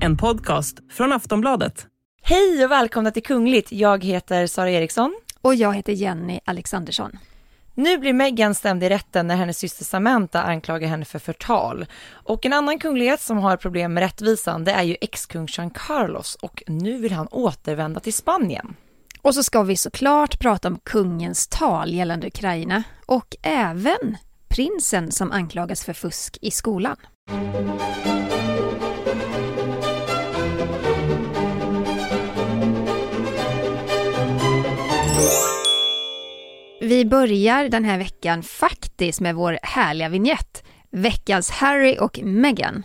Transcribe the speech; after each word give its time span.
En 0.00 0.16
podcast 0.16 0.78
från 0.90 1.12
Aftonbladet. 1.12 1.86
Hej 2.22 2.64
och 2.64 2.70
välkomna 2.70 3.10
till 3.10 3.22
Kungligt. 3.22 3.72
Jag 3.72 4.04
heter 4.04 4.46
Sara 4.46 4.70
Eriksson. 4.70 5.20
Och 5.40 5.54
jag 5.54 5.74
heter 5.74 5.92
Jenny 5.92 6.40
Alexandersson. 6.44 7.18
Nu 7.74 7.98
blir 7.98 8.12
Meghan 8.12 8.54
stämd 8.54 8.84
i 8.84 8.88
rätten 8.88 9.26
när 9.26 9.36
hennes 9.36 9.58
syster 9.58 9.84
Samantha 9.84 10.42
anklagar 10.42 10.88
henne 10.88 11.04
för 11.04 11.18
förtal. 11.18 11.86
Och 12.10 12.46
en 12.46 12.52
annan 12.52 12.78
kunglighet 12.78 13.20
som 13.20 13.38
har 13.38 13.56
problem 13.56 13.94
med 13.94 14.00
rättvisan 14.00 14.64
det 14.64 14.72
är 14.72 14.82
ju 14.82 14.96
ex-kung 15.00 15.46
Jean 15.50 15.70
Carlos 15.70 16.34
och 16.34 16.62
nu 16.66 16.98
vill 16.98 17.12
han 17.12 17.28
återvända 17.30 18.00
till 18.00 18.14
Spanien. 18.14 18.74
Och 19.22 19.34
så 19.34 19.42
ska 19.42 19.62
vi 19.62 19.76
såklart 19.76 20.38
prata 20.38 20.68
om 20.68 20.78
kungens 20.82 21.48
tal 21.48 21.94
gällande 21.94 22.26
Ukraina 22.26 22.82
och 23.06 23.36
även 23.42 24.16
prinsen 24.48 25.12
som 25.12 25.32
anklagas 25.32 25.84
för 25.84 25.92
fusk 25.92 26.38
i 26.40 26.50
skolan. 26.50 26.96
Vi 36.88 37.04
börjar 37.04 37.68
den 37.68 37.84
här 37.84 37.98
veckan 37.98 38.42
faktiskt 38.42 39.20
med 39.20 39.34
vår 39.34 39.58
härliga 39.62 40.08
vignett. 40.08 40.64
Veckans 40.90 41.50
Harry 41.50 41.96
och 42.00 42.18
Meghan. 42.22 42.82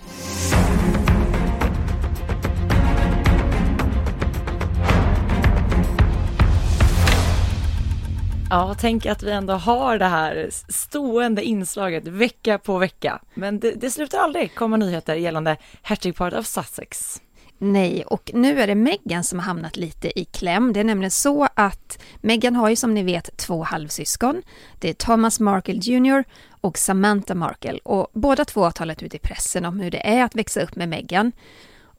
Ja, 8.50 8.76
tänk 8.80 9.06
att 9.06 9.24
vi 9.24 9.32
ändå 9.32 9.54
har 9.54 9.98
det 9.98 10.06
här 10.06 10.50
stående 10.70 11.44
inslaget 11.44 12.08
vecka 12.08 12.58
på 12.58 12.78
vecka. 12.78 13.22
Men 13.34 13.60
det, 13.60 13.72
det 13.72 13.90
slutar 13.90 14.18
aldrig 14.18 14.56
komma 14.56 14.78
nyheter 14.78 15.16
gällande 15.16 15.58
hertigparet 15.82 16.34
av 16.34 16.44
Sussex. 16.44 17.22
Nej, 17.58 18.04
och 18.04 18.32
nu 18.34 18.62
är 18.62 18.68
det 18.68 18.76
Meghan 18.76 19.24
som 19.24 19.40
har 19.40 19.46
hamnat 19.46 19.78
lite 19.78 20.20
i 20.20 20.26
kläm. 20.26 20.74
Det 20.74 20.80
är 20.80 20.84
nämligen 20.84 21.12
så 21.12 21.48
att 21.54 22.02
Meghan 22.16 22.56
har 22.56 22.70
ju 22.70 22.76
som 22.76 22.94
ni 22.94 23.04
vet 23.04 23.38
två 23.38 23.64
halvsyskon. 23.64 24.42
Det 24.80 24.90
är 24.90 24.94
Thomas 24.94 25.40
Markle 25.40 25.74
Jr 25.74 26.24
och 26.62 26.78
Samantha 26.78 27.36
Markle 27.36 27.80
och 27.84 28.08
båda 28.14 28.46
två 28.46 28.64
har 28.64 28.72
talat 28.72 29.04
ut 29.04 29.16
i 29.16 29.20
pressen 29.20 29.66
om 29.66 29.80
hur 29.80 29.92
det 29.92 30.08
är 30.08 30.24
att 30.24 30.36
växa 30.36 30.62
upp 30.62 30.76
med 30.76 30.90
Meghan. 30.90 31.32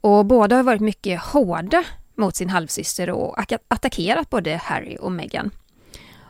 Och 0.01 0.25
båda 0.25 0.55
har 0.55 0.63
varit 0.63 0.81
mycket 0.81 1.21
hårda 1.21 1.83
mot 2.15 2.35
sin 2.35 2.49
halvsyster 2.49 3.09
och 3.09 3.39
attackerat 3.67 4.29
både 4.29 4.55
Harry 4.55 4.97
och 4.99 5.11
Meghan. 5.11 5.51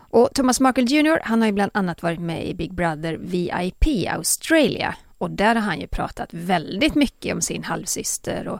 Och 0.09 0.29
Thomas 0.33 0.59
Markle 0.59 0.83
Jr, 0.83 1.19
han 1.23 1.41
har 1.41 1.47
ju 1.47 1.53
bland 1.53 1.71
annat 1.73 2.03
varit 2.03 2.19
med 2.19 2.47
i 2.47 2.53
Big 2.53 2.73
Brother 2.73 3.17
VIP 3.21 4.09
Australia 4.09 4.95
och 5.17 5.31
där 5.31 5.55
har 5.55 5.61
han 5.61 5.79
ju 5.79 5.87
pratat 5.87 6.29
väldigt 6.31 6.95
mycket 6.95 7.35
om 7.35 7.41
sin 7.41 7.63
halvsyster 7.63 8.47
och 8.47 8.59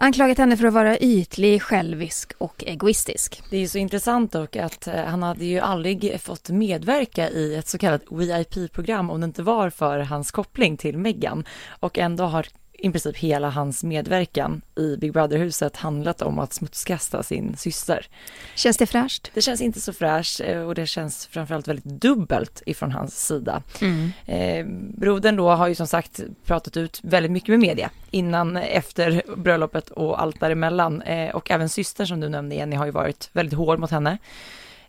anklagat 0.00 0.38
henne 0.38 0.56
för 0.56 0.66
att 0.66 0.74
vara 0.74 0.98
ytlig, 0.98 1.62
självisk 1.62 2.32
och 2.38 2.64
egoistisk. 2.66 3.42
Det 3.50 3.56
är 3.56 3.60
ju 3.60 3.68
så 3.68 3.78
intressant 3.78 4.32
dock 4.32 4.56
att 4.56 4.86
eh, 4.86 5.04
han 5.04 5.22
hade 5.22 5.44
ju 5.44 5.58
aldrig 5.58 6.20
fått 6.20 6.48
medverka 6.48 7.30
i 7.30 7.54
ett 7.54 7.68
så 7.68 7.78
kallat 7.78 8.02
VIP-program 8.10 9.10
om 9.10 9.20
det 9.20 9.24
inte 9.24 9.42
var 9.42 9.70
för 9.70 9.98
hans 9.98 10.30
koppling 10.30 10.76
till 10.76 10.98
Meghan 10.98 11.44
och 11.80 11.98
ändå 11.98 12.24
har 12.24 12.46
i 12.82 12.90
princip 12.90 13.16
hela 13.16 13.50
hans 13.50 13.84
medverkan 13.84 14.62
i 14.76 14.96
Big 14.96 15.12
Brother-huset 15.12 15.76
handlat 15.76 16.22
om 16.22 16.38
att 16.38 16.52
smutskasta 16.52 17.22
sin 17.22 17.56
syster. 17.56 18.06
Känns 18.54 18.76
det 18.76 18.86
fräscht? 18.86 19.30
Det 19.34 19.40
känns 19.40 19.60
inte 19.60 19.80
så 19.80 19.92
fräscht 19.92 20.40
eh, 20.40 20.60
och 20.60 20.74
det 20.74 20.86
känns 20.86 21.26
framförallt 21.26 21.68
väldigt 21.68 21.84
dubbelt 21.84 22.62
ifrån 22.66 22.92
hans 22.92 23.26
sida. 23.26 23.62
Mm. 23.80 24.12
Eh, 24.26 24.66
brodern 24.98 25.36
då 25.36 25.50
har 25.50 25.68
ju 25.68 25.74
som 25.74 25.86
sagt 25.86 26.20
pratat 26.44 26.76
ut 26.76 27.00
väldigt 27.02 27.32
mycket 27.32 27.48
med 27.48 27.58
media 27.58 27.90
innan, 28.10 28.56
efter 28.56 29.22
bröllopet 29.36 29.90
och 29.90 30.22
allt 30.22 30.40
däremellan. 30.40 31.02
Eh, 31.02 31.30
och 31.30 31.50
även 31.50 31.68
systern 31.68 32.06
som 32.06 32.20
du 32.20 32.28
nämnde 32.28 32.54
Jenny 32.54 32.76
har 32.76 32.86
ju 32.86 32.92
varit 32.92 33.30
väldigt 33.32 33.58
hård 33.58 33.78
mot 33.78 33.90
henne. 33.90 34.18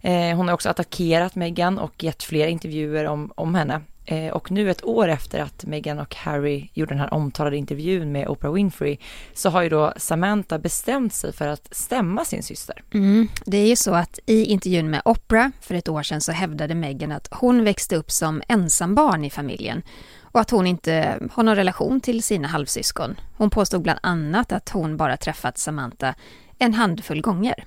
Eh, 0.02 0.36
hon 0.36 0.48
har 0.48 0.54
också 0.54 0.70
attackerat 0.70 1.36
Meghan 1.36 1.80
och 1.80 2.04
gett 2.04 2.24
flera 2.24 2.50
intervjuer 2.50 3.06
om, 3.06 3.32
om 3.36 3.56
henne. 3.56 3.82
Eh, 4.12 4.32
och 4.32 4.52
nu 4.52 4.72
ett 4.72 4.84
år 4.86 5.08
efter 5.08 5.40
att 5.40 5.66
Meghan 5.66 6.00
och 6.00 6.16
Harry 6.16 6.70
gjorde 6.74 6.92
den 6.92 7.00
här 7.00 7.14
omtalade 7.14 7.58
intervjun 7.58 8.12
med 8.12 8.28
Oprah 8.28 8.54
Winfrey 8.54 8.98
så 9.34 9.50
har 9.50 9.62
ju 9.62 9.70
då 9.70 9.94
Samantha 9.98 10.60
bestämt 10.60 11.14
sig 11.14 11.34
för 11.34 11.48
att 11.48 11.68
stämma 11.72 12.26
sin 12.26 12.44
syster. 12.44 12.84
Mm, 12.94 13.28
det 13.46 13.58
är 13.58 13.68
ju 13.68 13.76
så 13.76 13.94
att 13.94 14.20
i 14.26 14.46
intervjun 14.46 14.90
med 14.90 15.02
Oprah 15.06 15.50
för 15.62 15.76
ett 15.76 15.90
år 15.90 16.04
sedan 16.04 16.22
så 16.22 16.32
hävdade 16.32 16.76
Meghan 16.76 17.12
att 17.12 17.28
hon 17.32 17.64
växte 17.64 17.96
upp 17.96 18.12
som 18.12 18.42
ensambarn 18.48 19.26
i 19.26 19.30
familjen 19.30 19.82
och 20.22 20.40
att 20.40 20.50
hon 20.50 20.68
inte 20.68 21.20
har 21.32 21.44
någon 21.44 21.56
relation 21.56 22.02
till 22.02 22.24
sina 22.24 22.48
halvsyskon. 22.48 23.16
Hon 23.38 23.50
påstod 23.50 23.82
bland 23.82 24.00
annat 24.04 24.52
att 24.52 24.70
hon 24.70 24.98
bara 24.98 25.18
träffat 25.18 25.58
Samantha 25.58 26.16
en 26.60 26.74
handfull 26.74 27.22
gånger. 27.22 27.64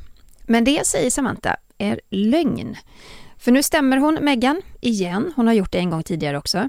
Men 0.47 0.65
det 0.65 0.87
säger 0.87 1.11
Samantha 1.11 1.57
är 1.79 2.01
lögn. 2.11 2.77
För 3.45 3.53
nu 3.53 3.63
stämmer 3.63 3.97
hon 3.97 4.15
Meghan 4.15 4.63
igen. 4.81 5.33
Hon 5.37 5.47
har 5.47 5.55
gjort 5.55 5.73
det 5.73 5.79
en 5.79 5.91
gång 5.91 6.03
tidigare 6.03 6.39
också. 6.39 6.69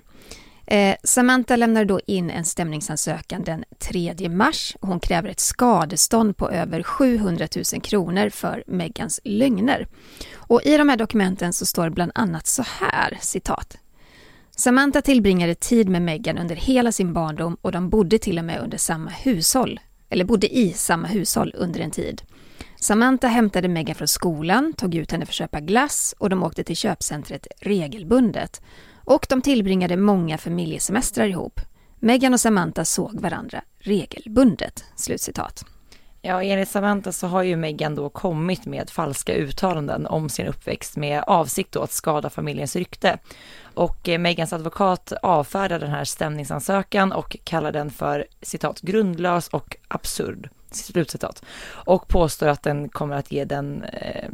Eh, 0.67 0.95
Samantha 1.03 1.55
lämnar 1.55 1.85
då 1.85 1.99
in 2.07 2.29
en 2.29 2.45
stämningsansökan 2.45 3.43
den 3.43 3.63
3 3.79 4.29
mars 4.29 4.75
och 4.79 4.87
hon 4.87 4.99
kräver 4.99 5.29
ett 5.29 5.39
skadestånd 5.39 6.37
på 6.37 6.49
över 6.49 6.83
700 6.83 7.47
000 7.73 7.81
kronor 7.81 8.29
för 8.29 8.63
Megans 8.67 9.19
lögner. 9.23 9.87
Och 10.35 10.61
i 10.63 10.77
de 10.77 10.89
här 10.89 10.97
dokumenten 10.97 11.53
så 11.53 11.65
står 11.65 11.83
det 11.83 11.91
bland 11.91 12.11
annat 12.15 12.47
så 12.47 12.63
här, 12.79 13.17
citat. 13.21 13.77
Samantha 14.55 15.01
tillbringade 15.01 15.55
tid 15.55 15.89
med 15.89 16.01
Meghan 16.01 16.37
under 16.37 16.55
hela 16.55 16.91
sin 16.91 17.13
barndom 17.13 17.57
och 17.61 17.71
de 17.71 17.89
bodde 17.89 18.19
till 18.19 18.39
och 18.39 18.45
med 18.45 18.61
under 18.61 18.77
samma 18.77 19.09
hushåll, 19.09 19.79
eller 20.09 20.25
bodde 20.25 20.57
i 20.57 20.73
samma 20.73 21.07
hushåll 21.07 21.53
under 21.57 21.79
en 21.79 21.91
tid. 21.91 22.21
Samantha 22.85 23.27
hämtade 23.27 23.67
Megan 23.67 23.95
från 23.95 24.07
skolan, 24.07 24.73
tog 24.73 24.95
ut 24.95 25.11
henne 25.11 25.25
för 25.25 25.31
att 25.31 25.35
köpa 25.35 25.59
glass 25.59 26.15
och 26.17 26.29
de 26.29 26.43
åkte 26.43 26.63
till 26.63 26.75
köpcentret 26.75 27.47
regelbundet. 27.61 28.61
Och 29.03 29.25
de 29.29 29.41
tillbringade 29.41 29.97
många 29.97 30.37
familjesemestrar 30.37 31.27
ihop. 31.27 31.59
Megan 31.99 32.33
och 32.33 32.39
Samantha 32.39 32.85
såg 32.85 33.19
varandra 33.19 33.61
regelbundet." 33.79 34.83
Slutcitat. 34.95 35.65
Ja, 36.21 36.43
enligt 36.43 36.69
Samantha 36.69 37.11
så 37.11 37.27
har 37.27 37.43
ju 37.43 37.55
Megan 37.55 37.95
då 37.95 38.09
kommit 38.09 38.65
med 38.65 38.89
falska 38.89 39.33
uttalanden 39.33 40.05
om 40.05 40.29
sin 40.29 40.47
uppväxt 40.47 40.97
med 40.97 41.23
avsikt 41.27 41.71
då 41.71 41.81
att 41.81 41.91
skada 41.91 42.29
familjens 42.29 42.75
rykte. 42.75 43.17
Och 43.73 43.97
Meghans 44.05 44.21
Megans 44.21 44.53
advokat 44.53 45.13
avfärdar 45.21 45.79
den 45.79 45.91
här 45.91 46.03
stämningsansökan 46.03 47.11
och 47.11 47.37
kallar 47.43 47.71
den 47.71 47.89
för 47.91 48.25
citat 48.41 48.81
grundlös 48.81 49.47
och 49.47 49.77
absurd 49.87 50.49
slutcitat. 50.83 51.43
Och 51.67 52.07
påstår 52.07 52.47
att 52.47 52.63
den 52.63 52.89
kommer 52.89 53.15
att 53.15 53.31
ge 53.31 53.45
den 53.45 53.83
eh, 53.83 54.29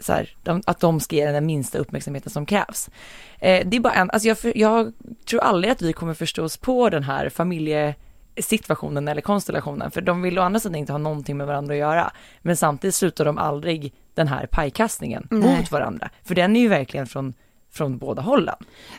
så 0.00 0.12
här, 0.12 0.36
de, 0.42 0.62
att 0.66 0.80
de 0.80 1.00
ska 1.00 1.16
ge 1.16 1.24
den 1.24 1.34
den 1.34 1.46
minsta 1.46 1.78
uppmärksamheten 1.78 2.30
som 2.30 2.46
krävs. 2.46 2.90
Eh, 3.38 3.66
det 3.66 3.76
är 3.76 3.80
bara 3.80 3.94
en, 3.94 4.10
alltså 4.10 4.28
jag, 4.28 4.56
jag 4.56 4.92
tror 5.24 5.40
aldrig 5.40 5.72
att 5.72 5.82
vi 5.82 5.92
kommer 5.92 6.14
förstå 6.14 6.44
oss 6.44 6.56
på 6.56 6.90
den 6.90 7.02
här 7.02 7.28
familjesituationen 7.28 9.08
eller 9.08 9.20
konstellationen, 9.20 9.90
för 9.90 10.00
de 10.00 10.22
vill 10.22 10.38
å 10.38 10.42
andra 10.42 10.60
sidan 10.60 10.74
inte 10.74 10.92
ha 10.92 10.98
någonting 10.98 11.36
med 11.36 11.46
varandra 11.46 11.74
att 11.74 11.80
göra. 11.80 12.12
Men 12.42 12.56
samtidigt 12.56 12.94
slutar 12.94 13.24
de 13.24 13.38
aldrig 13.38 13.92
den 14.14 14.28
här 14.28 14.46
pajkastningen 14.46 15.28
Nej. 15.30 15.58
mot 15.58 15.70
varandra, 15.70 16.10
för 16.24 16.34
den 16.34 16.56
är 16.56 16.60
ju 16.60 16.68
verkligen 16.68 17.06
från 17.06 17.34
från 17.70 17.98
båda 17.98 18.22
hållen. 18.22 18.56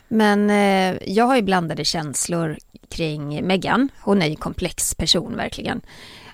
Men 0.08 0.50
eh, 0.50 1.12
jag 1.12 1.24
har 1.24 1.36
ju 1.36 1.42
blandade 1.42 1.84
känslor 1.84 2.58
kring 2.88 3.46
Meghan. 3.46 3.88
Hon 4.00 4.22
är 4.22 4.26
ju 4.26 4.36
komplex 4.36 4.94
person 4.94 5.36
verkligen. 5.36 5.80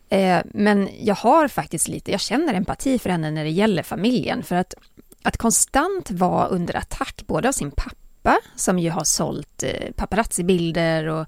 Eh, 0.08 0.40
men 0.44 0.88
jag 1.00 1.14
har 1.14 1.48
faktiskt 1.48 1.88
lite, 1.88 2.10
jag 2.10 2.20
känner 2.20 2.54
empati 2.54 2.98
för 2.98 3.10
henne 3.10 3.30
när 3.30 3.44
det 3.44 3.50
gäller 3.50 3.82
familjen. 3.82 4.42
För 4.42 4.56
att, 4.56 4.74
att 5.22 5.36
konstant 5.36 6.10
vara 6.10 6.46
under 6.46 6.76
attack, 6.76 7.22
både 7.26 7.48
av 7.48 7.52
sin 7.52 7.70
pappa, 7.70 8.38
som 8.56 8.78
ju 8.78 8.90
har 8.90 9.04
sålt 9.04 9.62
eh, 9.62 9.92
paparazzi-bilder 9.96 11.06
och, 11.06 11.26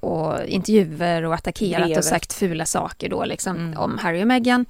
och 0.00 0.44
intervjuer 0.44 1.24
och 1.24 1.34
attackerat 1.34 1.82
Brevet. 1.82 1.98
och 1.98 2.04
sagt 2.04 2.32
fula 2.32 2.66
saker 2.66 3.08
då 3.08 3.24
liksom 3.24 3.56
mm. 3.56 3.78
om 3.78 3.98
Harry 3.98 4.22
och 4.22 4.26
Meghan. 4.26 4.66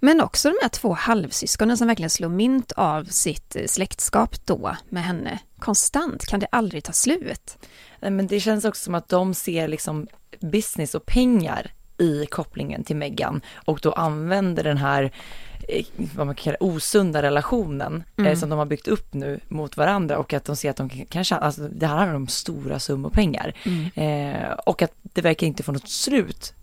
Men 0.00 0.20
också 0.20 0.48
de 0.48 0.56
här 0.62 0.68
två 0.68 0.92
halvsyskonen 0.92 1.76
som 1.78 1.86
verkligen 1.86 2.10
slår 2.10 2.28
mynt 2.28 2.72
av 2.72 3.04
sitt 3.04 3.56
eh, 3.56 3.66
släktskap 3.66 4.46
då 4.46 4.76
med 4.88 5.04
henne. 5.04 5.38
Konstant, 5.58 6.26
kan 6.26 6.40
det 6.40 6.46
aldrig 6.52 6.84
ta 6.84 6.92
slut? 6.92 7.56
Men 8.00 8.26
det 8.26 8.40
känns 8.40 8.64
också 8.64 8.84
som 8.84 8.94
att 8.94 9.08
de 9.08 9.34
ser 9.34 9.68
liksom 9.68 10.06
business 10.40 10.94
och 10.94 11.06
pengar 11.06 11.72
i 11.98 12.26
kopplingen 12.26 12.84
till 12.84 12.96
Meghan 12.96 13.40
och 13.64 13.78
då 13.82 13.92
använder 13.92 14.64
den 14.64 14.76
här 14.76 15.12
eh, 15.68 15.84
vad 16.14 16.26
man 16.26 16.34
kallar 16.34 16.62
osunda 16.62 17.22
relationen 17.22 18.04
eh, 18.16 18.24
mm. 18.24 18.36
som 18.36 18.48
de 18.48 18.58
har 18.58 18.66
byggt 18.66 18.88
upp 18.88 19.14
nu 19.14 19.40
mot 19.48 19.76
varandra 19.76 20.18
och 20.18 20.32
att 20.32 20.44
de 20.44 20.56
ser 20.56 20.70
att 20.70 20.76
de 20.76 20.88
kan 20.88 21.24
tjäna, 21.24 21.40
alltså 21.40 21.68
det 21.68 21.86
här 21.86 21.96
handlar 21.96 22.16
om 22.16 22.28
stora 22.28 22.78
summor 22.78 23.10
pengar 23.10 23.54
mm. 23.64 23.90
eh, 23.94 24.52
och 24.52 24.82
att 24.82 24.92
det 25.02 25.22
verkar 25.22 25.46
inte 25.46 25.62
få 25.62 25.72
något 25.72 25.88
slut 25.88 26.54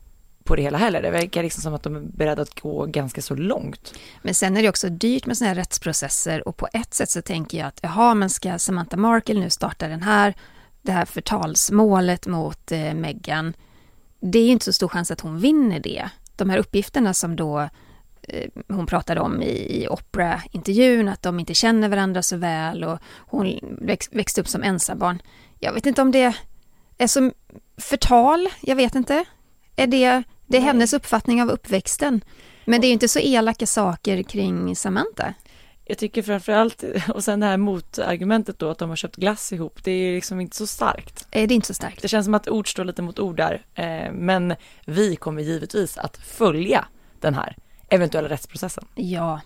på 0.43 0.55
det 0.55 0.61
hela 0.61 0.77
heller. 0.77 1.01
Det 1.01 1.11
verkar 1.11 1.43
liksom 1.43 1.61
som 1.61 1.73
att 1.73 1.83
de 1.83 1.95
är 1.95 1.99
beredda 1.99 2.41
att 2.41 2.59
gå 2.59 2.85
ganska 2.85 3.21
så 3.21 3.35
långt. 3.35 3.93
Men 4.21 4.33
sen 4.33 4.57
är 4.57 4.61
det 4.61 4.69
också 4.69 4.89
dyrt 4.89 5.25
med 5.25 5.37
sådana 5.37 5.49
här 5.49 5.55
rättsprocesser 5.55 6.47
och 6.47 6.57
på 6.57 6.67
ett 6.73 6.93
sätt 6.93 7.09
så 7.09 7.21
tänker 7.21 7.57
jag 7.57 7.67
att 7.67 7.79
jaha, 7.81 8.13
men 8.13 8.29
ska 8.29 8.59
Samantha 8.59 8.97
Markle 8.97 9.39
nu 9.39 9.49
starta 9.49 9.87
den 9.87 10.03
här, 10.03 10.33
det 10.81 10.91
här 10.91 11.05
förtalsmålet 11.05 12.27
mot 12.27 12.71
eh, 12.71 12.93
Meghan 12.93 13.53
det 14.21 14.39
är 14.39 14.45
ju 14.45 14.51
inte 14.51 14.65
så 14.65 14.73
stor 14.73 14.87
chans 14.87 15.11
att 15.11 15.21
hon 15.21 15.39
vinner 15.39 15.79
det. 15.79 16.09
de 16.35 16.49
här 16.49 16.57
uppgifterna 16.57 17.13
som 17.13 17.35
då 17.35 17.69
eh, 18.21 18.49
hon 18.67 18.85
pratade 18.85 19.21
om 19.21 19.41
i, 19.41 19.83
i 19.83 19.87
Opera-intervjun, 19.87 21.07
att 21.09 21.21
de 21.21 21.39
inte 21.39 21.53
känner 21.53 21.89
varandra 21.89 22.21
så 22.21 22.37
väl 22.37 22.83
och 22.83 22.99
hon 23.17 23.59
väx, 23.81 24.09
växte 24.11 24.41
upp 24.41 24.47
som 24.47 24.63
ensambarn. 24.63 25.21
Jag 25.59 25.73
vet 25.73 25.85
inte 25.85 26.01
om 26.01 26.11
det 26.11 26.33
är 26.97 27.07
som 27.07 27.33
förtal, 27.77 28.49
jag 28.61 28.75
vet 28.75 28.95
inte. 28.95 29.25
Är 29.75 29.87
det, 29.87 30.23
det 30.47 30.57
är 30.57 30.61
hennes 30.61 30.93
uppfattning 30.93 31.41
av 31.41 31.49
uppväxten. 31.49 32.21
Men 32.65 32.81
det 32.81 32.87
är 32.87 32.89
ju 32.89 32.93
inte 32.93 33.07
så 33.07 33.19
elaka 33.19 33.67
saker 33.67 34.23
kring 34.23 34.75
Samantha. 34.75 35.33
Jag 35.91 35.97
tycker 35.97 36.21
framförallt, 36.21 36.83
och 37.13 37.23
sen 37.23 37.39
det 37.39 37.45
här 37.45 37.57
motargumentet 37.57 38.59
då 38.59 38.69
att 38.69 38.77
de 38.77 38.89
har 38.89 38.95
köpt 38.95 39.15
glass 39.15 39.53
ihop, 39.53 39.83
det 39.83 39.91
är 39.91 40.15
liksom 40.15 40.41
inte 40.41 40.55
så 40.55 40.67
starkt. 40.67 41.27
Är 41.31 41.47
det 41.47 41.53
inte 41.53 41.67
så 41.67 41.73
starkt? 41.73 42.01
Det 42.01 42.07
känns 42.07 42.25
som 42.25 42.33
att 42.33 42.47
ord 42.47 42.71
står 42.71 42.85
lite 42.85 43.01
mot 43.01 43.19
ord 43.19 43.37
där, 43.37 43.65
eh, 43.75 44.11
men 44.11 44.55
vi 44.85 45.15
kommer 45.15 45.41
givetvis 45.41 45.97
att 45.97 46.17
följa 46.17 46.85
den 47.19 47.33
här 47.33 47.55
eventuella 47.91 48.29
rättsprocessen. 48.29 48.85
Ja, 48.95 49.41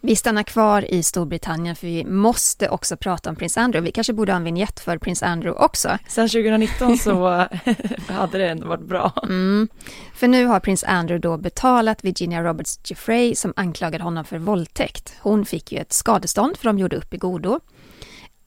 vi 0.00 0.16
stannar 0.16 0.42
kvar 0.42 0.94
i 0.94 1.02
Storbritannien 1.02 1.76
för 1.76 1.86
vi 1.86 2.04
måste 2.04 2.68
också 2.68 2.96
prata 2.96 3.30
om 3.30 3.36
prins 3.36 3.56
Andrew. 3.56 3.88
Vi 3.88 3.92
kanske 3.92 4.12
borde 4.12 4.32
ha 4.32 4.36
en 4.36 4.44
vignett 4.44 4.80
för 4.80 4.98
prins 4.98 5.22
Andrew 5.22 5.64
också. 5.64 5.98
Sen 6.08 6.28
2019 6.28 6.98
så 6.98 7.28
hade 8.08 8.38
det 8.38 8.48
ändå 8.48 8.68
varit 8.68 8.88
bra. 8.88 9.12
Mm. 9.22 9.68
För 10.14 10.28
nu 10.28 10.46
har 10.46 10.60
prins 10.60 10.84
Andrew 10.84 11.28
då 11.28 11.36
betalat 11.36 12.04
Virginia 12.04 12.42
Roberts 12.42 12.78
Jeffrey 12.84 13.34
som 13.34 13.52
anklagade 13.56 14.04
honom 14.04 14.24
för 14.24 14.38
våldtäkt. 14.38 15.14
Hon 15.20 15.44
fick 15.44 15.72
ju 15.72 15.78
ett 15.78 15.92
skadestånd 15.92 16.56
för 16.56 16.64
de 16.64 16.78
gjorde 16.78 16.96
upp 16.96 17.14
i 17.14 17.16
godo. 17.16 17.60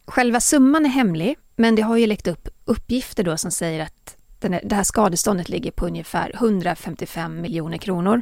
Själva 0.08 0.40
summan 0.40 0.86
är 0.86 0.90
hemlig, 0.90 1.38
men 1.56 1.76
det 1.76 1.82
har 1.82 1.98
ju 1.98 2.08
läckt 2.08 2.28
upp 2.28 2.50
uppgifter 2.66 3.24
då 3.24 3.38
som 3.38 3.52
säger 3.52 3.84
att 3.84 4.16
det 4.40 4.76
här 4.76 4.84
skadeståndet 4.84 5.50
ligger 5.50 5.72
på 5.72 5.86
ungefär 5.86 6.32
155 6.34 7.42
miljoner 7.42 7.78
kronor. 7.78 8.22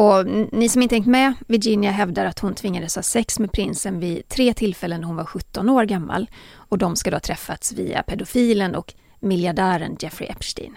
Och 0.00 0.26
ni 0.52 0.68
som 0.68 0.82
inte 0.82 0.94
hängt 0.94 1.06
med, 1.06 1.34
Virginia 1.48 1.90
hävdar 1.90 2.24
att 2.24 2.38
hon 2.38 2.54
tvingades 2.54 2.96
ha 2.96 3.02
sex 3.02 3.38
med 3.38 3.52
prinsen 3.52 4.00
vid 4.00 4.28
tre 4.28 4.54
tillfällen 4.54 5.00
när 5.00 5.06
hon 5.06 5.16
var 5.16 5.24
17 5.24 5.68
år 5.68 5.84
gammal. 5.84 6.30
Och 6.54 6.78
de 6.78 6.96
ska 6.96 7.10
då 7.10 7.14
ha 7.14 7.20
träffats 7.20 7.72
via 7.72 8.02
pedofilen 8.02 8.74
och 8.74 8.94
miljardären 9.20 9.96
Jeffrey 10.00 10.28
Epstein. 10.28 10.76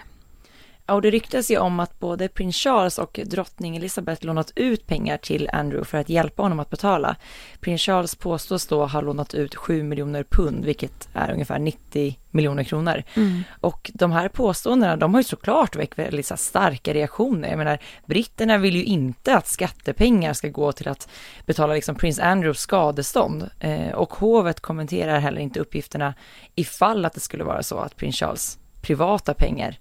Och 0.86 1.02
det 1.02 1.10
ryktas 1.10 1.50
ju 1.50 1.58
om 1.58 1.80
att 1.80 1.98
både 1.98 2.28
prins 2.28 2.56
Charles 2.56 2.98
och 2.98 3.20
drottning 3.24 3.76
Elizabeth 3.76 4.26
lånat 4.26 4.52
ut 4.56 4.86
pengar 4.86 5.16
till 5.16 5.50
Andrew 5.52 5.84
för 5.84 5.98
att 5.98 6.08
hjälpa 6.08 6.42
honom 6.42 6.60
att 6.60 6.70
betala. 6.70 7.16
Prins 7.60 7.82
Charles 7.82 8.14
påstås 8.14 8.66
då 8.66 8.86
ha 8.86 9.00
lånat 9.00 9.34
ut 9.34 9.54
7 9.54 9.82
miljoner 9.82 10.24
pund, 10.24 10.64
vilket 10.64 11.08
är 11.14 11.32
ungefär 11.32 11.58
90 11.58 12.18
miljoner 12.30 12.64
kronor. 12.64 13.02
Mm. 13.14 13.42
Och 13.60 13.90
de 13.94 14.12
här 14.12 14.28
påståendena, 14.28 14.96
de 14.96 15.14
har 15.14 15.20
ju 15.20 15.24
såklart 15.24 15.76
väckt 15.76 15.98
väldigt 15.98 16.26
så 16.26 16.36
starka 16.36 16.94
reaktioner. 16.94 17.48
Jag 17.48 17.58
menar, 17.58 17.78
britterna 18.06 18.58
vill 18.58 18.76
ju 18.76 18.84
inte 18.84 19.36
att 19.36 19.46
skattepengar 19.46 20.32
ska 20.32 20.48
gå 20.48 20.72
till 20.72 20.88
att 20.88 21.08
betala 21.46 21.74
liksom 21.74 21.94
prins 21.94 22.18
Andrews 22.18 22.60
skadestånd. 22.60 23.50
Eh, 23.60 23.90
och 23.90 24.14
hovet 24.14 24.60
kommenterar 24.60 25.18
heller 25.18 25.40
inte 25.40 25.60
uppgifterna 25.60 26.14
ifall 26.54 27.04
att 27.04 27.14
det 27.14 27.20
skulle 27.20 27.44
vara 27.44 27.62
så 27.62 27.78
att 27.78 27.96
prins 27.96 28.16
Charles 28.16 28.58
privata 28.82 29.34
pengar 29.34 29.78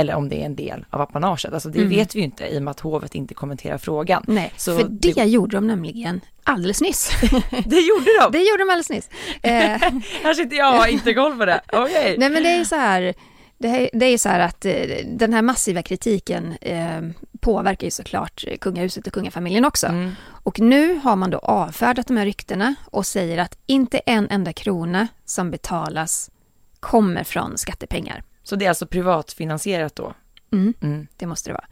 eller 0.00 0.14
om 0.14 0.28
det 0.28 0.42
är 0.42 0.46
en 0.46 0.56
del 0.56 0.84
av 0.90 1.00
apanaget. 1.00 1.52
Alltså 1.52 1.68
det 1.68 1.78
mm. 1.78 1.90
vet 1.90 2.14
vi 2.14 2.18
ju 2.18 2.24
inte 2.24 2.46
i 2.46 2.58
och 2.58 2.62
med 2.62 2.70
att 2.70 2.80
hovet 2.80 3.14
inte 3.14 3.34
kommenterar 3.34 3.78
frågan. 3.78 4.24
Nej, 4.26 4.52
så 4.56 4.78
för 4.78 4.88
det, 4.88 5.12
det 5.12 5.24
gjorde 5.24 5.56
de 5.56 5.66
nämligen 5.66 6.20
alldeles 6.44 6.80
nyss. 6.80 7.10
det 7.66 7.80
gjorde 7.80 8.10
de? 8.20 8.32
Det 8.32 8.38
gjorde 8.38 8.62
de 8.62 8.70
alldeles 8.70 8.90
nyss. 8.90 9.08
Eh. 9.42 9.52
Här 10.22 10.34
sitter 10.34 10.56
jag 10.56 10.74
och 10.74 10.80
har 10.80 10.86
inte 10.86 11.14
koll 11.14 11.36
på 11.36 11.44
det. 11.44 11.60
Okay. 11.72 12.16
Nej 12.18 12.30
men 12.30 12.42
det 12.42 12.48
är 12.48 12.64
så 12.64 12.76
här, 12.76 13.14
det, 13.58 13.68
är, 13.68 13.90
det 13.92 14.06
är 14.06 14.18
så 14.18 14.28
här 14.28 14.40
att 14.40 14.64
eh, 14.64 14.72
den 15.06 15.32
här 15.32 15.42
massiva 15.42 15.82
kritiken 15.82 16.56
eh, 16.60 17.00
påverkar 17.40 17.86
ju 17.86 17.90
såklart 17.90 18.44
kungahuset 18.60 19.06
och 19.06 19.12
kungafamiljen 19.12 19.64
också. 19.64 19.86
Mm. 19.86 20.12
Och 20.42 20.60
nu 20.60 21.00
har 21.02 21.16
man 21.16 21.30
då 21.30 21.38
avfärdat 21.38 22.06
de 22.06 22.16
här 22.16 22.24
ryktena 22.24 22.74
och 22.84 23.06
säger 23.06 23.38
att 23.38 23.58
inte 23.66 23.98
en 23.98 24.30
enda 24.30 24.52
krona 24.52 25.08
som 25.24 25.50
betalas 25.50 26.30
kommer 26.80 27.24
från 27.24 27.58
skattepengar. 27.58 28.22
Så 28.50 28.56
det 28.56 28.64
är 28.64 28.68
alltså 28.68 28.86
privatfinansierat 28.86 29.96
då? 29.96 30.14
Mm, 30.52 30.74
mm. 30.82 31.06
det 31.16 31.26
måste 31.26 31.50
det 31.50 31.54
vara. 31.54 31.66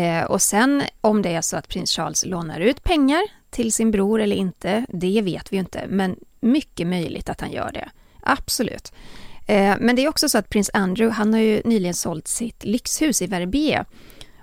Eh, 0.00 0.24
och 0.24 0.42
sen 0.42 0.82
om 1.00 1.22
det 1.22 1.34
är 1.34 1.40
så 1.40 1.56
att 1.56 1.68
prins 1.68 1.90
Charles 1.90 2.24
lånar 2.24 2.60
ut 2.60 2.82
pengar 2.82 3.22
till 3.50 3.72
sin 3.72 3.90
bror 3.90 4.20
eller 4.20 4.36
inte, 4.36 4.86
det 4.88 5.22
vet 5.22 5.52
vi 5.52 5.56
ju 5.56 5.60
inte, 5.60 5.84
men 5.88 6.16
mycket 6.40 6.86
möjligt 6.86 7.28
att 7.28 7.40
han 7.40 7.52
gör 7.52 7.70
det. 7.72 7.88
Absolut. 8.22 8.92
Eh, 9.46 9.76
men 9.80 9.96
det 9.96 10.04
är 10.04 10.08
också 10.08 10.28
så 10.28 10.38
att 10.38 10.48
prins 10.48 10.70
Andrew, 10.74 11.16
han 11.16 11.32
har 11.32 11.40
ju 11.40 11.62
nyligen 11.64 11.94
sålt 11.94 12.28
sitt 12.28 12.64
lyxhus 12.64 13.22
i 13.22 13.26
Verbier 13.26 13.84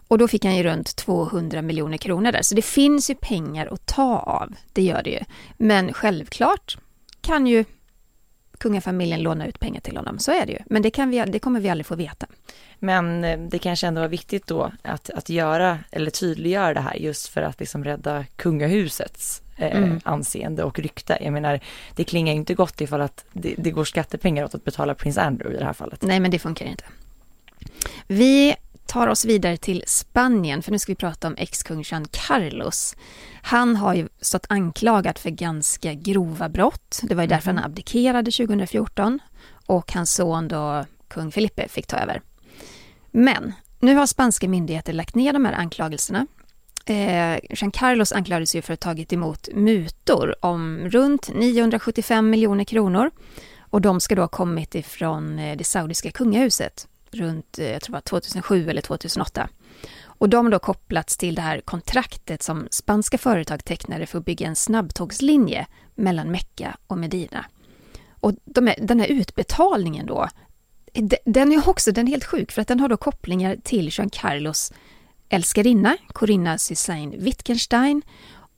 och 0.07 0.17
då 0.17 0.27
fick 0.27 0.45
han 0.45 0.55
ju 0.55 0.63
runt 0.63 0.95
200 0.95 1.61
miljoner 1.61 1.97
kronor 1.97 2.31
där, 2.31 2.41
så 2.41 2.55
det 2.55 2.61
finns 2.61 3.09
ju 3.09 3.15
pengar 3.15 3.67
att 3.71 3.85
ta 3.85 4.19
av, 4.19 4.53
det 4.73 4.81
gör 4.81 5.03
det 5.03 5.09
ju. 5.09 5.19
Men 5.57 5.93
självklart 5.93 6.77
kan 7.21 7.47
ju 7.47 7.65
kungafamiljen 8.57 9.21
låna 9.21 9.47
ut 9.47 9.59
pengar 9.59 9.81
till 9.81 9.97
honom. 9.97 10.19
Så 10.19 10.31
är 10.31 10.45
det 10.45 10.51
ju. 10.51 10.59
Men 10.65 10.81
det, 10.81 10.91
kan 10.91 11.09
vi, 11.09 11.23
det 11.27 11.39
kommer 11.39 11.59
vi 11.59 11.69
aldrig 11.69 11.85
få 11.85 11.95
veta. 11.95 12.27
Men 12.79 13.23
eh, 13.23 13.39
det 13.39 13.59
kanske 13.59 13.87
ändå 13.87 14.01
var 14.01 14.07
viktigt 14.07 14.47
då 14.47 14.71
att, 14.81 15.09
att 15.09 15.29
göra 15.29 15.79
eller 15.91 16.11
tydliggöra 16.11 16.73
det 16.73 16.79
här 16.79 16.95
just 16.95 17.27
för 17.27 17.41
att 17.41 17.59
liksom 17.59 17.83
rädda 17.83 18.25
kungahusets 18.35 19.41
eh, 19.57 19.77
mm. 19.77 19.99
anseende 20.03 20.63
och 20.63 20.79
rykte. 20.79 21.17
Jag 21.21 21.33
menar, 21.33 21.59
det 21.95 22.03
klingar 22.03 22.33
inte 22.33 22.53
gott 22.53 22.81
ifall 22.81 23.01
att 23.01 23.25
det, 23.33 23.55
det 23.57 23.71
går 23.71 23.85
skattepengar 23.85 24.43
åt 24.43 24.55
att 24.55 24.63
betala 24.63 24.95
prins 24.95 25.17
Andrew 25.17 25.55
i 25.55 25.59
det 25.59 25.65
här 25.65 25.73
fallet. 25.73 26.01
Nej, 26.01 26.19
men 26.19 26.31
det 26.31 26.39
funkar 26.39 26.65
inte. 26.65 26.83
Vi 28.07 28.55
tar 28.87 29.07
oss 29.07 29.25
vidare 29.25 29.57
till 29.57 29.83
Spanien, 29.87 30.61
för 30.61 30.71
nu 30.71 30.79
ska 30.79 30.91
vi 30.91 30.95
prata 30.95 31.27
om 31.27 31.35
ex-kung 31.37 31.83
Jean 31.85 32.05
Carlos. 32.11 32.95
Han 33.41 33.75
har 33.75 33.93
ju 33.93 34.07
stått 34.21 34.45
anklagad 34.49 35.17
för 35.17 35.29
ganska 35.29 35.93
grova 35.93 36.49
brott. 36.49 36.99
Det 37.03 37.15
var 37.15 37.23
ju 37.23 37.27
därför 37.27 37.45
han 37.45 37.55
mhm. 37.55 37.65
abdikerade 37.65 38.31
2014 38.31 39.19
och 39.65 39.93
hans 39.93 40.13
son 40.13 40.47
då, 40.47 40.85
kung 41.07 41.31
Felipe, 41.31 41.67
fick 41.67 41.87
ta 41.87 41.97
över. 41.97 42.21
Men 43.11 43.53
nu 43.79 43.95
har 43.95 44.05
spanska 44.05 44.47
myndigheter 44.47 44.93
lagt 44.93 45.15
ner 45.15 45.33
de 45.33 45.45
här 45.45 45.53
anklagelserna. 45.53 46.27
Eh, 46.85 47.39
Jean 47.49 47.71
Carlos 47.71 48.11
anklagades 48.11 48.55
ju 48.55 48.61
för 48.61 48.73
att 48.73 48.83
ha 48.83 48.91
tagit 48.91 49.13
emot 49.13 49.49
mutor 49.53 50.35
om 50.41 50.77
runt 50.89 51.29
975 51.33 52.29
miljoner 52.29 52.63
kronor 52.63 53.11
och 53.59 53.81
de 53.81 53.99
ska 53.99 54.15
då 54.15 54.21
ha 54.21 54.27
kommit 54.27 54.75
ifrån 54.75 55.39
eh, 55.39 55.57
det 55.57 55.63
saudiska 55.63 56.11
kungahuset 56.11 56.87
runt, 57.15 57.59
eh, 57.59 57.69
jag 57.71 57.81
tror 57.81 57.91
det 57.91 57.97
var 57.97 58.01
2007 58.01 58.69
eller 58.69 58.81
2008. 58.81 59.49
Och 60.03 60.29
de 60.29 60.45
har 60.45 60.51
då 60.51 60.59
kopplats 60.59 61.17
till 61.17 61.35
det 61.35 61.41
här 61.41 61.61
kontraktet 61.61 62.43
som 62.43 62.67
spanska 62.71 63.17
företag 63.17 63.65
tecknade 63.65 64.05
för 64.05 64.17
att 64.17 64.25
bygga 64.25 64.47
en 64.47 64.55
snabbtågslinje 64.55 65.67
mellan 65.95 66.31
Mecka 66.31 66.77
och 66.87 66.97
Medina. 66.97 67.45
Och 68.19 68.33
de 68.45 68.67
här, 68.67 68.75
den 68.81 68.99
här 68.99 69.07
utbetalningen 69.07 70.05
då, 70.05 70.29
den 71.25 71.51
är 71.51 71.69
också 71.69 71.91
den 71.91 72.07
är 72.07 72.11
helt 72.11 72.25
sjuk 72.25 72.51
för 72.51 72.61
att 72.61 72.67
den 72.67 72.79
har 72.79 72.89
då 72.89 72.97
kopplingar 72.97 73.55
till 73.63 73.89
Jean 73.91 74.09
Carlos 74.09 74.73
älskarinna, 75.29 75.97
Corinna 76.07 76.57
Susanne 76.57 77.17
Wittgenstein 77.17 78.01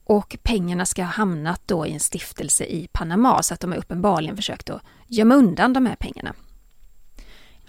och 0.04 0.36
pengarna 0.42 0.86
ska 0.86 1.02
ha 1.02 1.10
hamnat 1.10 1.62
då 1.66 1.86
i 1.86 1.92
en 1.92 2.00
stiftelse 2.00 2.64
i 2.64 2.88
Panama 2.92 3.42
så 3.42 3.54
att 3.54 3.60
de 3.60 3.72
har 3.72 3.78
uppenbarligen 3.78 4.36
försökt 4.36 4.70
att 4.70 4.82
gömma 5.06 5.34
undan 5.34 5.72
de 5.72 5.86
här 5.86 5.96
pengarna. 5.96 6.34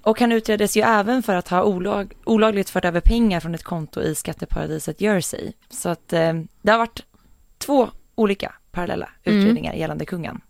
Och 0.02 0.20
han 0.20 0.32
utreddes 0.32 0.78
ju 0.78 0.82
även 0.82 1.24
för 1.24 1.36
att 1.36 1.48
ha 1.48 1.64
olag, 1.64 2.14
olagligt 2.26 2.70
fört 2.70 2.86
över 2.86 3.02
pengar 3.02 3.40
från 3.40 3.56
ett 3.56 3.64
konto 3.64 4.02
i 4.02 4.16
skatteparadiset 4.16 5.02
Jersey. 5.02 5.52
Så 5.70 5.90
att 5.90 6.14
eh, 6.14 6.34
det 6.62 6.72
har 6.72 6.78
varit 6.78 7.04
två 7.58 7.90
olika 8.16 8.54
parallella 8.72 9.10
mm. 9.24 9.40
utredningar 9.40 9.72
mm. 9.72 9.82
gällande 9.82 10.06
kungen. 10.06 10.42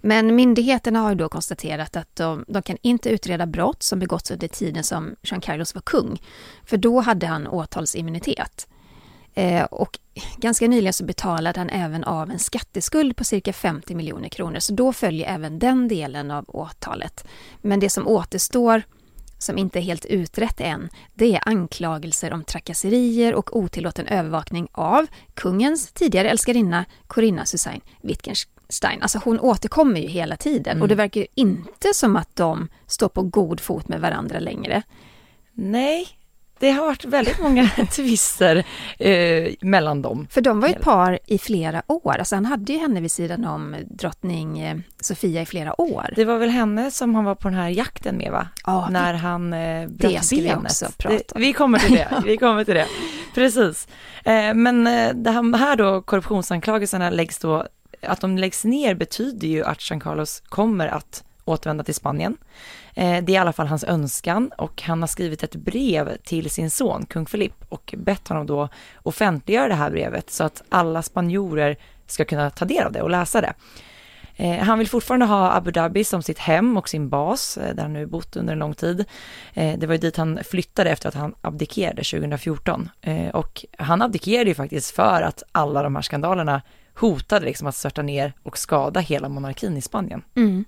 Men 0.00 0.36
myndigheterna 0.36 1.00
har 1.00 1.10
ju 1.10 1.16
då 1.16 1.28
konstaterat 1.28 1.96
att 1.96 2.16
de, 2.16 2.44
de, 2.48 2.62
kan 2.62 2.76
inte 2.82 3.10
utreda 3.10 3.46
brott 3.46 3.82
som 3.82 3.98
begåtts 3.98 4.30
under 4.30 4.48
tiden 4.48 4.84
som 4.84 5.16
Jean 5.22 5.40
Carlos 5.40 5.74
var 5.74 5.82
kung. 5.82 6.22
För 6.64 6.76
då 6.76 7.00
hade 7.00 7.26
han 7.26 7.46
åtalsimmunitet. 7.46 8.68
Eh, 9.34 9.64
och 9.64 9.98
ganska 10.36 10.68
nyligen 10.68 10.92
så 10.92 11.04
betalade 11.04 11.60
han 11.60 11.70
även 11.70 12.04
av 12.04 12.30
en 12.30 12.38
skatteskuld 12.38 13.16
på 13.16 13.24
cirka 13.24 13.52
50 13.52 13.94
miljoner 13.94 14.28
kronor, 14.28 14.58
så 14.58 14.72
då 14.72 14.92
följer 14.92 15.34
även 15.34 15.58
den 15.58 15.88
delen 15.88 16.30
av 16.30 16.44
åtalet. 16.48 17.24
Men 17.62 17.80
det 17.80 17.90
som 17.90 18.08
återstår, 18.08 18.82
som 19.38 19.58
inte 19.58 19.78
är 19.78 19.82
helt 19.82 20.04
utrett 20.04 20.60
än, 20.60 20.88
det 21.14 21.34
är 21.34 21.48
anklagelser 21.48 22.32
om 22.32 22.44
trakasserier 22.44 23.34
och 23.34 23.56
otillåten 23.56 24.06
övervakning 24.06 24.68
av 24.72 25.06
kungens 25.34 25.92
tidigare 25.92 26.30
älskarinna 26.30 26.84
Corinna 27.06 27.44
Susanne 27.44 27.80
Wittgenstein. 28.02 29.02
Alltså 29.02 29.20
hon 29.24 29.40
återkommer 29.40 30.00
ju 30.00 30.08
hela 30.08 30.36
tiden 30.36 30.72
mm. 30.72 30.82
och 30.82 30.88
det 30.88 30.94
verkar 30.94 31.20
ju 31.20 31.26
inte 31.34 31.94
som 31.94 32.16
att 32.16 32.36
de 32.36 32.68
står 32.86 33.08
på 33.08 33.22
god 33.22 33.60
fot 33.60 33.88
med 33.88 34.00
varandra 34.00 34.38
längre. 34.38 34.82
Nej, 35.52 36.08
det 36.60 36.70
har 36.70 36.86
varit 36.86 37.04
väldigt 37.04 37.38
många 37.38 37.68
tvister 37.90 38.64
eh, 38.98 39.54
mellan 39.60 40.02
dem. 40.02 40.26
För 40.30 40.40
de 40.40 40.60
var 40.60 40.68
ett 40.68 40.80
par 40.80 41.18
i 41.26 41.38
flera 41.38 41.82
år. 41.86 42.16
Alltså 42.18 42.34
han 42.34 42.46
hade 42.46 42.72
ju 42.72 42.78
henne 42.78 43.00
vid 43.00 43.12
sidan 43.12 43.44
om 43.44 43.76
drottning 43.90 44.60
eh, 44.60 44.76
Sofia 45.00 45.42
i 45.42 45.46
flera 45.46 45.80
år. 45.80 46.12
Det 46.16 46.24
var 46.24 46.38
väl 46.38 46.48
henne 46.50 46.90
som 46.90 47.14
han 47.14 47.24
var 47.24 47.34
på 47.34 47.48
den 47.48 47.58
här 47.58 47.68
jakten 47.68 48.16
med 48.16 48.32
va? 48.32 48.48
Ja, 48.66 48.88
När 48.90 49.14
han 49.14 49.52
eh, 49.52 49.88
bröt 49.88 50.30
benet. 50.30 50.92
vi 51.08 51.22
vi 51.34 51.52
kommer 51.52 51.78
till 51.78 51.94
det, 51.94 52.22
vi 52.24 52.36
kommer 52.36 52.64
till 52.64 52.74
det. 52.74 52.86
Precis. 53.34 53.88
Eh, 54.24 54.54
men 54.54 54.86
eh, 54.86 55.14
det 55.14 55.30
här 55.30 55.76
då 55.76 56.02
korruptionsanklagelserna 56.02 57.10
läggs 57.10 57.38
då, 57.38 57.66
att 58.02 58.20
de 58.20 58.38
läggs 58.38 58.64
ner 58.64 58.94
betyder 58.94 59.48
ju 59.48 59.64
att 59.64 59.90
Jean 59.90 60.00
Carlos 60.00 60.42
kommer 60.48 60.88
att 60.88 61.24
återvända 61.44 61.84
till 61.84 61.94
Spanien. 61.94 62.36
Eh, 62.94 63.24
det 63.24 63.32
är 63.32 63.34
i 63.34 63.36
alla 63.36 63.52
fall 63.52 63.66
hans 63.66 63.84
önskan 63.84 64.50
och 64.58 64.82
han 64.82 65.00
har 65.00 65.06
skrivit 65.06 65.42
ett 65.42 65.56
brev 65.56 66.16
till 66.24 66.50
sin 66.50 66.70
son, 66.70 67.06
kung 67.06 67.26
Filip, 67.26 67.64
och 67.68 67.94
bett 67.98 68.28
honom 68.28 68.46
då 68.46 68.68
offentliggöra 69.02 69.68
det 69.68 69.74
här 69.74 69.90
brevet 69.90 70.30
så 70.30 70.44
att 70.44 70.62
alla 70.68 71.02
spanjorer 71.02 71.76
ska 72.06 72.24
kunna 72.24 72.50
ta 72.50 72.64
del 72.64 72.86
av 72.86 72.92
det 72.92 73.02
och 73.02 73.10
läsa 73.10 73.40
det. 73.40 73.54
Eh, 74.36 74.58
han 74.58 74.78
vill 74.78 74.88
fortfarande 74.88 75.26
ha 75.26 75.52
Abu 75.52 75.70
Dhabi 75.70 76.04
som 76.04 76.22
sitt 76.22 76.38
hem 76.38 76.76
och 76.76 76.88
sin 76.88 77.08
bas, 77.08 77.58
eh, 77.58 77.74
där 77.74 77.82
han 77.82 77.92
nu 77.92 78.06
bott 78.06 78.36
under 78.36 78.52
en 78.52 78.58
lång 78.58 78.74
tid. 78.74 79.04
Det 79.54 79.86
var 79.86 79.94
ju 79.94 79.98
dit 79.98 80.16
han 80.16 80.38
flyttade 80.44 80.90
efter 80.90 81.08
att 81.08 81.14
han 81.14 81.34
abdikerade 81.40 82.04
2014. 82.04 82.88
Och 83.32 83.64
han 83.78 84.02
abdikerade 84.02 84.50
ju 84.50 84.54
faktiskt 84.54 84.90
för 84.90 85.22
att 85.22 85.42
alla 85.52 85.82
de 85.82 85.94
här 85.94 86.02
skandalerna 86.02 86.62
hotade 86.94 87.46
liksom 87.46 87.66
att 87.66 87.74
störta 87.74 88.02
ner 88.02 88.32
och 88.42 88.58
skada 88.58 89.00
hela 89.00 89.28
monarkin 89.28 89.76
i 89.76 89.80
Spanien. 89.80 90.22
Mm. 90.36 90.64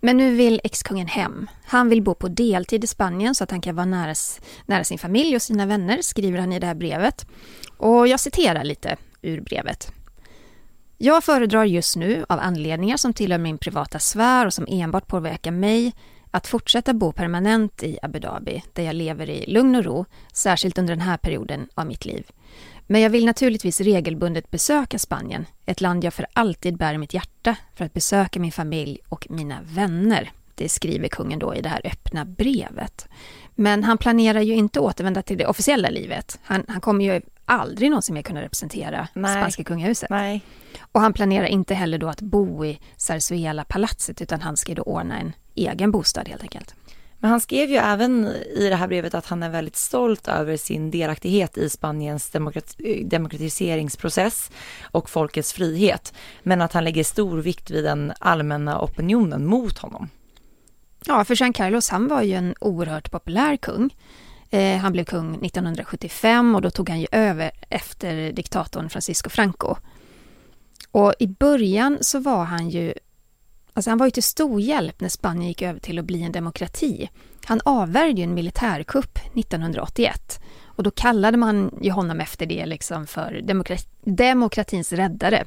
Men 0.00 0.16
nu 0.16 0.34
vill 0.34 0.60
ex-kungen 0.64 1.06
hem. 1.06 1.50
Han 1.64 1.88
vill 1.88 2.02
bo 2.02 2.14
på 2.14 2.28
deltid 2.28 2.84
i 2.84 2.86
Spanien 2.86 3.34
så 3.34 3.44
att 3.44 3.50
han 3.50 3.60
kan 3.60 3.76
vara 3.76 3.86
nära, 3.86 4.14
nära 4.66 4.84
sin 4.84 4.98
familj 4.98 5.36
och 5.36 5.42
sina 5.42 5.66
vänner, 5.66 6.02
skriver 6.02 6.38
han 6.38 6.52
i 6.52 6.58
det 6.58 6.66
här 6.66 6.74
brevet. 6.74 7.26
Och 7.76 8.08
jag 8.08 8.20
citerar 8.20 8.64
lite 8.64 8.96
ur 9.22 9.40
brevet. 9.40 9.92
Jag 10.98 11.24
föredrar 11.24 11.64
just 11.64 11.96
nu, 11.96 12.24
av 12.28 12.40
anledningar 12.40 12.96
som 12.96 13.12
tillhör 13.12 13.38
min 13.38 13.58
privata 13.58 13.98
sfär 13.98 14.46
och 14.46 14.54
som 14.54 14.66
enbart 14.68 15.06
påverkar 15.06 15.50
mig, 15.50 15.92
att 16.30 16.46
fortsätta 16.46 16.94
bo 16.94 17.12
permanent 17.12 17.82
i 17.82 17.98
Abu 18.02 18.18
Dhabi, 18.18 18.62
där 18.72 18.82
jag 18.82 18.94
lever 18.94 19.30
i 19.30 19.46
lugn 19.46 19.74
och 19.74 19.84
ro, 19.84 20.04
särskilt 20.32 20.78
under 20.78 20.94
den 20.96 21.04
här 21.04 21.16
perioden 21.16 21.68
av 21.74 21.86
mitt 21.86 22.04
liv. 22.04 22.26
Men 22.92 23.00
jag 23.00 23.10
vill 23.10 23.26
naturligtvis 23.26 23.80
regelbundet 23.80 24.50
besöka 24.50 24.98
Spanien, 24.98 25.46
ett 25.66 25.80
land 25.80 26.04
jag 26.04 26.14
för 26.14 26.26
alltid 26.32 26.76
bär 26.76 26.94
i 26.94 26.98
mitt 26.98 27.14
hjärta, 27.14 27.56
för 27.74 27.84
att 27.84 27.94
besöka 27.94 28.40
min 28.40 28.52
familj 28.52 28.98
och 29.08 29.26
mina 29.30 29.58
vänner. 29.62 30.30
Det 30.54 30.68
skriver 30.68 31.08
kungen 31.08 31.38
då 31.38 31.54
i 31.54 31.60
det 31.60 31.68
här 31.68 31.80
öppna 31.84 32.24
brevet. 32.24 33.08
Men 33.54 33.84
han 33.84 33.98
planerar 33.98 34.40
ju 34.40 34.54
inte 34.54 34.80
återvända 34.80 35.22
till 35.22 35.38
det 35.38 35.46
officiella 35.46 35.90
livet. 35.90 36.38
Han, 36.42 36.64
han 36.68 36.80
kommer 36.80 37.04
ju 37.04 37.20
aldrig 37.44 37.90
någonsin 37.90 38.14
mer 38.14 38.22
kunna 38.22 38.42
representera 38.42 39.08
Nej. 39.12 39.36
spanska 39.36 39.64
kungahuset. 39.64 40.10
Nej. 40.10 40.40
Och 40.92 41.00
han 41.00 41.12
planerar 41.12 41.46
inte 41.46 41.74
heller 41.74 41.98
då 41.98 42.08
att 42.08 42.20
bo 42.20 42.64
i 42.64 42.80
Zarzuela-palatset 42.96 44.22
utan 44.22 44.40
han 44.40 44.56
ska 44.56 44.74
då 44.74 44.82
ordna 44.82 45.20
en 45.20 45.32
egen 45.54 45.90
bostad 45.90 46.28
helt 46.28 46.42
enkelt. 46.42 46.74
Men 47.20 47.30
han 47.30 47.40
skrev 47.40 47.70
ju 47.70 47.76
även 47.76 48.26
i 48.56 48.68
det 48.68 48.76
här 48.76 48.88
brevet 48.88 49.14
att 49.14 49.26
han 49.26 49.42
är 49.42 49.50
väldigt 49.50 49.76
stolt 49.76 50.28
över 50.28 50.56
sin 50.56 50.90
delaktighet 50.90 51.58
i 51.58 51.70
Spaniens 51.70 52.30
demokrati 52.30 53.04
demokratiseringsprocess 53.04 54.50
och 54.82 55.10
folkets 55.10 55.52
frihet. 55.52 56.14
Men 56.42 56.60
att 56.60 56.72
han 56.72 56.84
lägger 56.84 57.04
stor 57.04 57.38
vikt 57.38 57.70
vid 57.70 57.84
den 57.84 58.12
allmänna 58.18 58.80
opinionen 58.80 59.46
mot 59.46 59.78
honom. 59.78 60.08
Ja, 61.06 61.24
för 61.24 61.40
Jean 61.40 61.52
Carlos 61.52 61.88
han 61.88 62.08
var 62.08 62.22
ju 62.22 62.34
en 62.34 62.54
oerhört 62.60 63.10
populär 63.10 63.56
kung. 63.56 63.94
Eh, 64.50 64.76
han 64.76 64.92
blev 64.92 65.04
kung 65.04 65.44
1975 65.44 66.54
och 66.54 66.62
då 66.62 66.70
tog 66.70 66.88
han 66.88 67.00
ju 67.00 67.06
över 67.12 67.50
efter 67.68 68.32
diktatorn 68.32 68.90
Francisco 68.90 69.30
Franco. 69.30 69.76
Och 70.90 71.14
i 71.18 71.26
början 71.26 71.98
så 72.00 72.18
var 72.18 72.44
han 72.44 72.70
ju 72.70 72.94
Alltså 73.80 73.90
han 73.90 73.98
var 73.98 74.06
ju 74.06 74.10
till 74.10 74.22
stor 74.22 74.60
hjälp 74.60 75.00
när 75.00 75.08
Spanien 75.08 75.48
gick 75.48 75.62
över 75.62 75.80
till 75.80 75.98
att 75.98 76.04
bli 76.04 76.22
en 76.22 76.32
demokrati. 76.32 77.10
Han 77.44 77.60
avvärjde 77.64 78.20
ju 78.20 78.24
en 78.24 78.34
militärkupp 78.34 79.18
1981 79.34 80.40
och 80.64 80.82
då 80.82 80.90
kallade 80.90 81.36
man 81.36 81.78
ju 81.82 81.90
honom 81.90 82.20
efter 82.20 82.46
det 82.46 82.66
liksom 82.66 83.06
för 83.06 83.40
demokrat 83.42 83.86
demokratins 84.00 84.92
räddare. 84.92 85.44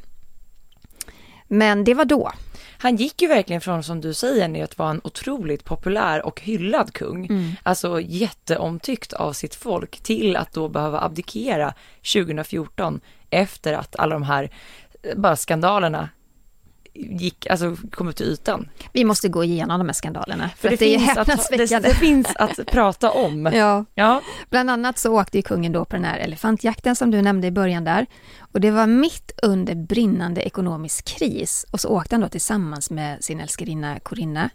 Men 1.47 1.83
det 1.83 1.93
var 1.93 2.05
då. 2.05 2.31
Han 2.77 2.95
gick 2.95 3.21
ju 3.21 3.27
verkligen 3.27 3.61
från, 3.61 3.83
som 3.83 4.01
du 4.01 4.13
säger, 4.13 4.63
att 4.63 4.77
vara 4.77 4.89
en 4.89 5.01
otroligt 5.03 5.65
populär 5.65 6.25
och 6.25 6.41
hyllad 6.41 6.93
kung, 6.93 7.25
mm. 7.25 7.51
alltså 7.63 8.01
jätteomtyckt 8.01 9.13
av 9.13 9.33
sitt 9.33 9.55
folk, 9.55 9.99
till 9.99 10.35
att 10.35 10.53
då 10.53 10.69
behöva 10.69 11.01
abdikera 11.01 11.73
2014 12.13 12.99
efter 13.29 13.73
att 13.73 13.95
alla 13.95 14.13
de 14.13 14.23
här 14.23 14.49
bara 15.15 15.35
skandalerna 15.35 16.09
gick, 16.93 17.47
alltså 17.47 17.75
kom 17.91 18.07
upp 18.07 18.15
till 18.15 18.25
ytan. 18.25 18.69
Vi 18.93 19.03
måste 19.03 19.29
gå 19.29 19.43
igenom 19.43 19.79
de 19.79 19.87
här 19.87 19.93
skandalerna. 19.93 20.49
För, 20.49 20.69
för 20.69 20.69
det, 20.69 20.75
det, 20.75 20.95
är 20.95 20.99
häpnadsväckande. 20.99 21.87
Det, 21.87 21.93
det, 21.93 21.99
finns 21.99 22.27
att 22.35 22.65
prata 22.71 23.11
om. 23.11 23.45
Ja. 23.53 23.85
ja. 23.95 24.21
Bland 24.49 24.69
annat 24.69 24.97
så 24.99 25.19
åkte 25.19 25.37
ju 25.37 25.41
kungen 25.41 25.71
då 25.71 25.85
på 25.85 25.95
den 25.95 26.05
här 26.05 26.17
elefantjakten 26.17 26.95
som 26.95 27.11
du 27.11 27.21
nämnde 27.21 27.47
i 27.47 27.51
början 27.51 27.83
där. 27.83 28.05
Och 28.39 28.61
det 28.61 28.71
var 28.71 28.87
mitt 28.87 29.31
under 29.43 29.75
brinnande 29.75 30.41
ekonomisk 30.41 31.05
kris. 31.05 31.65
Och 31.71 31.79
så 31.79 31.89
åkte 31.89 32.15
han 32.15 32.21
då 32.21 32.29
tillsammans 32.29 32.89
med 32.89 33.23
sin 33.23 33.39
älskarinna 33.39 33.99
Corinna. 33.99 34.49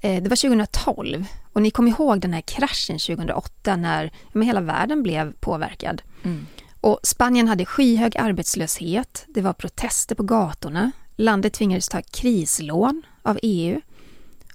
Eh, 0.00 0.22
det 0.22 0.28
var 0.28 0.36
2012 0.36 1.24
och 1.52 1.62
ni 1.62 1.70
kommer 1.70 1.90
ihåg 1.90 2.20
den 2.20 2.32
här 2.32 2.40
kraschen 2.40 2.98
2008 2.98 3.76
när 3.76 4.12
hela 4.34 4.60
världen 4.60 5.02
blev 5.02 5.32
påverkad. 5.32 6.02
Mm. 6.22 6.46
Och 6.80 7.00
Spanien 7.02 7.48
hade 7.48 7.64
skyhög 7.64 8.16
arbetslöshet, 8.16 9.24
det 9.28 9.40
var 9.40 9.52
protester 9.52 10.14
på 10.14 10.22
gatorna, 10.22 10.90
Landet 11.16 11.52
tvingades 11.52 11.88
ta 11.88 12.02
krislån 12.02 13.02
av 13.22 13.38
EU. 13.42 13.80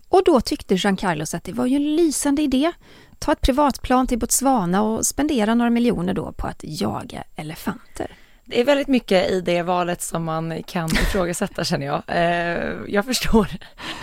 Och 0.10 0.22
då 0.26 0.42
tyckte 0.42 0.76
Jean 0.78 0.98
Carlos 0.98 1.34
att 1.34 1.44
det 1.44 1.54
var 1.54 1.66
ju 1.66 1.76
en 1.76 1.96
lysande 1.96 2.42
idé. 2.42 2.72
Ta 3.20 3.32
ett 3.32 3.42
privatplan 3.42 4.08
till 4.08 4.20
Botswana 4.20 4.82
och 4.82 5.06
spendera 5.06 5.56
några 5.56 5.70
miljoner 5.70 6.14
då 6.14 6.32
på 6.32 6.48
att 6.48 6.60
jaga 6.64 7.24
elefanter. 7.36 8.16
Det 8.46 8.60
är 8.60 8.66
väldigt 8.66 8.88
mycket 8.88 9.32
i 9.32 9.42
det 9.42 9.62
valet 9.62 10.02
som 10.02 10.24
man 10.24 10.64
kan 10.64 10.90
ifrågasätta 10.90 11.64
känner 11.64 11.86
jag. 11.86 12.04
Eh, 12.08 12.74
jag 12.88 13.06
förstår 13.06 13.48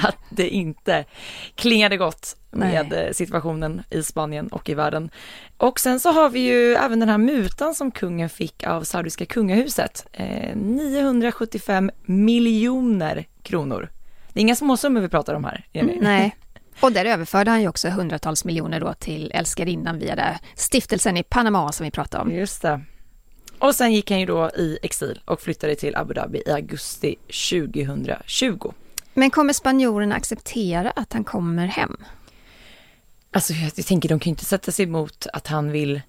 att 0.02 0.16
det 0.30 0.48
inte 0.48 1.04
klingade 1.54 1.96
gott 1.96 2.36
med 2.50 2.86
Nej. 2.90 3.14
situationen 3.14 3.82
i 3.90 4.02
Spanien 4.02 4.48
och 4.48 4.68
i 4.68 4.74
världen. 4.74 5.10
Och 5.56 5.80
sen 5.80 6.00
så 6.00 6.12
har 6.12 6.30
vi 6.30 6.40
ju 6.40 6.74
även 6.74 7.00
den 7.00 7.08
här 7.08 7.18
mutan 7.18 7.74
som 7.74 7.90
kungen 7.90 8.28
fick 8.28 8.66
av 8.66 8.82
saudiska 8.82 9.26
kungahuset. 9.26 10.06
975 10.54 11.88
eh, 11.88 11.94
miljoner 12.12 13.26
kronor. 13.42 13.90
Det 14.32 14.40
är 14.40 14.42
inga 14.42 14.56
småsummor 14.56 15.00
vi 15.00 15.08
pratar 15.08 15.34
om 15.34 15.44
här, 15.44 15.66
Jenny. 15.72 15.92
Mm, 15.92 16.04
nej. 16.04 16.36
Och 16.80 16.92
där 16.92 17.04
överförde 17.04 17.50
han 17.50 17.62
ju 17.62 17.68
också 17.68 17.88
hundratals 17.88 18.44
miljoner 18.44 18.80
då 18.80 18.94
till 18.94 19.30
älskarinnan 19.34 19.98
via 19.98 20.16
det 20.16 20.38
stiftelsen 20.54 21.16
i 21.16 21.22
Panama 21.22 21.72
som 21.72 21.84
vi 21.84 21.90
pratade 21.90 22.22
om. 22.22 22.32
Just 22.32 22.62
det. 22.62 22.80
Och 23.58 23.74
sen 23.74 23.92
gick 23.92 24.10
han 24.10 24.20
ju 24.20 24.26
då 24.26 24.50
i 24.50 24.78
exil 24.82 25.20
och 25.24 25.40
flyttade 25.40 25.74
till 25.74 25.96
Abu 25.96 26.14
Dhabi 26.14 26.42
i 26.46 26.50
augusti 26.50 27.16
2020. 27.50 28.72
Men 29.14 29.30
kommer 29.30 29.52
spanjorerna 29.52 30.14
acceptera 30.14 30.90
att 30.90 31.12
han 31.12 31.24
kommer 31.24 31.66
hem? 31.66 31.96
Alltså 33.30 33.52
jag, 33.52 33.72
jag 33.76 33.86
tänker 33.86 34.08
de 34.08 34.18
kan 34.18 34.30
ju 34.30 34.32
inte 34.32 34.44
sätta 34.44 34.72
sig 34.72 34.84
emot 34.84 35.26
att 35.32 35.46
han 35.46 35.70
vill, 35.70 36.00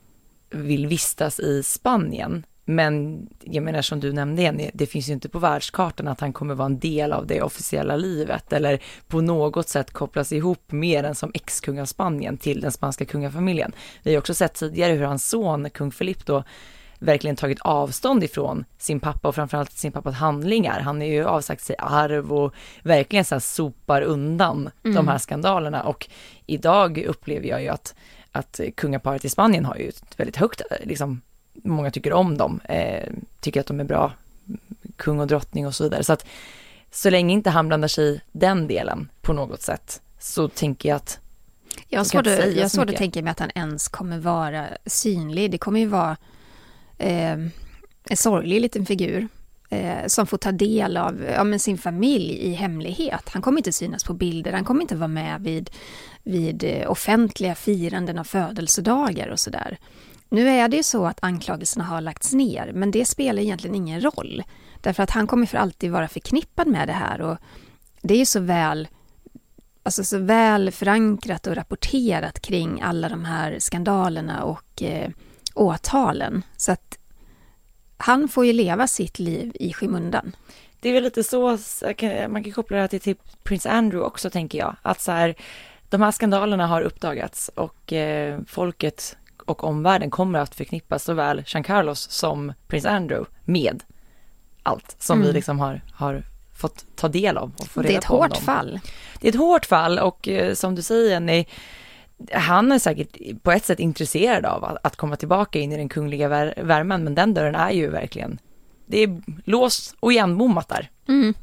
vill 0.49 0.87
vistas 0.87 1.39
i 1.39 1.63
Spanien. 1.63 2.45
Men 2.65 3.27
jag 3.43 3.63
menar 3.63 3.81
som 3.81 3.99
du 3.99 4.13
nämnde 4.13 4.41
Jenny, 4.41 4.69
det 4.73 4.85
finns 4.85 5.09
ju 5.09 5.13
inte 5.13 5.29
på 5.29 5.39
världskartan 5.39 6.07
att 6.07 6.19
han 6.19 6.33
kommer 6.33 6.55
vara 6.55 6.65
en 6.65 6.79
del 6.79 7.13
av 7.13 7.27
det 7.27 7.41
officiella 7.41 7.95
livet 7.95 8.53
eller 8.53 8.83
på 9.07 9.21
något 9.21 9.69
sätt 9.69 9.91
kopplas 9.91 10.31
ihop 10.31 10.71
mer 10.71 11.03
än 11.03 11.15
som 11.15 11.31
ex-kung 11.33 11.79
av 11.79 11.85
Spanien 11.85 12.37
till 12.37 12.61
den 12.61 12.71
spanska 12.71 13.05
kungafamiljen. 13.05 13.71
Vi 14.03 14.11
har 14.11 14.19
också 14.19 14.33
sett 14.33 14.53
tidigare 14.53 14.93
hur 14.93 15.03
hans 15.03 15.29
son, 15.29 15.69
kung 15.69 15.91
Filip 15.91 16.25
då, 16.25 16.43
verkligen 16.99 17.35
tagit 17.35 17.59
avstånd 17.61 18.23
ifrån 18.23 18.65
sin 18.77 18.99
pappa 18.99 19.27
och 19.27 19.35
framförallt 19.35 19.71
sin 19.71 19.91
pappas 19.91 20.15
handlingar. 20.15 20.79
Han 20.79 21.01
är 21.01 21.05
ju 21.05 21.25
avsagt 21.25 21.63
sig 21.63 21.75
arv 21.79 22.33
och 22.33 22.53
verkligen 22.83 23.25
så 23.25 23.35
här 23.35 23.39
sopar 23.39 24.01
undan 24.01 24.69
mm. 24.83 24.95
de 24.95 25.07
här 25.07 25.17
skandalerna 25.17 25.83
och 25.83 26.09
idag 26.45 26.97
upplever 26.97 27.47
jag 27.47 27.61
ju 27.61 27.67
att, 27.67 27.95
att 28.31 28.59
kungaparet 28.77 29.25
i 29.25 29.29
Spanien 29.29 29.65
har 29.65 29.75
ju 29.75 29.89
ett 29.89 30.19
väldigt 30.19 30.37
högt, 30.37 30.61
liksom, 30.83 31.21
många 31.53 31.91
tycker 31.91 32.13
om 32.13 32.37
dem, 32.37 32.59
eh, 32.63 33.09
tycker 33.39 33.59
att 33.59 33.67
de 33.67 33.79
är 33.79 33.83
bra, 33.83 34.11
kung 34.95 35.19
och 35.19 35.27
drottning 35.27 35.67
och 35.67 35.75
så 35.75 35.83
vidare. 35.83 36.03
Så 36.03 36.13
att 36.13 36.25
så 36.91 37.09
länge 37.09 37.33
inte 37.33 37.49
han 37.49 37.67
blandar 37.67 37.87
sig 37.87 38.05
i 38.05 38.21
den 38.31 38.67
delen 38.67 39.09
på 39.21 39.33
något 39.33 39.61
sätt 39.61 40.01
så 40.19 40.47
tänker 40.47 40.89
jag 40.89 40.95
att 40.95 41.19
jag 41.87 41.99
har 41.99 42.67
svårt 42.69 42.89
att 42.89 42.97
tänka 42.97 43.21
mig 43.21 43.31
att 43.31 43.39
han 43.39 43.51
ens 43.55 43.87
kommer 43.87 44.19
vara 44.19 44.67
synlig. 44.85 45.51
Det 45.51 45.57
kommer 45.57 45.79
ju 45.79 45.85
vara 45.85 46.17
eh, 46.99 47.37
en 48.09 48.17
sorglig 48.17 48.61
liten 48.61 48.85
figur 48.85 49.27
eh, 49.69 50.07
som 50.07 50.27
får 50.27 50.37
ta 50.37 50.51
del 50.51 50.97
av 50.97 51.25
ja, 51.35 51.43
men 51.43 51.59
sin 51.59 51.77
familj 51.77 52.33
i 52.33 52.53
hemlighet. 52.53 53.29
Han 53.29 53.41
kommer 53.41 53.57
inte 53.59 53.73
synas 53.73 54.03
på 54.03 54.13
bilder, 54.13 54.53
han 54.53 54.65
kommer 54.65 54.81
inte 54.81 54.95
vara 54.95 55.07
med 55.07 55.41
vid, 55.41 55.69
vid 56.23 56.63
eh, 56.63 56.91
offentliga 56.91 57.55
firanden 57.55 58.19
av 58.19 58.23
födelsedagar 58.23 59.27
och 59.27 59.39
sådär. 59.39 59.77
Nu 60.29 60.49
är 60.49 60.67
det 60.67 60.77
ju 60.77 60.83
så 60.83 61.05
att 61.05 61.23
anklagelserna 61.23 61.83
har 61.83 62.01
lagts 62.01 62.33
ner, 62.33 62.71
men 62.73 62.91
det 62.91 63.05
spelar 63.05 63.41
egentligen 63.41 63.75
ingen 63.75 64.01
roll. 64.01 64.43
Därför 64.81 65.03
att 65.03 65.11
han 65.11 65.27
kommer 65.27 65.45
för 65.45 65.57
alltid 65.57 65.91
vara 65.91 66.07
förknippad 66.07 66.67
med 66.67 66.87
det 66.87 66.93
här 66.93 67.21
och 67.21 67.37
det 68.01 68.13
är 68.13 68.17
ju 68.17 68.25
så 68.25 68.39
väl 68.39 68.87
alltså 69.83 70.03
så 70.03 70.17
väl 70.17 70.71
förankrat 70.71 71.47
och 71.47 71.55
rapporterat 71.55 72.39
kring 72.39 72.81
alla 72.81 73.09
de 73.09 73.25
här 73.25 73.59
skandalerna 73.59 74.43
och 74.43 74.83
eh, 74.83 75.09
åtalen. 75.59 76.43
Så 76.57 76.71
att 76.71 76.97
han 77.97 78.27
får 78.27 78.45
ju 78.45 78.53
leva 78.53 78.87
sitt 78.87 79.19
liv 79.19 79.51
i 79.59 79.73
skymundan. 79.73 80.35
Det 80.79 80.89
är 80.89 80.93
väl 80.93 81.03
lite 81.03 81.23
så, 81.23 81.57
man 82.29 82.43
kan 82.43 82.53
koppla 82.53 82.77
det 82.77 82.81
här 82.81 82.99
till, 82.99 83.15
Prins 83.43 83.65
Andrew 83.65 84.07
också 84.07 84.29
tänker 84.29 84.57
jag. 84.57 84.75
Att 84.81 85.01
så 85.01 85.11
här, 85.11 85.35
de 85.89 86.01
här 86.01 86.11
skandalerna 86.11 86.67
har 86.67 86.81
uppdagats 86.81 87.51
och 87.55 87.93
eh, 87.93 88.39
folket 88.47 89.17
och 89.45 89.63
omvärlden 89.63 90.09
kommer 90.09 90.39
att 90.39 90.55
förknippa 90.55 90.99
såväl 90.99 91.43
Jean 91.45 91.63
Carlos 91.63 92.09
som 92.09 92.53
prins 92.67 92.85
Andrew 92.85 93.31
med 93.45 93.83
allt 94.63 94.95
som 94.99 95.17
mm. 95.17 95.27
vi 95.27 95.33
liksom 95.33 95.59
har, 95.59 95.81
har 95.93 96.23
fått 96.57 96.85
ta 96.95 97.07
del 97.07 97.37
av. 97.37 97.51
Och 97.59 97.67
få 97.67 97.81
det 97.81 97.93
är 97.93 97.97
ett 97.97 98.03
hårt 98.03 98.37
fall. 98.37 98.79
Det 99.19 99.27
är 99.27 99.31
ett 99.31 99.37
hårt 99.37 99.65
fall 99.65 99.99
och 99.99 100.27
eh, 100.27 100.53
som 100.53 100.75
du 100.75 100.81
säger 100.81 101.09
Jenny, 101.09 101.45
han 102.33 102.71
är 102.71 102.79
säkert 102.79 103.43
på 103.43 103.51
ett 103.51 103.65
sätt 103.65 103.79
intresserad 103.79 104.45
av 104.45 104.63
att, 104.63 104.77
att 104.83 104.95
komma 104.95 105.15
tillbaka 105.15 105.59
in 105.59 105.71
i 105.71 105.77
den 105.77 105.89
kungliga 105.89 106.27
vär 106.27 106.53
värmen, 106.63 107.03
men 107.03 107.15
den 107.15 107.33
dörren 107.33 107.55
är 107.55 107.71
ju 107.71 107.89
verkligen, 107.89 108.39
det 108.85 109.03
är 109.03 109.21
låst 109.45 109.95
och 109.99 110.11
igenbommat 110.11 110.67
där. 110.67 110.89
Mm. 111.07 111.33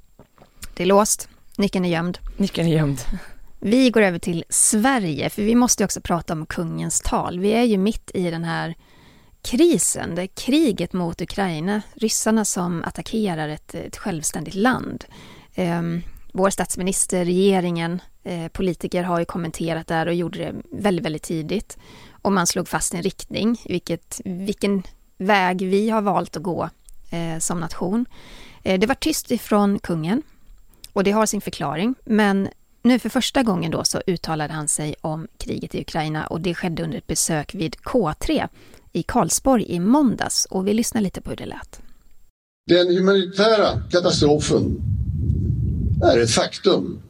Det 0.75 0.83
är 0.83 0.87
låst, 0.87 1.29
nyckeln 1.59 1.85
är 1.85 1.89
gömd. 1.89 2.19
Nyckeln 2.37 2.69
är 2.69 2.77
gömd. 2.77 3.01
Vi 3.61 3.91
går 3.91 4.03
över 4.03 4.19
till 4.19 4.45
Sverige, 4.49 5.31
för 5.31 5.43
vi 5.43 5.55
måste 5.55 5.85
också 5.85 6.01
prata 6.01 6.33
om 6.33 6.47
kungens 6.47 7.01
tal. 7.01 7.39
Vi 7.39 7.51
är 7.51 7.63
ju 7.63 7.79
mitt 7.79 8.11
i 8.15 8.31
den 8.31 8.45
här 8.45 8.75
krisen, 9.43 10.15
det 10.15 10.27
kriget 10.27 10.93
mot 10.93 11.21
Ukraina, 11.21 11.83
ryssarna 11.95 12.45
som 12.45 12.85
attackerar 12.85 13.49
ett, 13.49 13.75
ett 13.75 13.97
självständigt 13.97 14.55
land. 14.55 15.05
Um, 15.57 16.03
vår 16.33 16.51
statsminister, 16.51 17.25
regeringen, 17.25 18.01
Eh, 18.27 18.49
politiker 18.49 19.03
har 19.03 19.19
ju 19.19 19.25
kommenterat 19.25 19.87
där 19.87 20.07
och 20.07 20.15
gjorde 20.15 20.39
det 20.39 20.55
väldigt, 20.73 21.05
väldigt 21.05 21.23
tidigt. 21.23 21.79
Och 22.23 22.33
man 22.33 22.47
slog 22.47 22.69
fast 22.69 22.95
en 22.95 23.03
riktning, 23.03 23.63
vilket, 23.65 24.21
vilken 24.25 24.83
väg 25.19 25.63
vi 25.63 25.91
har 25.91 26.03
valt 26.03 26.37
att 26.37 26.43
gå 26.43 26.71
eh, 27.11 27.39
som 27.39 27.61
nation. 27.61 28.07
Eh, 28.63 28.81
det 28.81 28.87
var 28.87 28.95
tyst 28.95 29.31
ifrån 29.31 29.79
kungen 29.79 30.23
och 30.93 31.05
det 31.05 31.11
har 31.11 31.27
sin 31.27 31.41
förklaring, 31.41 31.95
men 32.05 32.49
nu 32.83 32.99
för 32.99 33.09
första 33.09 33.43
gången 33.43 33.71
då 33.71 33.85
så 33.85 34.03
uttalade 34.07 34.53
han 34.55 34.69
sig 34.69 34.95
om 35.01 35.29
kriget 35.39 35.75
i 35.75 35.81
Ukraina 35.81 36.27
och 36.27 36.41
det 36.41 36.55
skedde 36.55 36.83
under 36.83 36.99
ett 36.99 37.07
besök 37.07 37.55
vid 37.55 37.75
K3 37.75 38.49
i 38.93 39.03
Karlsborg 39.03 39.65
i 39.69 39.81
måndags 39.81 40.45
och 40.45 40.67
vi 40.67 40.75
lyssnar 40.75 41.01
lite 41.01 41.21
på 41.21 41.31
hur 41.31 41.37
det 41.37 41.47
lät. 41.47 41.81
Den 42.67 42.97
humanitära 42.97 43.83
katastrofen 43.91 44.77
är 46.03 46.19
ett 46.19 46.31
faktum. 46.31 47.03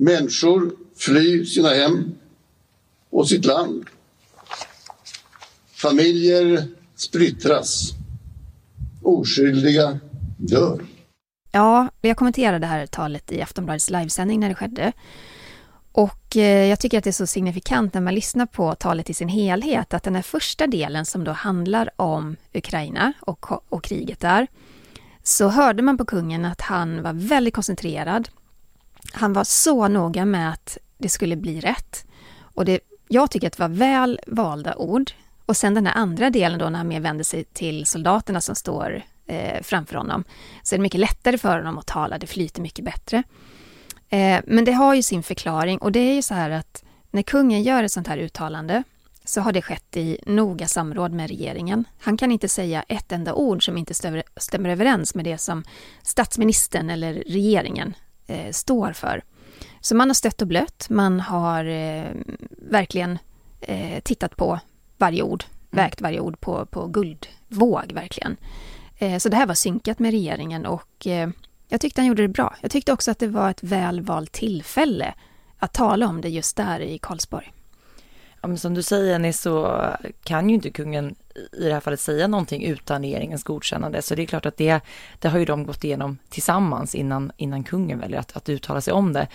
Människor 0.00 0.72
flyr 0.96 1.44
sina 1.44 1.68
hem 1.68 2.14
och 3.10 3.28
sitt 3.28 3.44
land. 3.44 3.84
Familjer 5.72 6.68
splittras. 6.96 7.92
Oskyldiga 9.02 10.00
dör. 10.36 10.84
Ja, 11.52 11.88
jag 12.00 12.16
kommenterade 12.16 12.58
det 12.58 12.66
här 12.66 12.86
talet 12.86 13.32
i 13.32 13.42
Aftonbladets 13.42 13.90
livesändning 13.90 14.40
när 14.40 14.48
det 14.48 14.54
skedde. 14.54 14.92
Och 15.92 16.36
eh, 16.36 16.66
jag 16.66 16.80
tycker 16.80 16.98
att 16.98 17.04
det 17.04 17.10
är 17.10 17.12
så 17.12 17.26
signifikant 17.26 17.94
när 17.94 18.00
man 18.00 18.14
lyssnar 18.14 18.46
på 18.46 18.74
talet 18.74 19.10
i 19.10 19.14
sin 19.14 19.28
helhet, 19.28 19.94
att 19.94 20.02
den 20.02 20.14
här 20.14 20.22
första 20.22 20.66
delen 20.66 21.06
som 21.06 21.24
då 21.24 21.32
handlar 21.32 21.90
om 21.96 22.36
Ukraina 22.54 23.12
och, 23.20 23.72
och 23.72 23.84
kriget 23.84 24.20
där, 24.20 24.46
så 25.22 25.48
hörde 25.48 25.82
man 25.82 25.98
på 25.98 26.04
kungen 26.04 26.44
att 26.44 26.60
han 26.60 27.02
var 27.02 27.12
väldigt 27.12 27.54
koncentrerad. 27.54 28.28
Han 29.12 29.32
var 29.32 29.44
så 29.44 29.88
noga 29.88 30.24
med 30.24 30.50
att 30.50 30.78
det 30.98 31.08
skulle 31.08 31.36
bli 31.36 31.60
rätt. 31.60 32.06
Och 32.40 32.64
det, 32.64 32.80
jag 33.08 33.30
tycker 33.30 33.46
att 33.46 33.56
det 33.56 33.62
var 33.62 33.68
väl 33.68 34.20
valda 34.26 34.76
ord. 34.76 35.10
Och 35.46 35.56
sen 35.56 35.74
den 35.74 35.86
här 35.86 35.94
andra 35.94 36.30
delen 36.30 36.58
då 36.58 36.68
när 36.68 36.78
han 36.78 36.88
mer 36.88 37.00
vänder 37.00 37.24
sig 37.24 37.44
till 37.44 37.86
soldaterna 37.86 38.40
som 38.40 38.54
står 38.54 39.02
eh, 39.26 39.62
framför 39.62 39.94
honom, 39.94 40.24
så 40.62 40.74
är 40.74 40.78
det 40.78 40.82
mycket 40.82 41.00
lättare 41.00 41.38
för 41.38 41.58
honom 41.58 41.78
att 41.78 41.86
tala, 41.86 42.18
det 42.18 42.26
flyter 42.26 42.62
mycket 42.62 42.84
bättre. 42.84 43.22
Eh, 44.08 44.40
men 44.46 44.64
det 44.64 44.72
har 44.72 44.94
ju 44.94 45.02
sin 45.02 45.22
förklaring 45.22 45.78
och 45.78 45.92
det 45.92 46.00
är 46.00 46.14
ju 46.14 46.22
så 46.22 46.34
här 46.34 46.50
att 46.50 46.84
när 47.10 47.22
kungen 47.22 47.62
gör 47.62 47.82
ett 47.82 47.92
sånt 47.92 48.06
här 48.06 48.18
uttalande 48.18 48.82
så 49.24 49.40
har 49.40 49.52
det 49.52 49.62
skett 49.62 49.96
i 49.96 50.18
noga 50.26 50.66
samråd 50.66 51.12
med 51.12 51.28
regeringen. 51.28 51.84
Han 51.98 52.16
kan 52.16 52.32
inte 52.32 52.48
säga 52.48 52.84
ett 52.88 53.12
enda 53.12 53.34
ord 53.34 53.64
som 53.64 53.78
inte 53.78 53.94
stämmer 54.36 54.68
överens 54.68 55.14
med 55.14 55.24
det 55.24 55.38
som 55.38 55.64
statsministern 56.02 56.90
eller 56.90 57.14
regeringen 57.14 57.94
eh, 58.28 58.52
står 58.52 58.92
för. 58.92 59.22
Så 59.80 59.96
man 59.96 60.08
har 60.08 60.14
stött 60.14 60.42
och 60.42 60.48
blött, 60.48 60.86
man 60.90 61.20
har 61.20 61.64
eh, 61.64 62.10
verkligen 62.70 63.18
eh, 63.60 64.00
tittat 64.00 64.36
på 64.36 64.60
varje 64.98 65.22
ord, 65.22 65.44
mm. 65.44 65.84
vägt 65.84 66.00
varje 66.00 66.20
ord 66.20 66.40
på, 66.40 66.66
på 66.66 66.86
guldvåg 66.86 67.92
verkligen. 67.92 68.36
Eh, 68.98 69.18
så 69.18 69.28
det 69.28 69.36
här 69.36 69.46
var 69.46 69.54
synkat 69.54 69.98
med 69.98 70.10
regeringen 70.10 70.66
och 70.66 71.06
eh, 71.06 71.28
jag 71.68 71.80
tyckte 71.80 72.00
han 72.00 72.08
gjorde 72.08 72.22
det 72.22 72.28
bra. 72.28 72.56
Jag 72.60 72.70
tyckte 72.70 72.92
också 72.92 73.10
att 73.10 73.18
det 73.18 73.28
var 73.28 73.50
ett 73.50 73.62
väl 73.62 74.00
valt 74.00 74.32
tillfälle 74.32 75.14
att 75.58 75.72
tala 75.72 76.06
om 76.08 76.20
det 76.20 76.28
just 76.28 76.56
där 76.56 76.80
i 76.80 76.98
Karlsborg. 76.98 77.52
Ja, 78.40 78.48
men 78.48 78.58
som 78.58 78.74
du 78.74 78.82
säger 78.82 79.10
Jenny 79.12 79.32
så 79.32 79.82
kan 80.24 80.48
ju 80.48 80.54
inte 80.54 80.70
kungen 80.70 81.14
i 81.52 81.64
det 81.64 81.72
här 81.72 81.80
fallet 81.80 82.00
säga 82.00 82.26
någonting 82.26 82.64
utan 82.64 83.02
regeringens 83.02 83.42
godkännande. 83.42 84.02
Så 84.02 84.14
det 84.14 84.22
är 84.22 84.26
klart 84.26 84.46
att 84.46 84.56
det, 84.56 84.80
det 85.18 85.28
har 85.28 85.38
ju 85.38 85.44
de 85.44 85.64
gått 85.64 85.84
igenom 85.84 86.18
tillsammans 86.28 86.94
innan, 86.94 87.32
innan 87.36 87.64
kungen 87.64 87.98
väljer 87.98 88.20
att, 88.20 88.36
att 88.36 88.48
uttala 88.48 88.80
sig 88.80 88.92
om 88.92 89.12
det. 89.12 89.26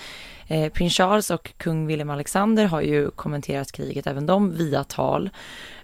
Eh, 0.47 0.71
Prins 0.71 0.93
Charles 0.93 1.31
och 1.31 1.53
kung 1.57 1.87
William 1.87 2.09
Alexander 2.09 2.65
har 2.65 2.81
ju 2.81 3.11
kommenterat 3.11 3.71
kriget, 3.71 4.07
även 4.07 4.25
de 4.25 4.51
via 4.51 4.83
tal. 4.83 5.29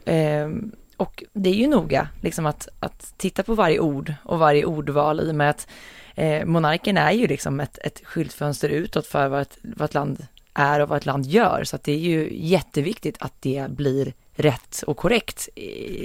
Eh, 0.05 0.49
och 0.97 1.23
det 1.33 1.49
är 1.49 1.53
ju 1.53 1.67
noga 1.67 2.07
liksom 2.21 2.45
att, 2.45 2.67
att 2.79 3.13
titta 3.17 3.43
på 3.43 3.55
varje 3.55 3.79
ord 3.79 4.13
och 4.23 4.39
varje 4.39 4.65
ordval 4.65 5.19
i 5.19 5.31
och 5.31 5.35
med 5.35 5.49
att 5.49 5.67
eh, 6.15 6.45
monarken 6.45 6.97
är 6.97 7.11
ju 7.11 7.27
liksom 7.27 7.59
ett, 7.59 7.79
ett 7.83 8.01
skyltfönster 8.05 8.69
utåt 8.69 9.07
för 9.07 9.27
vad 9.27 9.41
ett, 9.41 9.57
vad 9.61 9.85
ett 9.85 9.93
land 9.93 10.27
är 10.53 10.79
och 10.79 10.89
vad 10.89 10.97
ett 10.97 11.05
land 11.05 11.25
gör. 11.25 11.63
Så 11.63 11.75
att 11.75 11.83
det 11.83 11.91
är 11.91 11.97
ju 11.97 12.29
jätteviktigt 12.31 13.17
att 13.19 13.33
det 13.39 13.65
blir 13.69 14.13
rätt 14.39 14.83
och 14.87 14.97
korrekt 14.97 15.49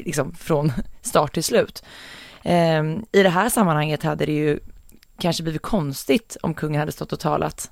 liksom 0.05 0.35
från 0.35 0.73
start 1.03 1.35
till 1.35 1.45
slut. 1.45 1.83
Eh, 2.43 2.83
I 3.13 3.23
det 3.23 3.29
här 3.29 3.49
sammanhanget 3.49 4.03
hade 4.03 4.27
det 4.27 4.33
ju 4.33 4.61
kanske 5.19 5.43
blivit 5.43 5.63
konstigt 5.63 6.37
om 6.43 6.55
kungen 6.55 6.81
hade 6.81 6.93
stått 6.93 7.13
och 7.13 7.21
talat 7.21 7.71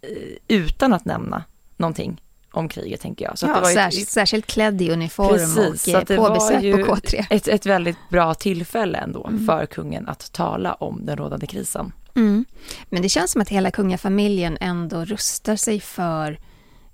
eh, 0.00 0.08
utan 0.48 0.92
att 0.92 1.04
nämna 1.04 1.44
någonting 1.76 2.20
om 2.52 2.68
kriget 2.68 3.00
tänker 3.00 3.24
jag. 3.24 3.38
Så 3.38 3.46
ja, 3.46 3.54
det 3.54 3.60
var 3.60 3.70
särskilt, 3.70 4.06
ett, 4.06 4.12
särskilt 4.12 4.46
klädd 4.46 4.82
i 4.82 4.90
uniform 4.90 5.28
precis, 5.28 5.94
och 5.94 6.06
på 6.06 6.30
besök 6.34 6.86
på 6.86 6.94
K3. 6.94 7.26
Ett, 7.30 7.48
ett 7.48 7.66
väldigt 7.66 7.96
bra 8.10 8.34
tillfälle 8.34 8.98
ändå 8.98 9.26
mm. 9.26 9.46
för 9.46 9.66
kungen 9.66 10.08
att 10.08 10.32
tala 10.32 10.74
om 10.74 11.06
den 11.06 11.16
rådande 11.16 11.46
krisen. 11.46 11.92
Mm. 12.14 12.44
Men 12.88 13.02
det 13.02 13.08
känns 13.08 13.32
som 13.32 13.42
att 13.42 13.48
hela 13.48 13.70
kungafamiljen 13.70 14.58
ändå 14.60 15.04
rustar 15.04 15.56
sig 15.56 15.80
för 15.80 16.38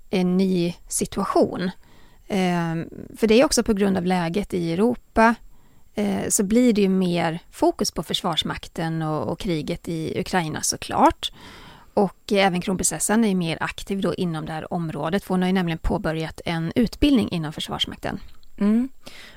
en 0.09 0.37
ny 0.37 0.73
situation. 0.87 1.71
Ehm, 2.27 2.89
för 3.17 3.27
det 3.27 3.41
är 3.41 3.45
också 3.45 3.63
på 3.63 3.73
grund 3.73 3.97
av 3.97 4.05
läget 4.05 4.53
i 4.53 4.73
Europa 4.73 5.35
eh, 5.95 6.29
så 6.29 6.43
blir 6.43 6.73
det 6.73 6.81
ju 6.81 6.89
mer 6.89 7.39
fokus 7.51 7.91
på 7.91 8.03
Försvarsmakten 8.03 9.01
och, 9.01 9.31
och 9.31 9.39
kriget 9.39 9.89
i 9.89 10.19
Ukraina 10.19 10.61
såklart. 10.61 11.31
Och 11.93 12.31
eh, 12.31 12.45
även 12.45 12.61
kronprinsessan 12.61 13.25
är 13.25 13.35
mer 13.35 13.57
aktiv 13.61 14.01
då 14.01 14.13
inom 14.13 14.45
det 14.45 14.53
här 14.53 14.73
området, 14.73 15.23
för 15.23 15.33
hon 15.33 15.41
har 15.41 15.49
ju 15.49 15.53
nämligen 15.53 15.79
påbörjat 15.79 16.41
en 16.45 16.71
utbildning 16.75 17.29
inom 17.29 17.53
Försvarsmakten. 17.53 18.19
Mm. 18.57 18.89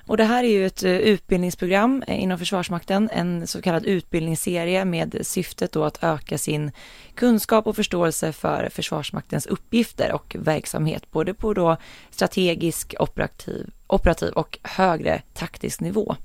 Och 0.06 0.16
det 0.16 0.24
här 0.24 0.44
är 0.44 0.48
ju 0.48 0.66
ett 0.66 0.84
uh, 0.84 0.90
utbildningsprogram 0.90 2.04
uh, 2.08 2.22
inom 2.22 2.38
Försvarsmakten, 2.38 3.10
en 3.12 3.46
så 3.46 3.62
kallad 3.62 3.86
utbildningsserie 3.86 4.84
med 4.84 5.18
syftet 5.22 5.72
då 5.72 5.84
att 5.84 6.04
öka 6.04 6.38
sin 6.38 6.70
kunskap 7.14 7.66
och 7.66 7.76
förståelse 7.76 8.32
för 8.32 8.68
Försvarsmaktens 8.72 9.46
uppgifter 9.46 10.12
och 10.12 10.36
verksamhet, 10.38 11.10
både 11.10 11.34
på 11.34 11.54
då 11.54 11.76
strategisk, 12.10 12.94
operativ, 12.98 13.70
operativ 13.86 14.32
och 14.32 14.58
högre 14.62 15.22
taktisk 15.34 15.80
nivå. 15.80 16.16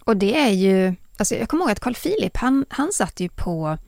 Och 0.00 0.16
det 0.16 0.38
är 0.38 0.50
ju, 0.50 0.94
alltså 1.16 1.34
jag 1.34 1.48
kommer 1.48 1.64
ihåg 1.64 1.70
att 1.70 1.80
Carl 1.80 1.94
Philip, 1.94 2.36
han, 2.36 2.64
han 2.68 2.92
satt 2.92 3.20
ju 3.20 3.28
på 3.28 3.78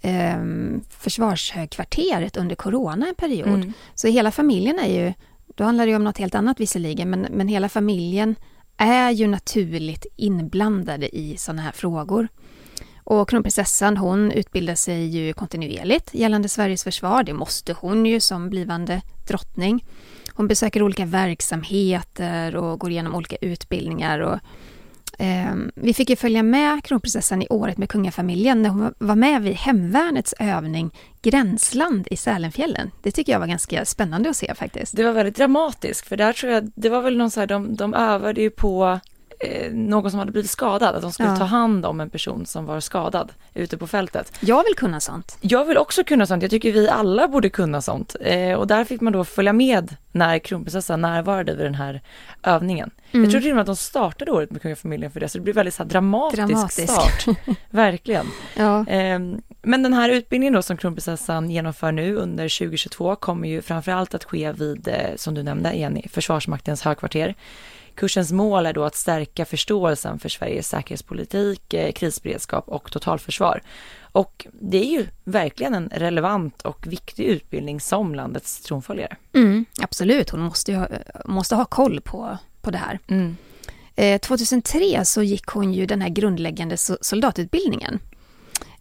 eh, 0.00 0.42
försvarshögkvarteret 0.90 2.36
under 2.36 2.56
corona 2.56 3.08
en 3.08 3.14
period. 3.14 3.48
Mm. 3.48 3.72
Så 3.94 4.08
hela 4.08 4.30
familjen 4.30 4.78
är 4.78 4.88
ju, 4.88 5.12
då 5.54 5.64
handlar 5.64 5.86
det 5.86 5.90
ju 5.90 5.96
om 5.96 6.04
något 6.04 6.18
helt 6.18 6.34
annat 6.34 6.60
visserligen, 6.60 7.10
men, 7.10 7.20
men 7.30 7.48
hela 7.48 7.68
familjen 7.68 8.34
är 8.76 9.10
ju 9.10 9.26
naturligt 9.26 10.06
inblandade 10.16 11.16
i 11.16 11.36
sådana 11.36 11.62
här 11.62 11.72
frågor. 11.72 12.28
Och 13.04 13.28
kronprinsessan 13.28 13.96
hon 13.96 14.32
utbildar 14.32 14.74
sig 14.74 15.06
ju 15.06 15.32
kontinuerligt 15.32 16.14
gällande 16.14 16.48
Sveriges 16.48 16.84
försvar. 16.84 17.22
Det 17.22 17.32
måste 17.32 17.72
hon 17.72 18.06
ju 18.06 18.20
som 18.20 18.50
blivande 18.50 19.02
drottning. 19.28 19.84
Hon 20.34 20.48
besöker 20.48 20.82
olika 20.82 21.04
verksamheter 21.04 22.56
och 22.56 22.80
går 22.80 22.90
igenom 22.90 23.14
olika 23.14 23.36
utbildningar. 23.36 24.18
Och 24.18 24.38
Eh, 25.18 25.54
vi 25.74 25.94
fick 25.94 26.10
ju 26.10 26.16
följa 26.16 26.42
med 26.42 26.84
kronprinsessan 26.84 27.42
i 27.42 27.46
året 27.50 27.78
med 27.78 27.88
kungafamiljen 27.88 28.62
när 28.62 28.70
hon 28.70 28.94
var 28.98 29.14
med 29.14 29.42
vid 29.42 29.54
hemvärnets 29.54 30.34
övning 30.38 30.90
Gränsland 31.22 32.08
i 32.10 32.16
Sälenfjällen. 32.16 32.90
Det 33.02 33.10
tycker 33.10 33.32
jag 33.32 33.40
var 33.40 33.46
ganska 33.46 33.84
spännande 33.84 34.30
att 34.30 34.36
se 34.36 34.54
faktiskt. 34.54 34.96
Det 34.96 35.04
var 35.04 35.12
väldigt 35.12 35.36
dramatiskt, 35.36 36.08
för 36.08 36.16
där 36.16 36.32
tror 36.32 36.52
jag, 36.52 36.70
det 36.74 36.88
var 36.88 37.02
väl 37.02 37.16
någon 37.16 37.30
så 37.30 37.40
här, 37.40 37.46
de, 37.46 37.76
de 37.76 37.94
övade 37.94 38.40
ju 38.40 38.50
på 38.50 39.00
eh, 39.40 39.72
någon 39.72 40.10
som 40.10 40.18
hade 40.20 40.32
blivit 40.32 40.50
skadad, 40.50 40.94
att 40.96 41.02
de 41.02 41.12
skulle 41.12 41.28
Ja. 41.28 41.36
ta 41.36 41.44
hand 41.44 41.86
om 41.86 42.00
en 42.00 42.10
person 42.10 42.46
som 42.46 42.64
var 42.66 42.80
skadad 42.80 43.32
ute 43.54 43.76
på 43.78 43.86
fältet. 43.86 44.32
Jag 44.40 44.64
vill 44.64 44.74
kunna 44.76 45.00
sånt. 45.00 45.38
Jag 45.40 45.64
vill 45.64 45.78
också 45.78 46.04
kunna 46.04 46.26
sånt, 46.26 46.42
jag 46.42 46.50
tycker 46.50 46.72
vi 46.72 46.88
alla 46.88 47.28
borde 47.28 47.48
kunna 47.50 47.80
sånt. 47.82 48.16
Eh, 48.20 48.52
och 48.52 48.66
där 48.66 48.84
fick 48.84 49.00
man 49.00 49.12
då 49.12 49.24
följa 49.24 49.52
med 49.52 49.96
när 50.12 50.38
kronprinsessan 50.38 51.00
närvarade 51.00 51.54
vid 51.54 51.66
den 51.66 51.74
här 51.74 52.02
övningen. 52.42 52.90
Mm. 53.12 53.24
Jag 53.24 53.30
tror 53.30 53.40
till 53.40 53.50
och 53.50 53.56
med 53.56 53.60
att 53.60 53.66
de 53.66 53.76
startade 53.76 54.30
året 54.30 54.50
med 54.50 54.62
kungafamiljen 54.62 55.10
för 55.10 55.20
det, 55.20 55.28
så 55.28 55.38
det 55.38 55.44
blir 55.44 55.54
väldigt 55.54 55.74
så 55.74 55.84
dramatisk, 55.84 56.36
Dramatisk. 56.36 56.92
start. 56.92 57.26
Verkligen. 57.70 58.26
Ja. 58.56 58.84
Ehm, 58.88 59.42
Men 59.62 59.82
den 59.82 59.92
här 59.92 60.08
utbildningen 60.08 60.54
då 60.54 60.62
som 60.62 60.76
kronprinsessan 60.76 61.50
genomför 61.50 61.92
nu 61.92 62.16
under 62.16 62.58
2022 62.58 63.16
kommer 63.16 63.48
ju 63.48 63.62
framförallt 63.62 64.14
att 64.14 64.24
ske 64.24 64.52
vid, 64.52 64.88
eh, 64.88 64.94
som 65.16 65.34
du 65.34 65.42
nämnde 65.42 65.72
Jenny, 65.72 66.02
Försvarsmaktens 66.08 66.82
högkvarter. 66.82 67.34
Kursens 67.94 68.32
mål 68.32 68.66
är 68.66 68.72
då 68.72 68.84
att 68.84 68.94
stärka 68.96 69.44
förståelsen 69.44 70.18
för 70.18 70.28
Sveriges 70.28 70.68
säkerhetspolitik, 70.68 71.74
eh, 71.74 71.92
krisberedskap 71.92 72.68
och 72.68 72.90
totalförsvar. 72.92 73.62
Och 74.12 74.46
det 74.52 74.78
är 74.78 74.90
ju 74.90 75.06
verkligen 75.24 75.74
en 75.74 75.88
relevant 75.94 76.62
och 76.62 76.86
viktig 76.86 77.24
utbildning 77.24 77.80
som 77.80 78.14
landets 78.14 78.60
tronföljare. 78.62 79.16
Mm, 79.34 79.64
absolut, 79.82 80.30
hon 80.30 80.40
måste, 80.40 80.74
ha, 80.74 80.88
måste 81.24 81.54
ha 81.54 81.64
koll 81.64 82.00
på, 82.00 82.38
på 82.62 82.70
det 82.70 82.78
här. 82.78 82.98
Eh, 83.96 84.18
2003 84.20 85.04
så 85.04 85.22
gick 85.22 85.46
hon 85.46 85.72
ju 85.74 85.86
den 85.86 86.00
här 86.02 86.08
grundläggande 86.08 86.76
so- 86.76 86.98
soldatutbildningen. 87.00 87.98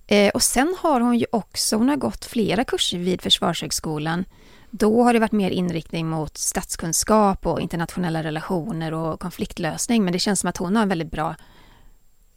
Eh, 0.07 0.29
och 0.29 0.43
sen 0.43 0.75
har 0.79 1.01
hon 1.01 1.17
ju 1.19 1.25
också, 1.31 1.75
hon 1.75 1.89
har 1.89 1.95
gått 1.95 2.25
flera 2.25 2.63
kurser 2.63 2.97
vid 2.97 3.21
Försvarshögskolan. 3.21 4.25
Då 4.71 5.03
har 5.03 5.13
det 5.13 5.19
varit 5.19 5.31
mer 5.31 5.49
inriktning 5.51 6.07
mot 6.09 6.37
statskunskap 6.37 7.45
och 7.45 7.61
internationella 7.61 8.23
relationer 8.23 8.93
och 8.93 9.19
konfliktlösning. 9.19 10.03
Men 10.03 10.13
det 10.13 10.19
känns 10.19 10.39
som 10.39 10.49
att 10.49 10.57
hon 10.57 10.75
har 10.75 10.83
en 10.83 10.89
väldigt 10.89 11.11
bra 11.11 11.35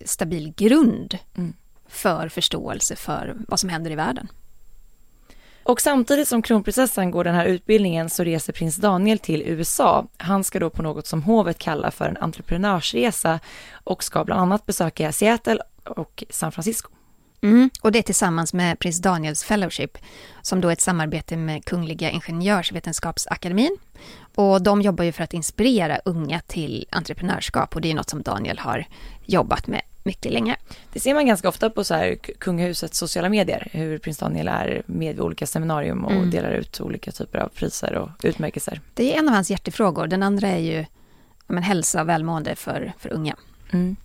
stabil 0.04 0.52
grund 0.56 1.18
Mm. 1.36 1.52
för 1.88 2.28
förståelse 2.28 2.96
för 2.96 3.36
vad 3.48 3.60
som 3.60 3.68
händer 3.68 3.90
i 3.90 3.94
världen. 3.94 4.28
Och 5.64 5.80
samtidigt 5.80 6.28
som 6.28 6.42
kronprinsessan 6.42 7.10
går 7.10 7.24
den 7.24 7.34
här 7.34 7.44
utbildningen 7.44 8.10
så 8.10 8.24
reser 8.24 8.52
prins 8.52 8.76
Daniel 8.76 9.18
till 9.18 9.42
USA. 9.42 10.06
Han 10.16 10.44
ska 10.44 10.58
då 10.58 10.70
på 10.70 10.82
något 10.82 11.06
som 11.06 11.22
hovet 11.22 11.58
kallar 11.58 11.90
för 11.90 12.08
en 12.08 12.16
entreprenörsresa 12.16 13.40
och 13.84 14.04
ska 14.04 14.24
bland 14.24 14.40
annat 14.40 14.66
besöka 14.66 15.12
Seattle 15.12 15.58
och 15.84 16.24
San 16.30 16.52
Francisco. 16.52 16.90
Mm, 17.42 17.70
och 17.80 17.92
det 17.92 17.98
är 17.98 18.02
tillsammans 18.02 18.54
med 18.54 18.78
prins 18.78 18.98
Daniels 18.98 19.44
Fellowship 19.44 19.98
som 20.42 20.60
då 20.60 20.68
är 20.68 20.72
ett 20.72 20.80
samarbete 20.80 21.36
med 21.36 21.64
Kungliga 21.64 22.10
Ingenjörsvetenskapsakademin. 22.10 23.76
Och 24.34 24.62
de 24.62 24.82
jobbar 24.82 25.04
ju 25.04 25.12
för 25.12 25.24
att 25.24 25.34
inspirera 25.34 26.00
unga 26.04 26.40
till 26.40 26.86
entreprenörskap 26.90 27.74
och 27.74 27.80
det 27.80 27.90
är 27.90 27.94
något 27.94 28.10
som 28.10 28.22
Daniel 28.22 28.58
har 28.58 28.86
jobbat 29.26 29.66
med 29.66 29.82
mycket 30.04 30.32
länge. 30.32 30.56
Det 30.92 31.00
ser 31.00 31.14
man 31.14 31.26
ganska 31.26 31.48
ofta 31.48 31.70
på 31.70 31.84
så 31.84 31.94
här 31.94 32.14
kungahusets 32.14 32.98
sociala 32.98 33.28
medier, 33.28 33.68
hur 33.72 33.98
prins 33.98 34.18
Daniel 34.18 34.48
är 34.48 34.82
med 34.86 35.14
vid 35.14 35.20
olika 35.20 35.46
seminarium 35.46 36.04
och 36.04 36.12
Mm. 36.12 36.30
delar 36.30 36.50
ut 36.50 36.80
olika 36.80 37.12
typer 37.12 37.38
av 37.38 37.48
priser 37.48 37.94
och 37.94 38.08
utmärkelser. 38.22 38.80
Det 38.94 39.14
är 39.14 39.18
en 39.18 39.28
av 39.28 39.34
hans 39.34 39.50
hjärtefrågor. 39.50 40.06
Den 40.06 40.22
andra 40.22 40.48
är 40.48 40.58
ju 40.58 40.84
men, 41.46 41.62
hälsa 41.62 42.00
och 42.02 42.08
välmående 42.08 42.56
för, 42.56 42.92
för 42.98 43.12
unga. 43.12 43.36
Mm. 43.72 43.96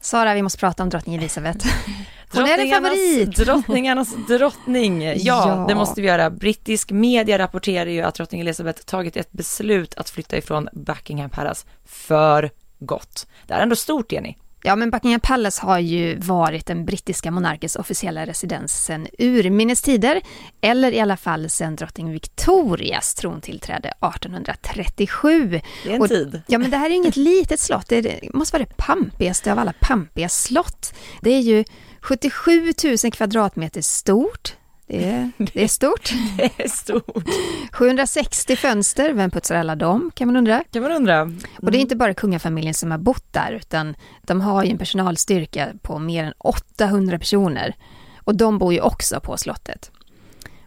Sara, 0.00 0.34
vi 0.34 0.42
måste 0.42 0.58
prata 0.58 0.82
om 0.82 0.88
drottning 0.90 1.14
Elisabeth. 1.14 1.66
Hon 2.32 2.44
är 2.44 2.58
en 2.58 2.70
favorit! 2.70 3.36
Drottningarnas 3.36 4.14
drottning. 4.28 5.02
Ja, 5.02 5.14
Ja. 5.18 5.64
det 5.68 5.74
måste 5.74 6.00
vi 6.00 6.06
göra. 6.06 6.30
Brittisk 6.30 6.90
media 6.90 7.38
rapporterar 7.38 7.90
ju 7.90 8.00
att 8.02 8.14
drottning 8.14 8.40
Elizabeth 8.40 8.82
tagit 8.82 9.16
ett 9.16 9.32
beslut 9.32 9.94
att 9.94 10.10
flytta 10.10 10.36
ifrån 10.36 10.68
Buckingham 10.72 11.30
Palace 11.30 11.66
för 11.84 12.50
gott. 12.78 13.26
Det 13.46 13.54
är 13.54 13.60
ändå 13.60 13.76
stort, 13.76 14.12
Jenny. 14.12 14.34
Ja, 14.66 14.76
men 14.76 14.90
Buckingham 14.90 15.20
Palace 15.20 15.62
har 15.62 15.78
ju 15.78 16.18
varit 16.18 16.66
den 16.66 16.84
brittiska 16.84 17.30
monarkens 17.30 17.76
officiella 17.76 18.26
residens 18.26 18.84
sedan 18.84 19.06
urminnes 19.18 19.82
tider, 19.82 20.20
eller 20.60 20.92
i 20.92 21.00
alla 21.00 21.16
fall 21.16 21.50
sedan 21.50 21.76
drottning 21.76 22.12
Victorias 22.12 23.14
trontillträde 23.14 23.88
1837. 23.88 25.60
Det 25.84 25.90
är 25.90 25.94
en 25.94 26.02
Och- 26.02 26.08
tid. 26.08 26.42
Ja, 26.46 26.58
men 26.58 26.70
det 26.70 26.76
här 26.76 26.90
är 26.90 26.94
inget 26.94 27.16
litet 27.30 27.60
slott. 27.60 27.88
Det, 27.88 27.96
är, 27.96 28.02
det 28.02 28.34
måste 28.34 28.56
vara 28.58 28.66
det 28.68 28.76
pampigaste 28.76 29.52
av 29.52 29.58
alla 29.58 29.72
pampiga 29.80 30.28
slott. 30.28 30.94
Det 31.20 31.30
är 31.30 31.40
ju 31.40 31.64
77 32.00 32.72
000 33.04 33.12
kvadratmeter 33.12 33.82
stort. 33.82 34.54
Det 34.86 35.04
är, 35.04 35.30
det 35.38 35.64
är 35.64 35.68
stort. 35.68 36.12
Det 36.36 36.50
är 36.64 36.68
stort. 36.68 37.24
760 37.72 38.56
fönster, 38.56 39.12
vem 39.12 39.30
putsar 39.30 39.56
alla 39.56 39.76
dem 39.76 40.10
kan 40.14 40.28
man 40.28 40.36
undra. 40.36 40.64
Kan 40.70 40.82
man 40.82 40.92
undra. 40.92 41.22
Och 41.62 41.70
det 41.70 41.78
är 41.78 41.80
inte 41.80 41.96
bara 41.96 42.14
kungafamiljen 42.14 42.74
som 42.74 42.90
har 42.90 42.98
bott 42.98 43.32
där, 43.32 43.52
utan 43.52 43.96
de 44.22 44.40
har 44.40 44.64
ju 44.64 44.70
en 44.70 44.78
personalstyrka 44.78 45.68
på 45.82 45.98
mer 45.98 46.24
än 46.24 46.32
800 46.38 47.18
personer. 47.18 47.74
Och 48.18 48.34
de 48.34 48.58
bor 48.58 48.72
ju 48.72 48.80
också 48.80 49.20
på 49.20 49.36
slottet. 49.36 49.90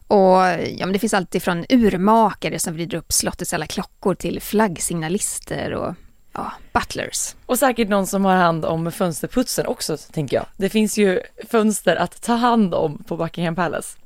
Och 0.07 0.37
ja, 0.77 0.85
men 0.85 0.93
det 0.93 0.99
finns 0.99 1.13
alltid 1.13 1.43
från 1.43 1.65
urmakare 1.69 2.59
som 2.59 2.73
vrider 2.73 2.97
upp 2.97 3.13
slottets 3.13 3.53
alla 3.53 3.67
klockor 3.67 4.15
till 4.15 4.41
flaggnalister 4.41 5.73
och 5.73 5.95
ja, 6.33 6.51
butlers. 6.73 7.35
Och 7.45 7.59
säkert 7.59 7.89
någon 7.89 8.07
som 8.07 8.25
har 8.25 8.35
hand 8.35 8.65
om 8.65 8.91
fönsterputsen 8.91 9.67
också, 9.67 9.97
tänker 9.97 10.37
jag. 10.37 10.45
Det 10.57 10.69
finns 10.69 10.97
ju 10.97 11.21
fönster 11.49 11.95
att 11.95 12.21
ta 12.21 12.33
hand 12.33 12.73
om 12.73 13.03
på 13.03 13.17
Buckingham 13.17 13.55
Palace. 13.55 13.97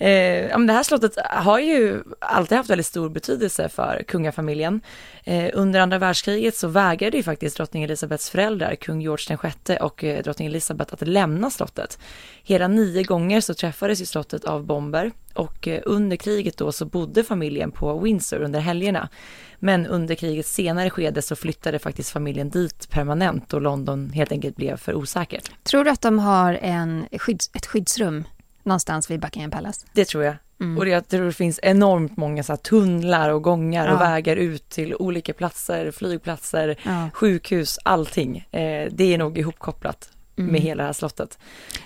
Eh, 0.00 0.48
ja, 0.48 0.58
men 0.58 0.66
det 0.66 0.72
här 0.72 0.82
slottet 0.82 1.14
har 1.30 1.58
ju 1.58 2.02
alltid 2.18 2.58
haft 2.58 2.70
väldigt 2.70 2.86
stor 2.86 3.08
betydelse 3.08 3.68
för 3.68 4.02
kungafamiljen. 4.08 4.80
Eh, 5.24 5.50
under 5.54 5.80
andra 5.80 5.98
världskriget 5.98 6.56
så 6.56 6.68
vägrade 6.68 7.16
ju 7.16 7.22
faktiskt 7.22 7.56
drottning 7.56 7.82
Elisabeths 7.82 8.30
föräldrar, 8.30 8.74
kung 8.74 9.00
George 9.00 9.38
VI 9.42 9.78
och 9.80 10.04
eh, 10.04 10.22
drottning 10.22 10.48
Elisabeth 10.48 10.94
att 10.94 11.08
lämna 11.08 11.50
slottet. 11.50 11.98
Hela 12.42 12.68
nio 12.68 13.02
gånger 13.02 13.40
så 13.40 13.54
träffades 13.54 14.00
ju 14.00 14.06
slottet 14.06 14.44
av 14.44 14.64
bomber 14.66 15.12
och 15.34 15.68
eh, 15.68 15.80
under 15.84 16.16
kriget 16.16 16.56
då 16.56 16.72
så 16.72 16.84
bodde 16.84 17.24
familjen 17.24 17.70
på 17.70 17.98
Windsor 17.98 18.42
under 18.42 18.60
helgerna. 18.60 19.08
Men 19.58 19.86
under 19.86 20.14
krigets 20.14 20.54
senare 20.54 20.90
skede 20.90 21.22
så 21.22 21.36
flyttade 21.36 21.78
faktiskt 21.78 22.10
familjen 22.10 22.50
dit 22.50 22.90
permanent 22.90 23.54
och 23.54 23.60
London 23.60 24.10
helt 24.10 24.32
enkelt 24.32 24.56
blev 24.56 24.76
för 24.76 24.94
osäkert. 24.94 25.50
Tror 25.62 25.84
du 25.84 25.90
att 25.90 26.02
de 26.02 26.18
har 26.18 26.58
en 26.62 27.06
skydds, 27.18 27.50
ett 27.54 27.66
skyddsrum 27.66 28.24
någonstans 28.62 29.10
vid 29.10 29.20
Buckingham 29.20 29.50
Palace? 29.50 29.86
Det 29.92 30.04
tror 30.04 30.24
jag. 30.24 30.34
Mm. 30.60 30.78
Och 30.78 30.84
det, 30.84 30.90
jag 30.90 31.08
tror 31.08 31.24
det 31.26 31.32
finns 31.32 31.60
enormt 31.62 32.16
många 32.16 32.42
så 32.42 32.56
tunnlar 32.56 33.30
och 33.30 33.42
gångar 33.42 33.88
och 33.88 33.94
Ja. 33.94 33.98
vägar 33.98 34.36
ut 34.36 34.68
till 34.68 34.94
olika 34.94 35.32
platser, 35.32 35.90
flygplatser, 35.90 36.78
Ja. 36.82 37.08
sjukhus, 37.14 37.78
allting. 37.84 38.36
Eh, 38.50 38.88
det 38.92 39.14
är 39.14 39.18
nog 39.18 39.38
ihopkopplat 39.38 40.10
Mm. 40.38 40.52
med 40.52 40.60
hela 40.60 40.82
det 40.82 40.86
här 40.86 40.92
slottet. 40.92 41.38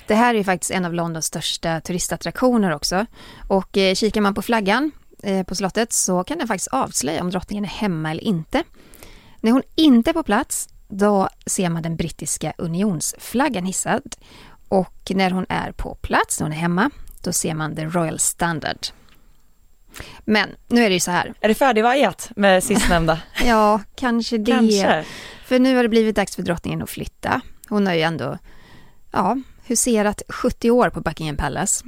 Det 0.06 0.14
här 0.14 0.34
är 0.34 0.38
ju 0.38 0.44
faktiskt 0.44 0.70
en 0.70 0.84
av 0.84 0.94
Londons 0.94 1.26
största 1.26 1.80
turistattraktioner 1.80 2.70
också. 2.74 3.06
Och 3.48 3.76
eh, 3.78 3.94
kikar 3.94 4.20
man 4.20 4.34
på 4.34 4.42
flaggan 4.42 4.90
eh, 5.22 5.42
på 5.46 5.54
slottet 5.54 5.92
så 5.92 6.24
kan 6.24 6.38
den 6.38 6.48
faktiskt 6.48 6.68
avslöja 6.72 7.20
om 7.20 7.30
drottningen 7.30 7.64
är 7.64 7.68
hemma 7.68 8.10
eller 8.10 8.24
inte. 8.24 8.62
När 9.40 9.50
hon 9.52 9.62
inte 9.74 10.10
är 10.10 10.12
på 10.12 10.22
plats, 10.22 10.68
då 10.88 11.28
ser 11.46 11.68
man 11.68 11.82
den 11.82 11.96
brittiska 11.96 12.52
unionsflaggan 12.58 13.64
hissad. 13.64 14.02
Och 14.74 15.10
när 15.14 15.30
hon 15.30 15.46
är 15.48 15.72
på 15.72 15.94
plats, 15.94 16.40
när 16.40 16.44
hon 16.44 16.52
är 16.52 16.56
hemma, 16.56 16.90
då 17.22 17.32
ser 17.32 17.54
man 17.54 17.76
the 17.76 17.84
Royal 17.84 18.18
Standard. 18.18 18.78
Men 20.24 20.48
nu 20.68 20.84
är 20.84 20.88
det 20.88 20.94
ju 20.94 21.00
så 21.00 21.10
här, 21.10 21.34
Är 21.40 21.48
det 21.48 21.54
färdigvajat 21.54 22.30
med 22.36 22.64
sistnämnda? 22.64 23.20
ja, 23.44 23.80
kanske 23.94 24.38
det. 24.38 24.52
Kanske. 24.52 25.04
För 25.44 25.58
nu 25.58 25.76
har 25.76 25.82
det 25.82 25.88
blivit 25.88 26.16
dags 26.16 26.36
för 26.36 26.42
drottningen 26.42 26.82
att 26.82 26.90
flytta. 26.90 27.40
Hon 27.68 27.86
har 27.86 27.94
ju 27.94 28.02
ändå 28.02 28.38
ja, 29.10 29.36
huserat 29.64 30.22
70 30.28 30.70
år 30.70 30.90
på 30.90 31.00
Buckingham 31.00 31.36
Palace. 31.36 31.84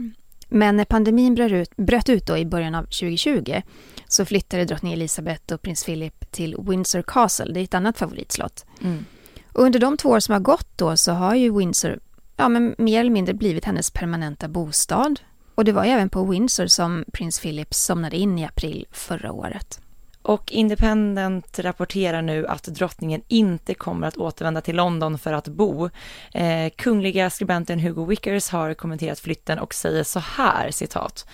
Men 0.49 0.77
när 0.77 0.85
pandemin 0.85 1.35
bröt 1.35 1.53
ut, 1.53 1.77
bröt 1.77 2.09
ut 2.09 2.27
då 2.27 2.37
i 2.37 2.47
början 2.47 2.75
av 2.75 2.83
2020 2.83 3.63
så 4.09 4.25
flyttade 4.25 4.65
drottning 4.65 4.93
Elizabeth 4.93 5.55
och 5.55 5.63
prins 5.63 5.85
Philip 5.85 6.33
till 6.33 6.57
Windsor 6.59 7.03
Castle, 7.03 7.53
det 7.53 7.61
är 7.61 7.65
ett 7.65 7.75
annat 7.75 7.99
favoritslott. 7.99 8.65
Mm. 8.83 9.05
Under 9.53 9.79
de 9.79 9.97
två 9.97 10.09
år 10.09 10.21
som 10.21 10.33
har 10.33 10.41
gått 10.41 10.69
då 10.77 10.97
så 10.97 11.13
har 11.13 11.35
ju 11.35 11.59
Windsor 11.59 11.99
ja, 12.37 12.49
men 12.49 12.75
mer 12.79 13.01
eller 13.01 13.11
mindre 13.11 13.35
blivit 13.35 13.65
hennes 13.65 13.91
permanenta 13.91 14.49
bostad. 14.49 15.21
Och 15.55 15.65
det 15.65 15.73
var 15.73 15.85
ju 15.85 15.91
även 15.91 16.09
på 16.09 16.25
Windsor 16.25 16.67
som 16.67 17.05
prins 17.13 17.41
Philip 17.41 17.75
somnade 17.75 18.17
in 18.17 18.39
i 18.39 18.45
april 18.45 18.87
förra 18.93 19.33
året. 19.33 19.81
Och 20.23 20.53
Independent 20.53 21.59
rapporterar 21.59 22.23
nu 22.23 22.47
att 22.47 22.65
drottningen 22.65 23.23
inte 23.29 23.75
kommer 23.75 24.07
att 24.07 24.17
återvända 24.17 24.61
till 24.61 24.77
London 24.77 25.19
för 25.19 25.33
att 25.33 25.49
bo. 25.49 25.91
Eh, 26.33 26.71
kungliga 26.77 27.31
skribenten 27.31 27.81
Hugo 27.81 28.05
Wickers 28.05 28.49
har 28.51 28.75
kommenterat 28.75 29.19
flytten 29.19 29.59
och 29.59 29.75
säger 29.75 30.03
så 30.03 30.19
här, 30.21 30.71
citat. 30.71 31.27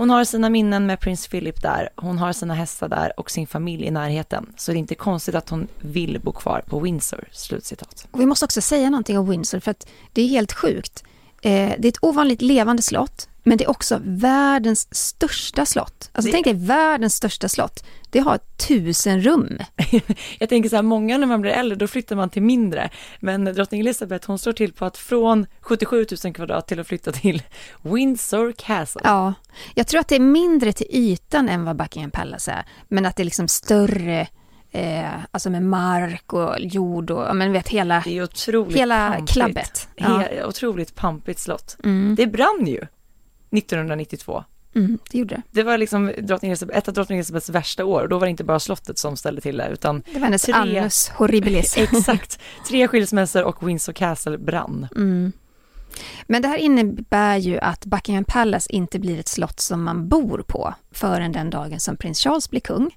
Hon 0.00 0.10
har 0.10 0.24
sina 0.24 0.50
minnen 0.50 0.86
med 0.86 1.00
prins 1.00 1.28
Philip 1.28 1.62
där, 1.62 1.88
hon 1.96 2.18
har 2.18 2.32
sina 2.32 2.54
hästar 2.54 2.88
där 2.88 3.20
och 3.20 3.30
sin 3.30 3.46
familj 3.46 3.84
i 3.84 3.90
närheten. 3.90 4.52
Så 4.56 4.72
det 4.72 4.76
är 4.76 4.80
inte 4.80 4.94
konstigt 4.94 5.34
att 5.34 5.48
hon 5.48 5.68
vill 5.78 6.20
bo 6.20 6.32
kvar 6.32 6.64
på 6.66 6.80
Windsor. 6.80 7.24
Slutcitat. 7.32 8.08
Och 8.10 8.20
vi 8.20 8.26
måste 8.26 8.44
också 8.44 8.60
säga 8.60 8.90
någonting 8.90 9.18
om 9.18 9.30
Windsor 9.30 9.60
för 9.60 9.70
att 9.70 9.88
det 10.12 10.22
är 10.22 10.28
helt 10.28 10.52
sjukt. 10.52 11.04
Eh, 11.42 11.72
det 11.78 11.88
är 11.88 11.88
ett 11.88 11.98
ovanligt 12.04 12.42
levande 12.42 12.82
slott, 12.82 13.28
men 13.42 13.58
det 13.58 13.64
är 13.64 13.70
också 13.70 14.00
världens 14.04 14.88
största 14.94 15.66
slott. 15.66 16.10
Alltså 16.12 16.26
Det- 16.28 16.32
tänk 16.32 16.44
dig 16.44 16.54
världens 16.54 17.14
största 17.14 17.48
slott. 17.48 17.84
Det 18.10 18.18
har 18.20 18.38
tusen 18.68 19.22
rum. 19.22 19.58
Jag 20.38 20.48
tänker 20.48 20.68
så 20.68 20.76
här, 20.76 20.82
många 20.82 21.18
när 21.18 21.26
man 21.26 21.40
blir 21.40 21.50
äldre 21.52 21.76
då 21.76 21.86
flyttar 21.86 22.16
man 22.16 22.30
till 22.30 22.42
mindre. 22.42 22.90
Men 23.20 23.44
drottning 23.44 23.80
Elizabeth 23.80 24.26
hon 24.26 24.38
slår 24.38 24.52
till 24.52 24.72
på 24.72 24.84
att 24.84 24.96
från 24.98 25.46
77 25.60 26.06
000 26.24 26.34
kvadrat 26.34 26.66
till 26.68 26.80
att 26.80 26.86
flytta 26.86 27.12
till 27.12 27.42
Windsor 27.82 28.52
Castle. 28.58 29.00
Ja, 29.04 29.34
jag 29.74 29.86
tror 29.86 30.00
att 30.00 30.08
det 30.08 30.14
är 30.16 30.20
mindre 30.20 30.72
till 30.72 30.86
ytan 30.90 31.48
än 31.48 31.64
vad 31.64 31.76
Buckingham 31.76 32.10
Palace 32.10 32.52
är. 32.52 32.64
Men 32.88 33.06
att 33.06 33.16
det 33.16 33.22
är 33.22 33.24
liksom 33.24 33.48
större, 33.48 34.26
eh, 34.70 35.10
alltså 35.30 35.50
med 35.50 35.62
mark 35.62 36.32
och 36.32 36.54
jord 36.60 37.10
och, 37.10 37.22
ja 37.22 37.32
men 37.34 37.52
vet 37.52 37.68
hela, 37.68 38.02
Det 38.04 38.18
är 38.18 38.22
otroligt 38.22 38.76
hela 38.76 39.08
pampigt. 39.10 39.32
klabbet. 39.32 39.88
Ja. 39.96 40.06
He- 40.06 40.44
otroligt 40.44 40.94
pampigt 40.94 41.40
slott. 41.40 41.76
Mm, 41.84 42.14
Det 42.14 42.26
brann 42.26 42.66
ju 42.66 42.86
1992. 43.50 44.44
mm, 44.74 44.98
det 45.10 45.18
gjorde 45.18 45.34
det. 45.34 45.42
Det 45.50 45.62
var 45.62 45.78
liksom 45.78 46.12
drottning 46.18 46.52
ett 46.52 46.88
av 46.88 46.94
drottning 46.94 47.18
Elizabeths 47.18 47.48
värsta 47.50 47.84
år. 47.84 48.06
Då 48.10 48.18
var 48.18 48.26
det 48.26 48.30
inte 48.30 48.44
bara 48.44 48.60
slottet 48.60 48.98
som 48.98 49.16
ställde 49.16 49.40
till 49.40 49.56
det, 49.56 49.68
utan 49.68 50.02
Det 50.12 50.18
var 50.18 50.20
hennes 50.26 50.42
Tre- 50.42 50.52
annus 50.54 51.08
horribilis. 51.08 51.76
exakt, 51.78 52.40
tre 52.68 52.88
skilsmässor 52.88 53.42
och 53.44 53.68
Windsor 53.68 53.92
Castle 53.92 54.38
brann. 54.38 54.88
Mm. 54.96 55.32
Men 56.26 56.42
det 56.42 56.48
här 56.48 56.56
innebär 56.56 57.36
ju 57.36 57.58
att 57.58 57.84
Buckingham 57.84 58.24
Palace 58.24 58.72
inte 58.72 58.98
blir 58.98 59.18
ett 59.20 59.28
slott 59.28 59.60
som 59.60 59.82
man 59.82 60.08
bor 60.08 60.44
på 60.46 60.74
förrän 60.92 61.32
den 61.32 61.50
dagen 61.50 61.80
som 61.80 61.96
prins 61.96 62.20
Charles 62.20 62.50
blir 62.50 62.60
kung. 62.60 62.90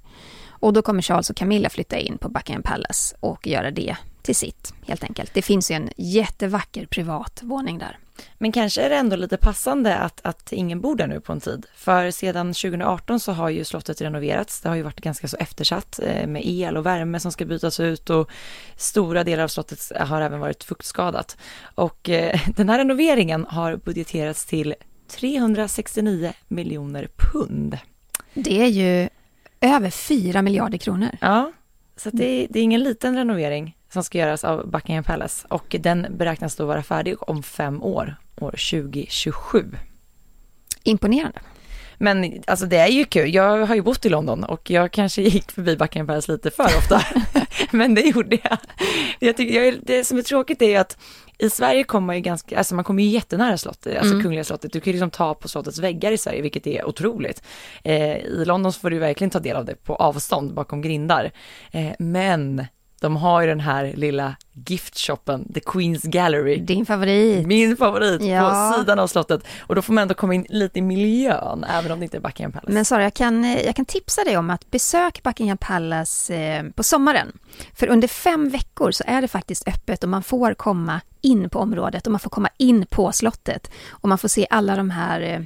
Och 0.63 0.73
då 0.73 0.81
kommer 0.81 1.01
Charles 1.01 1.29
och 1.29 1.35
Camilla 1.35 1.69
flytta 1.69 1.97
in 1.97 2.17
på 2.17 2.29
Buckingham 2.29 2.63
Palace 2.63 3.15
och 3.19 3.47
göra 3.47 3.71
det 3.71 3.97
till 4.21 4.35
sitt, 4.35 4.73
helt 4.85 5.03
enkelt. 5.03 5.33
Det 5.33 5.41
finns 5.41 5.71
ju 5.71 5.75
en 5.75 5.89
jättevacker 5.97 6.85
privat 6.85 7.39
våning 7.43 7.79
där. 7.79 7.97
Men 8.37 8.51
kanske 8.51 8.81
är 8.81 8.89
det 8.89 8.95
ändå 8.95 9.15
lite 9.15 9.37
passande 9.37 9.97
att, 9.97 10.19
att 10.23 10.51
ingen 10.51 10.81
bor 10.81 10.95
där 10.95 11.07
nu 11.07 11.19
på 11.21 11.31
en 11.31 11.39
tid. 11.39 11.65
För 11.75 12.11
sedan 12.11 12.47
2018 12.47 13.19
så 13.19 13.31
har 13.31 13.49
ju 13.49 13.63
slottet 13.63 14.01
renoverats. 14.01 14.61
Det 14.61 14.69
har 14.69 14.75
ju 14.75 14.81
varit 14.81 15.01
ganska 15.01 15.27
så 15.27 15.37
eftersatt 15.37 15.99
eh, 16.03 16.27
med 16.27 16.41
el 16.45 16.77
och 16.77 16.85
värme 16.85 17.19
som 17.19 17.31
ska 17.31 17.45
bytas 17.45 17.79
ut 17.79 18.09
och 18.09 18.29
stora 18.77 19.23
delar 19.23 19.43
av 19.43 19.47
slottet 19.47 19.91
har 19.99 20.21
även 20.21 20.39
varit 20.39 20.63
fuktskadat. 20.63 21.37
Och 21.75 22.09
eh, 22.09 22.39
den 22.55 22.69
här 22.69 22.77
renoveringen 22.77 23.45
har 23.49 23.75
budgeterats 23.75 24.45
till 24.45 24.75
369 25.07 26.33
miljoner 26.47 27.07
pund. 27.17 27.77
Det 28.33 28.61
är 28.61 28.67
ju 28.67 29.09
över 29.63 29.89
4 29.89 30.41
miljarder 30.41 30.77
kronor. 30.77 31.09
Ja, 31.21 31.51
så 31.95 32.09
det, 32.09 32.47
det 32.49 32.59
är 32.59 32.63
ingen 32.63 32.83
liten 32.83 33.15
renovering 33.15 33.77
som 33.93 34.03
ska 34.03 34.17
göras 34.17 34.43
av 34.43 34.69
Buckingham 34.69 35.03
Palace 35.03 35.47
och 35.49 35.75
den 35.79 36.07
beräknas 36.17 36.55
då 36.55 36.65
vara 36.65 36.83
färdig 36.83 37.29
om 37.29 37.43
fem 37.43 37.83
år, 37.83 38.15
år 38.39 38.51
2027. 38.51 39.71
Imponerande. 40.83 41.39
Men 42.03 42.43
alltså 42.47 42.65
det 42.65 42.77
är 42.77 42.87
ju 42.87 43.05
kul. 43.05 43.33
Jag 43.33 43.65
har 43.65 43.75
ju 43.75 43.81
bott 43.81 44.05
i 44.05 44.09
London 44.09 44.43
och 44.43 44.69
jag 44.69 44.91
kanske 44.91 45.21
gick 45.21 45.51
förbi 45.51 45.77
Buckingham 45.77 46.07
Palace 46.07 46.31
lite 46.31 46.51
för 46.51 46.63
ofta. 46.63 47.01
Men 47.71 47.95
det 47.95 48.01
gjorde 48.01 48.37
jag. 48.43 48.57
jag, 49.19 49.37
tycker, 49.37 49.63
jag 49.63 49.79
det 49.83 50.03
som 50.03 50.17
är 50.17 50.21
tråkigt 50.21 50.61
är 50.61 50.69
ju 50.69 50.75
att 50.75 50.97
i 51.37 51.49
Sverige 51.49 51.83
kommer 51.83 52.05
man 52.05 52.15
ju 52.15 52.21
ganska, 52.21 52.57
alltså 52.57 52.75
man 52.75 52.83
kommer 52.83 53.03
ju 53.03 53.09
jättenära 53.09 53.57
slottet, 53.57 53.97
alltså 53.97 54.13
Mm. 54.13 54.23
Kungliga 54.23 54.43
slottet. 54.43 54.73
Du 54.73 54.79
kan 54.79 54.91
ju 54.91 54.93
liksom 54.93 55.09
ta 55.09 55.33
på 55.33 55.47
slottets 55.47 55.79
väggar 55.79 56.11
i 56.11 56.17
Sverige, 56.17 56.41
vilket 56.41 56.67
är 56.67 56.85
otroligt. 56.85 57.43
Eh, 57.83 58.17
I 58.17 58.45
London 58.45 58.73
så 58.73 58.79
får 58.79 58.89
du 58.89 58.99
verkligen 58.99 59.31
ta 59.31 59.39
del 59.39 59.55
av 59.55 59.65
det 59.65 59.75
på 59.75 59.95
avstånd 59.95 60.53
bakom 60.53 60.81
grindar. 60.81 61.31
Eh, 61.71 61.91
men 61.99 62.65
de 63.03 63.15
har 63.15 63.41
ju 63.41 63.47
den 63.47 63.59
här 63.59 63.93
lilla 63.95 64.35
giftshoppen, 64.67 65.53
The 65.53 65.59
Queen's 65.59 66.07
Gallery. 66.09 66.57
Din 66.57 66.85
favorit. 66.85 67.47
Min 67.47 67.77
favorit 67.77 68.21
Ja. 68.21 68.49
på 68.73 68.79
sidan 68.79 68.99
av 68.99 69.07
slottet. 69.07 69.43
Och 69.61 69.75
då 69.75 69.81
får 69.81 69.93
man 69.93 70.01
ändå 70.01 70.13
komma 70.13 70.33
in 70.35 70.45
lite 70.49 70.79
i 70.79 70.81
miljön, 70.81 71.63
även 71.63 71.91
om 71.91 71.99
det 71.99 72.03
inte 72.03 72.17
är 72.17 72.21
Buckingham 72.21 72.51
Palace. 72.51 72.71
Men 72.73 72.85
Sara, 72.85 73.03
jag 73.03 73.13
kan, 73.13 73.45
eh, 73.45 73.61
jag 73.65 73.75
kan 73.75 73.85
tipsa 73.85 74.23
dig 74.23 74.37
om 74.37 74.49
att 74.49 74.71
besök 74.71 75.23
Buckingham 75.23 75.57
Palace 75.57 76.35
eh, 76.35 76.63
på 76.75 76.83
sommaren. 76.83 77.31
För 77.75 77.87
under 77.87 78.07
fem 78.07 78.49
veckor 78.49 78.91
så 78.91 79.03
är 79.07 79.21
det 79.21 79.27
faktiskt 79.27 79.67
öppet 79.67 80.03
och 80.03 80.09
man 80.09 80.23
får 80.23 80.53
komma 80.53 81.01
in 81.21 81.49
på 81.49 81.59
området 81.59 82.05
och 82.07 82.11
man 82.11 82.19
får 82.19 82.29
komma 82.29 82.49
in 82.57 82.85
på 82.85 83.11
slottet. 83.11 83.71
Och 83.89 84.09
man 84.09 84.17
får 84.17 84.27
se 84.27 84.47
alla 84.49 84.75
de 84.75 84.89
här 84.89 85.21
eh, 85.21 85.39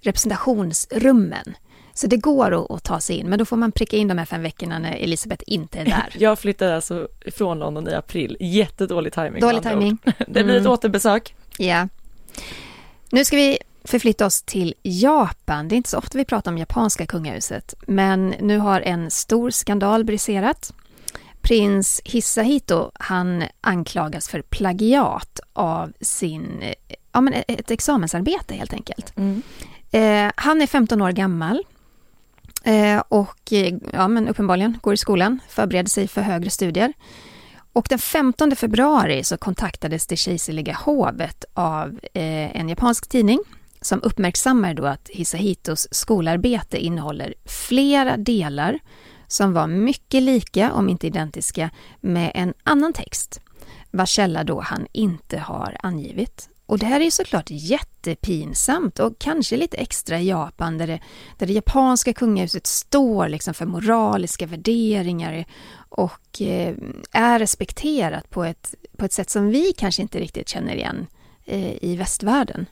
representationsrummen. 0.00 1.54
Så 1.94 2.06
det 2.06 2.16
går 2.16 2.52
att, 2.64 2.70
att 2.70 2.84
ta 2.84 3.00
sig 3.00 3.16
in, 3.16 3.26
men 3.28 3.38
då 3.38 3.44
får 3.44 3.56
man 3.56 3.72
pricka 3.72 3.96
in 3.96 4.08
de 4.08 4.18
här 4.18 4.24
fem 4.24 4.42
veckorna 4.42 4.78
när 4.78 4.92
Elisabeth 4.92 5.44
inte 5.46 5.78
är 5.78 5.84
där. 5.84 6.08
Jag 6.18 6.38
flyttade 6.38 6.74
alltså 6.76 7.08
från 7.36 7.58
London 7.58 7.88
i 7.88 7.94
april. 7.94 8.36
Jättedålig 8.40 9.12
timing. 9.12 9.40
Dålig 9.40 9.62
timing. 9.62 9.98
Det 10.18 10.44
blir 10.44 10.54
ett 10.54 10.60
Mm. 10.60 10.72
återbesök. 10.72 11.34
Ja. 11.58 11.88
Nu 13.10 13.24
ska 13.24 13.36
vi 13.36 13.58
förflytta 13.84 14.26
oss 14.26 14.42
till 14.42 14.74
Japan. 14.82 15.68
Det 15.68 15.74
är 15.74 15.76
inte 15.76 15.90
så 15.90 15.98
ofta 15.98 16.18
vi 16.18 16.24
pratar 16.24 16.50
om 16.50 16.58
japanska 16.58 17.06
kungahuset, 17.06 17.74
men 17.86 18.34
nu 18.40 18.58
har 18.58 18.80
en 18.80 19.10
stor 19.10 19.50
skandal 19.50 20.04
briserat. 20.04 20.72
Prins 21.40 22.00
Hisahito, 22.04 22.90
han 22.94 23.44
anklagas 23.60 24.28
för 24.28 24.42
plagiat 24.42 25.40
av 25.52 25.92
sin, 26.00 26.62
ja 27.12 27.20
men 27.20 27.34
ett 27.48 27.70
examensarbete 27.70 28.54
helt 28.54 28.72
enkelt. 28.72 29.12
Eh, 29.90 30.30
han 30.36 30.62
är 30.62 30.66
15 30.66 31.02
år 31.02 31.10
gammal 31.12 31.62
Eh, 32.64 33.02
och 33.08 33.52
eh, 33.52 33.74
ja, 33.92 34.08
men 34.08 34.28
uppenbarligen 34.28 34.78
går 34.82 34.94
i 34.94 34.96
skolan, 34.96 35.40
förbereder 35.48 35.88
sig 35.88 36.08
för 36.08 36.20
högre 36.20 36.50
studier. 36.50 36.92
Och 37.72 37.86
den 37.88 37.98
15 37.98 38.56
februari 38.56 39.24
så 39.24 39.36
kontaktades 39.36 40.06
det 40.06 40.16
kejserliga 40.16 40.78
hovet 40.84 41.44
av 41.54 42.00
eh, 42.14 42.56
en 42.56 42.68
japansk 42.68 43.08
tidning 43.08 43.38
som 43.80 44.02
uppmärksammar 44.02 44.74
då 44.74 44.86
att 44.86 45.08
Hisahitos 45.08 45.88
skolarbete 45.90 46.78
innehåller 46.78 47.34
flera 47.44 48.16
delar 48.16 48.78
som 49.26 49.52
var 49.52 49.66
mycket 49.66 50.22
lika, 50.22 50.72
om 50.72 50.88
inte 50.88 51.06
identiska, 51.06 51.70
med 52.00 52.32
en 52.34 52.54
annan 52.62 52.92
text 52.92 53.40
vars 53.90 54.10
källa 54.10 54.44
då 54.44 54.60
han 54.60 54.86
inte 54.92 55.38
har 55.38 55.76
angivit. 55.82 56.48
Och 56.72 56.78
det 56.78 56.86
här 56.86 57.00
är 57.00 57.04
ju 57.04 57.10
såklart 57.10 57.50
jättepinsamt 57.50 58.98
och 58.98 59.18
kanske 59.18 59.56
lite 59.56 59.76
extra 59.76 60.20
i 60.20 60.28
Japan 60.28 60.78
där 60.78 60.86
det, 60.86 61.00
där 61.38 61.46
det 61.46 61.52
japanska 61.52 62.12
kungahuset 62.12 62.66
står 62.66 63.28
liksom 63.28 63.54
för 63.54 63.66
moraliska 63.66 64.46
värderingar 64.46 65.44
och 65.88 66.42
eh, 66.42 66.74
är 67.12 67.38
respekterat 67.38 68.30
på 68.30 68.44
ett, 68.44 68.74
på 68.96 69.04
ett 69.04 69.12
sätt 69.12 69.30
som 69.30 69.48
vi 69.48 69.72
kanske 69.72 70.02
inte 70.02 70.20
riktigt 70.20 70.48
känner 70.48 70.74
igen 70.74 71.06
eh, 71.44 71.84
i 71.84 71.96
västvärlden. 71.96 72.66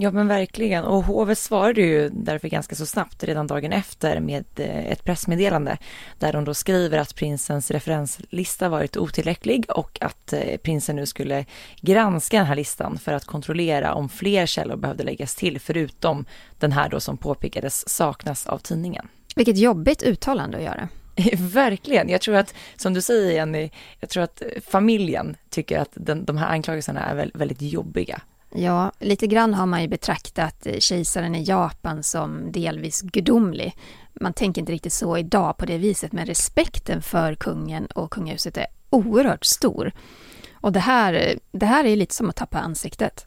Ja 0.00 0.10
men 0.10 0.28
verkligen 0.28 0.84
och 0.84 1.04
hovet 1.04 1.38
svarade 1.38 1.80
ju 1.80 2.08
därför 2.08 2.48
ganska 2.48 2.76
så 2.76 2.86
snabbt 2.86 3.24
redan 3.24 3.46
dagen 3.46 3.72
efter 3.72 4.20
med 4.20 4.44
eh, 4.56 4.86
ett 4.86 5.04
pressmeddelande 5.04 5.78
där 6.18 6.32
de 6.32 6.44
då 6.44 6.54
skriver 6.54 6.98
att 6.98 7.14
prinsens 7.14 7.70
referenslista 7.70 8.68
varit 8.68 8.96
otillräcklig 8.96 9.64
och 9.68 9.98
att 10.00 10.32
eh, 10.32 10.56
prinsen 10.56 10.96
nu 10.96 11.06
skulle 11.06 11.44
granska 11.80 12.36
den 12.36 12.46
här 12.46 12.54
listan 12.54 12.98
för 12.98 13.12
att 13.12 13.24
kontrollera 13.24 13.94
om 13.94 14.08
fler 14.08 14.46
källor 14.46 14.76
behövde 14.76 15.04
läggas 15.04 15.34
till 15.34 15.60
förutom 15.60 16.24
den 16.58 16.72
här 16.72 16.88
då 16.88 17.00
som 17.00 17.16
påpekades 17.16 17.88
saknas 17.88 18.46
av 18.46 18.58
tidningen. 18.58 19.08
Vilket 19.36 19.58
jobbigt 19.58 20.02
uttalande 20.02 20.56
att 20.56 20.64
göra. 20.64 20.88
Verkligen. 21.38 22.08
Jag 22.08 22.20
tror 22.20 22.36
att, 22.36 22.54
som 22.76 22.94
du 22.94 23.02
säger 23.02 23.32
Jenny, 23.32 23.70
jag 24.00 24.10
tror 24.10 24.22
att 24.22 24.42
familjen 24.66 25.36
tycker 25.50 25.78
att 25.78 25.90
den, 25.94 26.24
de 26.24 26.36
här 26.36 26.48
anklagelserna 26.48 27.04
är 27.04 27.14
väl, 27.14 27.30
väldigt 27.34 27.62
jobbiga. 27.62 28.22
Ja, 28.50 28.92
lite 28.98 29.26
grann 29.26 29.54
har 29.54 29.66
man 29.66 29.82
ju 29.82 29.88
betraktat 29.88 30.66
eh, 30.66 30.78
kejsaren 30.78 31.34
i 31.34 31.42
Japan 31.42 32.02
som 32.02 32.52
delvis 32.52 33.02
gudomlig. 33.02 33.76
Man 34.20 34.32
tänker 34.32 34.60
inte 34.62 34.72
riktigt 34.72 34.92
så 34.92 35.16
idag 35.16 35.56
på 35.56 35.66
det 35.66 35.78
viset, 35.78 36.12
men 36.12 36.26
respekten 36.26 37.02
för 37.02 37.34
kungen 37.34 37.86
och 37.86 38.10
kungahuset 38.10 38.56
är 38.56 38.66
oerhört 38.90 39.44
stor. 39.44 39.92
Och 40.52 40.72
det 40.72 40.80
här, 40.80 41.38
det 41.52 41.66
här 41.66 41.84
är 41.84 41.96
lite 41.96 42.14
som 42.14 42.30
att 42.30 42.36
tappa 42.36 42.58
ansiktet. 42.58 43.26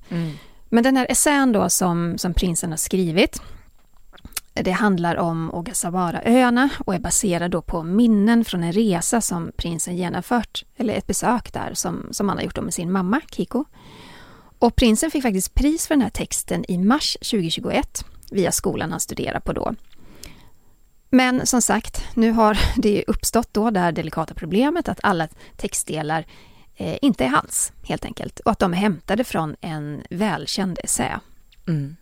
Men 0.69 0.83
den 0.83 0.97
här 0.97 1.07
essän 1.09 1.51
då 1.51 1.69
som, 1.69 2.17
som 2.17 2.33
prinsen 2.33 2.69
har 2.69 2.77
skrivit, 2.77 3.41
det 4.53 4.71
handlar 4.71 5.15
om 5.15 5.51
Ogasawara-öarna 5.53 6.69
och 6.79 6.95
är 6.95 6.99
baserad 6.99 7.51
då 7.51 7.61
på 7.61 7.83
minnen 7.83 8.45
från 8.45 8.63
en 8.63 8.71
resa 8.71 9.21
som 9.21 9.51
prinsen 9.57 9.97
genomfört, 9.97 10.65
eller 10.77 10.93
ett 10.93 11.07
besök 11.07 11.53
där 11.53 11.73
som, 11.73 12.07
som 12.11 12.29
han 12.29 12.37
har 12.37 12.45
gjort 12.45 12.61
med 12.61 12.73
sin 12.73 12.91
mamma 12.91 13.21
Kiko. 13.31 13.65
Och 14.61 14.75
prinsen 14.75 15.11
fick 15.11 15.23
faktiskt 15.23 15.53
pris 15.53 15.87
för 15.87 15.95
den 15.95 16.01
här 16.01 16.09
texten 16.09 16.65
i 16.67 16.77
mars 16.77 17.13
2021 17.13 18.05
via 18.31 18.51
skolan 18.51 18.91
han 18.91 18.99
studerar 18.99 19.39
på 19.39 19.53
då. 19.53 19.75
Men 21.09 21.45
som 21.47 21.61
sagt, 21.61 22.03
nu 22.13 22.31
har 22.31 22.59
det 22.81 23.03
uppstått 23.07 23.49
då 23.51 23.69
det 23.69 23.79
här 23.79 23.91
delikata 23.91 24.33
problemet 24.33 24.89
att 24.89 24.99
alla 25.03 25.27
textdelar 25.57 26.25
eh, 26.75 26.97
inte 27.01 27.25
är 27.25 27.27
hans 27.27 27.73
helt 27.83 28.05
enkelt 28.05 28.39
och 28.39 28.51
att 28.51 28.59
de 28.59 28.73
är 28.73 28.77
hämtade 28.77 29.23
från 29.23 29.55
en 29.61 30.03
välkänd 30.09 30.79
essä. 30.83 31.19
Mm. 31.67 31.95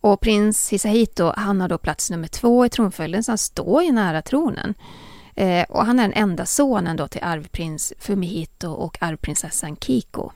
Och 0.00 0.20
prins 0.20 0.72
Hisahito, 0.72 1.32
han 1.36 1.60
har 1.60 1.68
då 1.68 1.78
plats 1.78 2.10
nummer 2.10 2.28
två 2.28 2.66
i 2.66 2.68
tronföljden, 2.68 3.22
så 3.22 3.30
han 3.30 3.38
står 3.38 3.82
ju 3.82 3.92
nära 3.92 4.22
tronen. 4.22 4.74
Eh, 5.34 5.64
och 5.68 5.86
han 5.86 5.98
är 5.98 6.02
den 6.02 6.12
enda 6.12 6.46
sonen 6.46 6.96
då 6.96 7.08
till 7.08 7.22
arvprins 7.24 7.92
Fumihito 7.98 8.68
och 8.70 9.02
arvprinsessan 9.02 9.76
Kiko. 9.76 10.30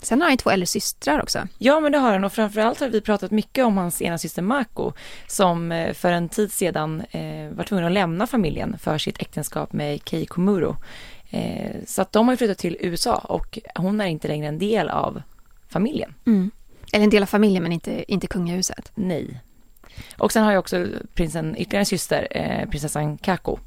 Sen 0.00 0.20
har 0.20 0.28
han 0.28 0.36
två 0.36 0.50
äldre 0.50 0.66
systrar 0.66 1.22
också. 1.22 1.48
Ja, 1.58 1.80
men 1.80 1.92
det 1.92 1.98
har 1.98 2.12
han 2.12 2.24
och 2.24 2.32
framförallt 2.32 2.80
har 2.80 2.88
vi 2.88 3.00
pratat 3.00 3.30
mycket 3.30 3.64
om 3.64 3.76
hans 3.76 4.02
ena 4.02 4.18
syster 4.18 4.42
Mako 4.42 4.92
som 5.26 5.72
eh, 5.72 5.92
för 5.92 6.12
en 6.12 6.28
tid 6.28 6.52
sedan 6.52 7.02
eh, 7.10 7.50
var 7.50 7.64
tvungen 7.64 7.86
att 7.86 7.92
lämna 7.92 8.26
familjen 8.26 8.78
för 8.78 8.98
sitt 8.98 9.20
äktenskap 9.20 9.72
med 9.72 10.00
Kei 10.04 10.26
Komuro. 10.26 10.76
Eh, 11.30 11.76
så 11.86 12.02
att 12.02 12.12
de 12.12 12.28
har 12.28 12.36
flyttat 12.36 12.58
till 12.58 12.76
USA 12.80 13.14
och 13.14 13.58
hon 13.74 14.00
är 14.00 14.06
inte 14.06 14.28
längre 14.28 14.48
en 14.48 14.58
del 14.58 14.88
av 14.88 15.22
familjen. 15.68 16.14
Mm. 16.26 16.50
Eller 16.92 17.04
en 17.04 17.10
del 17.10 17.22
av 17.22 17.26
familjen 17.26 17.62
men 17.62 17.72
inte, 17.72 18.12
inte 18.12 18.26
kungahuset. 18.26 18.92
Nej. 18.94 19.40
Och 20.18 20.32
sen 20.32 20.44
har 20.44 20.52
jag 20.52 20.60
också 20.60 20.86
prinsen, 21.14 21.56
ytterligare 21.56 21.82
en 21.82 21.86
syster, 21.86 22.28
eh, 22.30 22.68
prinsessan 22.70 23.18
Kako 23.18 23.58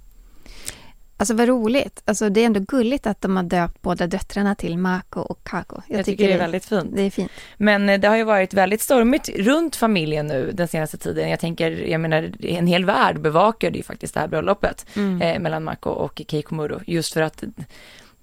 Alltså 1.20 1.34
vad 1.34 1.48
roligt. 1.48 2.02
Alltså 2.06 2.30
det 2.30 2.42
är 2.42 2.46
ändå 2.46 2.60
gulligt 2.60 3.08
att 3.08 3.22
de 3.22 3.36
har 3.36 3.44
döpt 3.44 3.82
båda 3.82 4.08
döttrarna 4.08 4.56
till 4.56 4.78
Mako 4.78 5.20
och 5.20 5.44
Kako. 5.44 5.82
Jag, 5.88 6.00
jag 6.00 6.06
tycker, 6.06 6.28
det 6.28 6.34
är 6.34 6.38
väldigt 6.38 6.66
fint. 6.66 6.96
Det 6.96 7.02
är 7.02 7.10
fint. 7.10 7.32
Men 7.58 7.90
eh, 7.90 8.00
det 8.00 8.08
har 8.08 8.16
ju 8.16 8.24
varit 8.24 8.54
väldigt 8.54 8.82
stormigt 8.82 9.30
runt 9.30 9.76
familjen 9.76 10.28
nu 10.28 10.52
den 10.54 10.68
senaste 10.68 10.98
tiden. 10.98 11.30
Jag 11.30 11.40
tänker, 11.40 11.72
jag 11.72 12.02
menar, 12.02 12.32
en 12.46 12.68
hel 12.68 12.86
värld 12.86 13.22
bevakade 13.22 13.78
ju 13.78 13.84
faktiskt 13.84 14.14
det 14.14 14.20
här 14.20 14.28
bröllopet 14.28 14.86
mm. 14.96 15.22
eh, 15.22 15.40
mellan 15.40 15.64
Mako 15.64 15.90
och 15.90 16.22
Keiko 16.28 16.56
Muro. 16.56 16.82
Just 16.88 17.14
för 17.14 17.22
att 17.22 17.44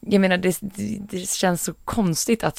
jag 0.00 0.20
menar 0.20 0.36
det, 0.36 0.58
det, 1.10 1.28
känns 1.28 1.64
så 1.64 1.74
konstigt 1.74 2.44
att 2.44 2.58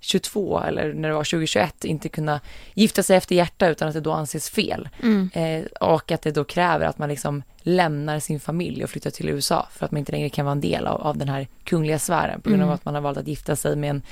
2022 0.00 0.60
eller 0.60 0.92
när 0.92 1.08
det 1.08 1.14
var 1.14 1.24
2021 1.24 1.84
inte 1.84 2.08
kunna 2.08 2.40
gifta 2.74 3.02
sig 3.02 3.16
efter 3.16 3.34
hjärta 3.34 3.68
utan 3.68 3.88
att 3.88 3.94
det 3.94 4.00
då 4.00 4.12
anses 4.12 4.50
fel. 4.50 4.88
Mm. 5.02 5.30
Eh, 5.32 5.64
och 5.80 6.12
att 6.12 6.22
det 6.22 6.30
då 6.30 6.44
kräver 6.44 6.86
att 6.86 6.98
man 6.98 7.08
liksom 7.08 7.42
lämnar 7.62 8.18
sin 8.18 8.40
familj 8.40 8.84
och 8.84 8.90
flyttar 8.90 9.10
till 9.10 9.28
USA 9.28 9.68
för 9.72 9.84
att 9.84 9.92
man 9.92 9.98
inte 9.98 10.12
längre 10.12 10.28
kan 10.28 10.44
vara 10.44 10.52
en 10.52 10.60
del 10.60 10.86
av, 10.86 11.00
av 11.00 11.16
den 11.16 11.28
här 11.28 11.48
kungliga 11.64 11.98
sfären 11.98 12.40
på 12.40 12.48
grund 12.48 12.62
av 12.62 12.68
mm. 12.68 12.74
att 12.74 12.84
man 12.84 12.94
har 12.94 13.02
valt 13.02 13.18
att 13.18 13.28
gifta 13.28 13.56
sig 13.56 13.76
med 13.76 13.90
en 13.90 14.02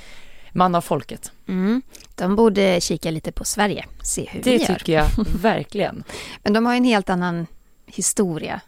man 0.51 0.75
av 0.75 0.81
folket. 0.81 1.31
Mm. 1.47 1.81
De 2.15 2.35
borde 2.35 2.81
kika 2.81 3.11
lite 3.11 3.31
på 3.31 3.45
Sverige, 3.45 3.85
se 4.03 4.29
hur 4.31 4.43
det 4.43 4.51
vi 4.51 4.57
gör. 4.57 4.67
Det 4.67 4.75
tycker 4.75 4.93
jag 4.93 5.07
verkligen. 5.41 6.03
Men 6.43 6.53
de 6.53 6.65
har 6.65 6.75
en 6.75 6.83
helt 6.83 7.09
annan 7.09 7.47
historia 7.85 8.61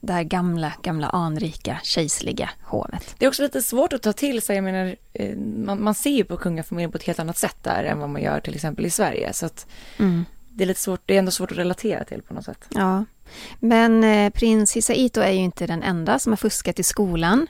det 0.00 0.12
här 0.12 0.22
gamla, 0.22 0.72
gamla 0.82 1.08
anrika 1.08 1.80
kejserliga 1.82 2.50
hovet. 2.62 3.14
Det 3.18 3.24
är 3.24 3.28
också 3.28 3.42
lite 3.42 3.62
svårt 3.62 3.92
att 3.92 4.02
ta 4.02 4.12
till 4.12 4.42
sig, 4.42 4.56
jag 4.56 4.64
menar, 4.64 4.96
eh, 5.12 5.36
man, 5.36 5.82
man 5.82 5.94
ser 5.94 6.10
ju 6.10 6.24
på 6.24 6.36
kungafamiljen 6.36 6.92
på 6.92 6.98
ett 6.98 7.04
helt 7.04 7.18
annat 7.18 7.38
sätt 7.38 7.56
där 7.62 7.84
än 7.84 7.98
vad 7.98 8.10
man 8.10 8.22
gör 8.22 8.40
till 8.40 8.54
exempel 8.54 8.86
i 8.86 8.90
Sverige. 8.90 9.32
Så 9.32 9.46
att 9.46 9.66
mm. 9.98 10.24
det 10.48 10.64
är 10.64 10.66
lite 10.66 10.80
svårt, 10.80 11.00
det 11.06 11.14
är 11.14 11.18
ändå 11.18 11.30
svårt 11.30 11.52
att 11.52 11.58
relatera 11.58 12.04
till 12.04 12.22
på 12.22 12.34
något 12.34 12.44
sätt. 12.44 12.68
Ja, 12.68 13.04
men 13.60 14.04
eh, 14.04 14.30
prins 14.30 14.76
Hisaito 14.76 15.20
är 15.20 15.32
ju 15.32 15.38
inte 15.38 15.66
den 15.66 15.82
enda 15.82 16.18
som 16.18 16.32
har 16.32 16.36
fuskat 16.36 16.78
i 16.78 16.82
skolan. 16.82 17.46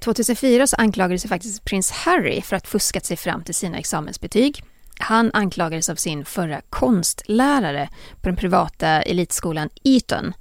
2004 0.00 0.62
eh, 0.62 0.66
så 0.66 0.76
anklagades 0.76 1.24
faktiskt 1.24 1.64
prins 1.64 1.90
Harry 1.90 2.42
för 2.42 2.56
att 2.56 2.66
fuskat 2.66 3.04
sig 3.04 3.16
fram 3.16 3.42
till 3.42 3.54
sina 3.54 3.78
examensbetyg. 3.78 4.62
Han 4.98 5.30
anklagades 5.32 5.88
av 5.88 5.94
sin 5.94 6.24
förra 6.24 6.60
konstlärare 6.70 7.88
på 8.20 8.28
den 8.28 8.36
privata 8.36 8.88
elitskolan 8.88 9.68
Eton 9.84 10.32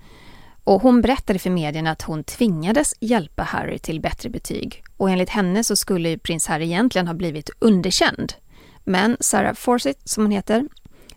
och 0.65 0.81
hon 0.81 1.01
berättade 1.01 1.39
för 1.39 1.49
medierna 1.49 1.91
att 1.91 2.01
hon 2.01 2.23
tvingades 2.23 2.95
hjälpa 2.99 3.43
Harry 3.43 3.79
till 3.79 4.01
bättre 4.01 4.29
betyg. 4.29 4.83
Och 4.97 5.09
enligt 5.09 5.29
henne 5.29 5.63
så 5.63 5.75
skulle 5.75 6.17
prins 6.17 6.47
Harry 6.47 6.65
egentligen 6.65 7.07
ha 7.07 7.13
blivit 7.13 7.49
underkänd. 7.59 8.33
Men 8.83 9.17
Sarah 9.19 9.53
Fawcett, 9.53 10.09
som 10.09 10.23
hon 10.23 10.31
heter, 10.31 10.67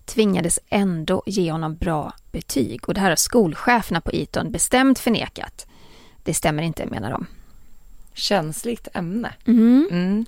tvingades 0.04 0.58
ändå 0.68 1.22
ge 1.26 1.52
honom 1.52 1.76
bra 1.76 2.12
betyg. 2.32 2.88
Och 2.88 2.94
det 2.94 3.00
här 3.00 3.08
har 3.08 3.16
skolcheferna 3.16 4.00
på 4.00 4.10
Eton 4.12 4.52
bestämt 4.52 4.98
förnekat. 4.98 5.66
Det 6.22 6.34
stämmer 6.34 6.62
inte, 6.62 6.86
menar 6.86 7.10
de. 7.10 7.26
Känsligt 8.14 8.88
ämne. 8.94 9.32
Mm. 9.46 9.88
Mm. 9.90 10.26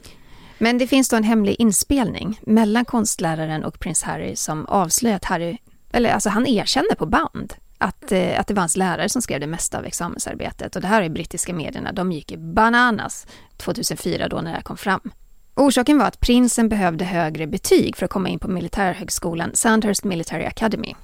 Men 0.58 0.78
det 0.78 0.86
finns 0.86 1.08
då 1.08 1.16
en 1.16 1.24
hemlig 1.24 1.56
inspelning 1.58 2.40
mellan 2.42 2.84
konstläraren 2.84 3.64
och 3.64 3.80
prins 3.80 4.02
Harry 4.02 4.36
som 4.36 4.66
avslöjar 4.66 5.16
att 5.16 5.24
Harry, 5.24 5.56
eller 5.92 6.10
alltså 6.10 6.28
han 6.28 6.46
erkänner 6.46 6.94
på 6.94 7.06
band 7.06 7.54
att, 7.80 8.12
eh, 8.12 8.40
att 8.40 8.46
det 8.46 8.54
var 8.54 8.60
hans 8.60 8.76
lärare 8.76 9.08
som 9.08 9.22
skrev 9.22 9.40
det 9.40 9.46
mesta 9.46 9.78
av 9.78 9.84
examensarbetet. 9.84 10.76
Och 10.76 10.82
det 10.82 10.88
här 10.88 11.02
är 11.02 11.08
brittiska 11.08 11.54
medierna, 11.54 11.92
de 11.92 12.12
gick 12.12 12.32
i 12.32 12.36
bananas 12.36 13.26
2004 13.56 14.28
då 14.28 14.36
när 14.36 14.50
det 14.50 14.56
här 14.56 14.62
kom 14.62 14.76
fram. 14.76 15.12
Orsaken 15.54 15.98
var 15.98 16.06
att 16.06 16.20
prinsen 16.20 16.68
behövde 16.68 17.04
högre 17.04 17.46
betyg 17.46 17.96
för 17.96 18.04
att 18.04 18.10
komma 18.10 18.28
in 18.28 18.38
på 18.38 18.48
militärhögskolan 18.48 19.50
Sandhurst 19.54 20.04
Military 20.04 20.44
Academy. 20.44 20.94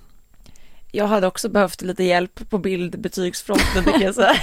Jag 0.92 1.06
hade 1.06 1.26
också 1.26 1.48
behövt 1.48 1.82
lite 1.82 2.04
hjälp 2.04 2.50
på 2.50 2.58
bildbetygsfronten, 2.58 3.84
kan 3.84 4.00
jag 4.00 4.14
säga. 4.14 4.34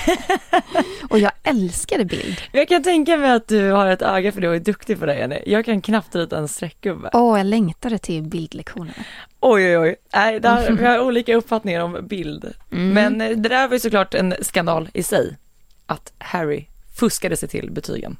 och 1.13 1.19
jag 1.19 1.31
älskade 1.43 2.05
bild. 2.05 2.41
Jag 2.51 2.67
kan 2.67 2.83
tänka 2.83 3.17
mig 3.17 3.31
att 3.31 3.47
du 3.47 3.71
har 3.71 3.87
ett 3.87 4.01
öga 4.01 4.31
för 4.31 4.41
det 4.41 4.49
och 4.49 4.55
är 4.55 4.59
duktig 4.59 4.99
på 4.99 5.05
det, 5.05 5.17
Jenny. 5.17 5.39
Jag 5.45 5.65
kan 5.65 5.81
knappt 5.81 6.15
rita 6.15 6.37
en 6.37 6.47
streckgubbe. 6.47 7.09
Åh, 7.13 7.33
oh, 7.33 7.37
jag 7.37 7.45
längtade 7.45 7.97
till 7.97 8.23
bildlektionerna. 8.23 9.03
Oj, 9.39 9.65
oj, 9.65 9.77
oj. 9.77 9.95
Nej, 10.13 10.39
där, 10.39 10.71
vi 10.79 10.85
har 10.85 10.99
olika 10.99 11.35
uppfattningar 11.35 11.81
om 11.81 12.07
bild. 12.07 12.53
Mm. 12.71 12.89
Men 12.89 13.21
eh, 13.21 13.37
det 13.37 13.49
där 13.49 13.67
var 13.67 13.73
ju 13.73 13.79
såklart 13.79 14.13
en 14.13 14.35
skandal 14.41 14.89
i 14.93 15.03
sig, 15.03 15.37
att 15.85 16.13
Harry 16.17 16.65
fuskade 16.95 17.37
sig 17.37 17.49
till 17.49 17.71
betygen. 17.71 18.17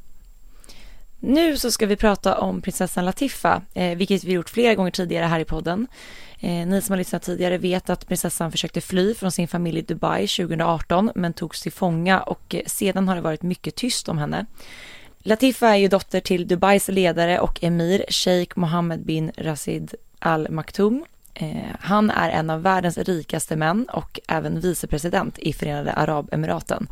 Nu 1.19 1.57
så 1.57 1.71
ska 1.71 1.85
vi 1.85 1.95
prata 1.95 2.37
om 2.37 2.61
prinsessan 2.61 3.05
Latifa, 3.05 3.61
eh, 3.73 3.97
vilket 3.97 4.23
vi 4.23 4.31
gjort 4.31 4.49
flera 4.49 4.75
gånger 4.75 4.91
tidigare 4.91 5.25
här 5.25 5.39
i 5.39 5.45
podden. 5.45 5.87
Eh, 6.43 6.67
ni 6.67 6.81
som 6.81 6.93
har 6.93 6.97
lyssnat 6.97 7.23
tidigare 7.23 7.57
vet 7.57 7.89
att 7.89 8.07
prinsessan 8.07 8.51
försökte 8.51 8.81
fly 8.81 9.13
från 9.13 9.31
sin 9.31 9.47
familj 9.47 9.79
i 9.79 9.81
Dubai 9.81 10.27
2018 10.27 11.11
men 11.15 11.33
togs 11.33 11.61
till 11.61 11.71
fånga 11.71 12.21
och 12.21 12.55
eh, 12.55 12.61
sedan 12.65 13.07
har 13.07 13.15
det 13.15 13.21
varit 13.21 13.41
mycket 13.41 13.75
tyst 13.75 14.09
om 14.09 14.17
henne. 14.17 14.45
Latifa 15.17 15.69
är 15.69 15.75
ju 15.75 15.87
dotter 15.87 16.19
till 16.19 16.47
Dubais 16.47 16.87
ledare 16.87 17.39
och 17.39 17.63
emir 17.63 18.05
Sheikh 18.09 18.59
Mohammed 18.59 19.05
bin 19.05 19.31
Rashid 19.37 19.95
Al 20.19 20.49
Maktoum. 20.49 21.05
Eh, 21.33 21.47
han 21.79 22.09
är 22.09 22.29
en 22.29 22.49
av 22.49 22.61
världens 22.61 22.97
rikaste 22.97 23.55
män 23.55 23.85
och 23.93 24.19
även 24.27 24.59
vicepresident 24.59 25.39
i 25.39 25.53
Förenade 25.53 25.93
Arabemiraten. 25.93 26.87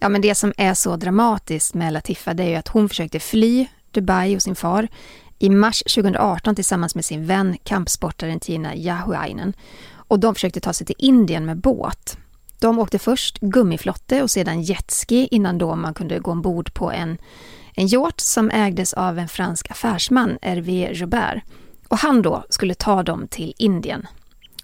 Ja, 0.00 0.08
men 0.08 0.20
det 0.20 0.34
som 0.34 0.52
är 0.56 0.74
så 0.74 0.96
dramatiskt 0.96 1.74
med 1.74 1.92
Latifa 1.92 2.34
det 2.34 2.42
är 2.42 2.48
ju 2.48 2.56
att 2.56 2.68
hon 2.68 2.88
försökte 2.88 3.20
fly 3.20 3.66
Dubai 3.90 4.36
och 4.36 4.42
sin 4.42 4.54
far 4.54 4.88
i 5.44 5.50
mars 5.50 5.82
2018 5.82 6.54
tillsammans 6.54 6.94
med 6.94 7.04
sin 7.04 7.26
vän 7.26 7.56
kampsportaren 7.64 8.40
Tina 8.40 8.76
Jahuainen. 8.76 9.52
Och 9.94 10.20
de 10.20 10.34
försökte 10.34 10.60
ta 10.60 10.72
sig 10.72 10.86
till 10.86 10.96
Indien 10.98 11.46
med 11.46 11.56
båt. 11.56 12.18
De 12.58 12.78
åkte 12.78 12.98
först 12.98 13.40
gummiflotte 13.40 14.22
och 14.22 14.30
sedan 14.30 14.62
jetski 14.62 15.28
innan 15.30 15.58
då 15.58 15.76
man 15.76 15.94
kunde 15.94 16.18
gå 16.18 16.30
ombord 16.30 16.74
på 16.74 16.92
en, 16.92 17.18
en 17.74 17.86
yacht 17.86 18.20
som 18.20 18.50
ägdes 18.50 18.94
av 18.94 19.18
en 19.18 19.28
fransk 19.28 19.70
affärsman, 19.70 20.38
Hervé 20.42 20.92
Robert. 20.92 21.42
Och 21.88 21.98
han 21.98 22.22
då 22.22 22.44
skulle 22.48 22.74
ta 22.74 23.02
dem 23.02 23.28
till 23.28 23.54
Indien 23.58 24.06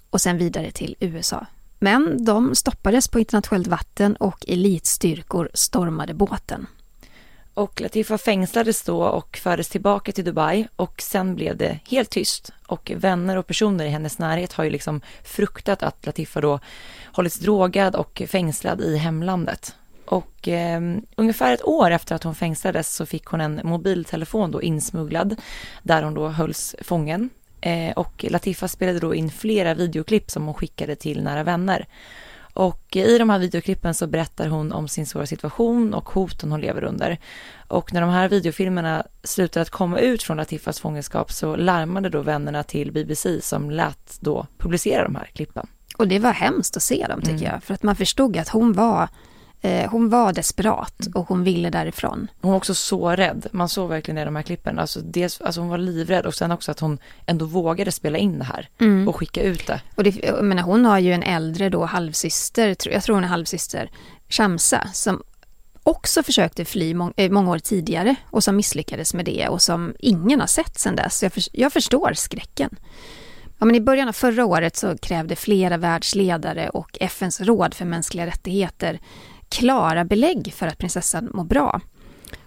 och 0.09 0.21
sen 0.21 0.37
vidare 0.37 0.71
till 0.71 0.95
USA. 0.99 1.45
Men 1.79 2.25
de 2.25 2.55
stoppades 2.55 3.07
på 3.07 3.19
internationellt 3.19 3.67
vatten 3.67 4.15
och 4.15 4.45
elitstyrkor 4.47 5.49
stormade 5.53 6.13
båten. 6.13 6.67
Och 7.53 7.81
Latifa 7.81 8.17
fängslades 8.17 8.83
då 8.83 9.03
och 9.03 9.37
fördes 9.37 9.69
tillbaka 9.69 10.11
till 10.11 10.25
Dubai 10.25 10.67
och 10.75 11.01
sen 11.01 11.35
blev 11.35 11.57
det 11.57 11.79
helt 11.89 12.09
tyst. 12.09 12.53
Och 12.67 12.91
vänner 12.95 13.37
och 13.37 13.47
personer 13.47 13.85
i 13.85 13.89
hennes 13.89 14.19
närhet 14.19 14.53
har 14.53 14.63
ju 14.63 14.69
liksom 14.69 15.01
fruktat 15.23 15.83
att 15.83 16.05
Latifa 16.05 16.41
då 16.41 16.59
hållits 17.13 17.39
drogad 17.39 17.95
och 17.95 18.21
fängslad 18.27 18.81
i 18.81 18.97
hemlandet. 18.97 19.75
Och 20.05 20.47
eh, 20.47 20.81
ungefär 21.15 21.53
ett 21.53 21.65
år 21.65 21.91
efter 21.91 22.15
att 22.15 22.23
hon 22.23 22.35
fängslades 22.35 22.95
så 22.95 23.05
fick 23.05 23.25
hon 23.25 23.41
en 23.41 23.61
mobiltelefon 23.63 24.51
då 24.51 24.61
insmugglad 24.61 25.35
där 25.83 26.03
hon 26.03 26.13
då 26.13 26.27
hölls 26.27 26.75
fången. 26.81 27.29
Eh, 27.61 27.91
och 27.91 28.25
Latifa 28.29 28.67
spelade 28.67 28.99
då 28.99 29.15
in 29.15 29.29
flera 29.31 29.73
videoklipp 29.73 30.31
som 30.31 30.45
hon 30.45 30.53
skickade 30.53 30.95
till 30.95 31.23
nära 31.23 31.43
vänner. 31.43 31.87
Och 32.53 32.95
i 32.95 33.17
de 33.17 33.29
här 33.29 33.39
videoklippen 33.39 33.93
så 33.93 34.07
berättar 34.07 34.47
hon 34.47 34.71
om 34.71 34.87
sin 34.87 35.05
svåra 35.05 35.25
situation 35.25 35.93
och 35.93 36.09
hoten 36.09 36.51
hon 36.51 36.61
lever 36.61 36.83
under. 36.83 37.17
Och 37.67 37.93
när 37.93 38.01
de 38.01 38.09
här 38.09 38.29
videofilmerna 38.29 39.03
slutade 39.23 39.61
att 39.61 39.69
komma 39.69 39.99
ut 39.99 40.23
från 40.23 40.37
Latifas 40.37 40.79
fångenskap 40.79 41.31
så 41.31 41.55
larmade 41.55 42.09
då 42.09 42.21
vännerna 42.21 42.63
till 42.63 42.91
BBC 42.91 43.41
som 43.41 43.71
lät 43.71 44.17
då 44.19 44.47
publicera 44.57 45.03
de 45.03 45.15
här 45.15 45.25
klippen. 45.25 45.67
Och 45.97 46.07
det 46.07 46.19
var 46.19 46.31
hemskt 46.31 46.77
att 46.77 46.83
se 46.83 47.05
dem 47.09 47.21
tycker 47.21 47.33
mm. 47.33 47.51
jag, 47.51 47.63
för 47.63 47.73
att 47.73 47.83
man 47.83 47.95
förstod 47.95 48.37
att 48.37 48.49
hon 48.49 48.73
var 48.73 49.07
hon 49.89 50.09
var 50.09 50.33
desperat 50.33 51.07
och 51.15 51.27
hon 51.27 51.43
ville 51.43 51.69
därifrån. 51.69 52.27
Hon 52.41 52.51
var 52.51 52.57
också 52.57 52.73
så 52.73 53.09
rädd. 53.09 53.47
Man 53.51 53.69
såg 53.69 53.89
verkligen 53.89 54.15
det 54.15 54.21
i 54.21 54.25
de 54.25 54.35
här 54.35 54.43
klippen. 54.43 54.79
Alltså, 54.79 54.99
dels, 55.01 55.41
alltså 55.41 55.61
hon 55.61 55.69
var 55.69 55.77
livrädd 55.77 56.25
och 56.25 56.35
sen 56.35 56.51
också 56.51 56.71
att 56.71 56.79
hon 56.79 56.97
ändå 57.25 57.45
vågade 57.45 57.91
spela 57.91 58.17
in 58.17 58.39
det 58.39 58.45
här 58.45 58.69
mm. 58.79 59.07
och 59.07 59.15
skicka 59.15 59.43
ut 59.43 59.67
det. 59.67 59.81
Och 59.95 60.03
det, 60.03 60.23
jag 60.23 60.43
menar, 60.43 60.63
hon 60.63 60.85
har 60.85 60.99
ju 60.99 61.13
en 61.13 61.23
äldre 61.23 61.69
då 61.69 61.85
halvsyster, 61.85 62.75
jag 62.91 63.03
tror 63.03 63.15
hon 63.15 63.23
är 63.23 63.27
halvsyster, 63.27 63.91
Shamsa, 64.29 64.87
som 64.93 65.23
också 65.83 66.23
försökte 66.23 66.65
fly 66.65 66.93
må 66.93 67.13
eh, 67.15 67.31
många 67.31 67.51
år 67.51 67.59
tidigare 67.59 68.15
och 68.29 68.43
som 68.43 68.55
misslyckades 68.55 69.13
med 69.13 69.25
det 69.25 69.47
och 69.47 69.61
som 69.61 69.95
ingen 69.99 70.39
har 70.39 70.47
sett 70.47 70.79
sedan 70.79 70.95
dess. 70.95 71.23
Jag, 71.23 71.33
för, 71.33 71.43
jag 71.51 71.73
förstår 71.73 72.13
skräcken. 72.13 72.75
Ja, 73.59 73.65
men 73.65 73.75
I 73.75 73.81
början 73.81 74.07
av 74.07 74.13
förra 74.13 74.45
året 74.45 74.75
så 74.75 74.97
krävde 74.97 75.35
flera 75.35 75.77
världsledare 75.77 76.69
och 76.69 76.97
FNs 77.01 77.41
råd 77.41 77.73
för 77.73 77.85
mänskliga 77.85 78.25
rättigheter 78.25 78.99
klara 79.51 80.05
belägg 80.05 80.53
för 80.53 80.67
att 80.67 80.77
prinsessan 80.77 81.29
mår 81.33 81.43
bra. 81.43 81.81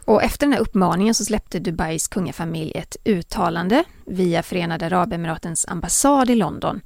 Och 0.05 0.23
efter 0.23 0.47
den 0.47 0.53
här 0.53 0.61
uppmaningen 0.61 1.15
så 1.15 1.25
släppte 1.25 1.59
Dubais 1.59 2.09
kungafamilj 2.09 2.73
ett 2.75 2.97
uttalande 3.05 3.85
via 4.07 4.43
Förenade 4.43 4.87
Arabemiratens 4.87 5.67
ambassad 5.69 6.31
i 6.31 6.35
London 6.35 6.81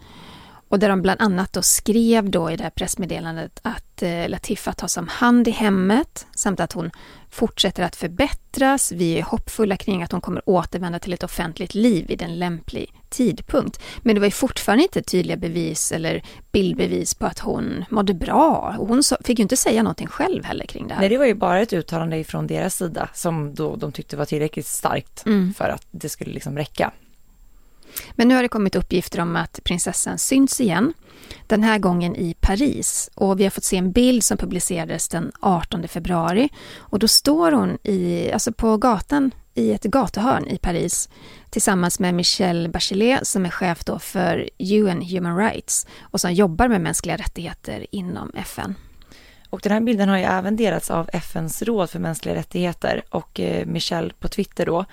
och 0.68 0.78
där 0.78 0.88
de 0.88 1.02
bland 1.02 1.20
annat 1.20 1.52
då 1.52 1.62
skrev 1.62 2.30
då 2.30 2.50
i 2.50 2.56
det 2.56 2.62
här 2.62 2.70
pressmeddelandet 2.70 3.60
att 3.62 4.02
eh, 4.02 4.28
Latifa 4.28 4.72
tas 4.72 4.96
om 4.96 5.08
hand 5.08 5.48
i 5.48 5.50
hemmet 5.50 6.26
samt 6.34 6.60
att 6.60 6.72
hon 6.72 6.90
fortsätter 7.30 7.82
att 7.82 7.96
förbättras. 7.96 8.92
Vi 8.92 9.18
är 9.18 9.22
hoppfulla 9.22 9.76
kring 9.76 10.02
att 10.02 10.12
hon 10.12 10.20
kommer 10.20 10.48
återvända 10.48 10.98
till 10.98 11.12
ett 11.12 11.22
offentligt 11.22 11.74
liv 11.74 12.06
vid 12.06 12.22
en 12.22 12.38
lämplig 12.38 12.92
tidpunkt. 13.08 13.82
Men 13.98 14.14
det 14.14 14.20
var 14.20 14.26
ju 14.26 14.30
fortfarande 14.30 14.82
inte 14.82 15.02
tydliga 15.02 15.36
bevis 15.36 15.92
eller 15.92 16.22
bildbevis 16.52 17.14
på 17.14 17.26
att 17.26 17.38
hon 17.38 17.84
mådde 17.90 18.14
bra. 18.14 18.74
Hon 18.78 19.02
fick 19.24 19.38
ju 19.38 19.42
inte 19.42 19.56
säga 19.56 19.82
någonting 19.82 20.06
själv 20.06 20.44
heller 20.44 20.66
kring 20.66 20.88
det 20.88 20.94
här. 20.94 21.00
Nej, 21.00 21.08
det 21.08 21.18
var 21.18 21.26
ju 21.26 21.34
bara 21.34 21.60
ett 21.60 21.72
uttalande 21.72 22.24
från 22.24 22.46
deras 22.46 22.76
sida 22.76 23.08
som 23.14 23.54
då 23.54 23.76
de 23.76 23.92
tyckte 23.92 24.16
var 24.16 24.24
tillräckligt 24.24 24.66
starkt 24.66 25.26
mm. 25.26 25.54
för 25.54 25.68
att 25.68 25.86
det 25.90 26.08
skulle 26.08 26.32
liksom 26.32 26.56
räcka. 26.56 26.92
Men 28.12 28.28
nu 28.28 28.34
har 28.34 28.42
det 28.42 28.48
kommit 28.48 28.76
uppgifter 28.76 29.20
om 29.20 29.36
att 29.36 29.60
prinsessan 29.64 30.18
syns 30.18 30.60
igen. 30.60 30.92
Den 31.46 31.62
här 31.62 31.78
gången 31.78 32.16
i 32.16 32.34
Paris. 32.40 33.10
Och 33.14 33.40
vi 33.40 33.44
har 33.44 33.50
fått 33.50 33.64
se 33.64 33.76
en 33.76 33.92
bild 33.92 34.24
som 34.24 34.36
publicerades 34.36 35.08
den 35.08 35.32
18 35.40 35.88
februari. 35.88 36.48
Och 36.78 36.98
då 36.98 37.08
står 37.08 37.52
hon 37.52 37.78
i, 37.82 38.32
alltså 38.32 38.52
på 38.52 38.76
gatan 38.76 39.30
i 39.54 39.72
ett 39.72 39.84
gatuhörn 39.84 40.48
i 40.48 40.58
Paris 40.58 41.08
tillsammans 41.50 42.00
med 42.00 42.14
Michelle 42.14 42.68
Bachelet 42.68 43.26
som 43.26 43.46
är 43.46 43.50
chef 43.50 43.84
då 43.84 43.98
för 43.98 44.50
UN 44.58 45.02
Human 45.02 45.36
Rights 45.36 45.86
och 46.00 46.20
som 46.20 46.32
jobbar 46.32 46.68
med 46.68 46.80
mänskliga 46.80 47.16
rättigheter 47.16 47.86
inom 47.90 48.32
FN. 48.34 48.74
Och 49.50 49.60
den 49.62 49.72
här 49.72 49.80
bilden 49.80 50.08
har 50.08 50.18
ju 50.18 50.24
även 50.24 50.56
delats 50.56 50.90
av 50.90 51.10
FNs 51.12 51.62
råd 51.62 51.90
för 51.90 51.98
mänskliga 51.98 52.34
rättigheter 52.34 53.02
och 53.10 53.40
eh, 53.40 53.66
Michelle 53.66 54.12
på 54.18 54.28
Twitter 54.28 54.66
då. 54.66 54.84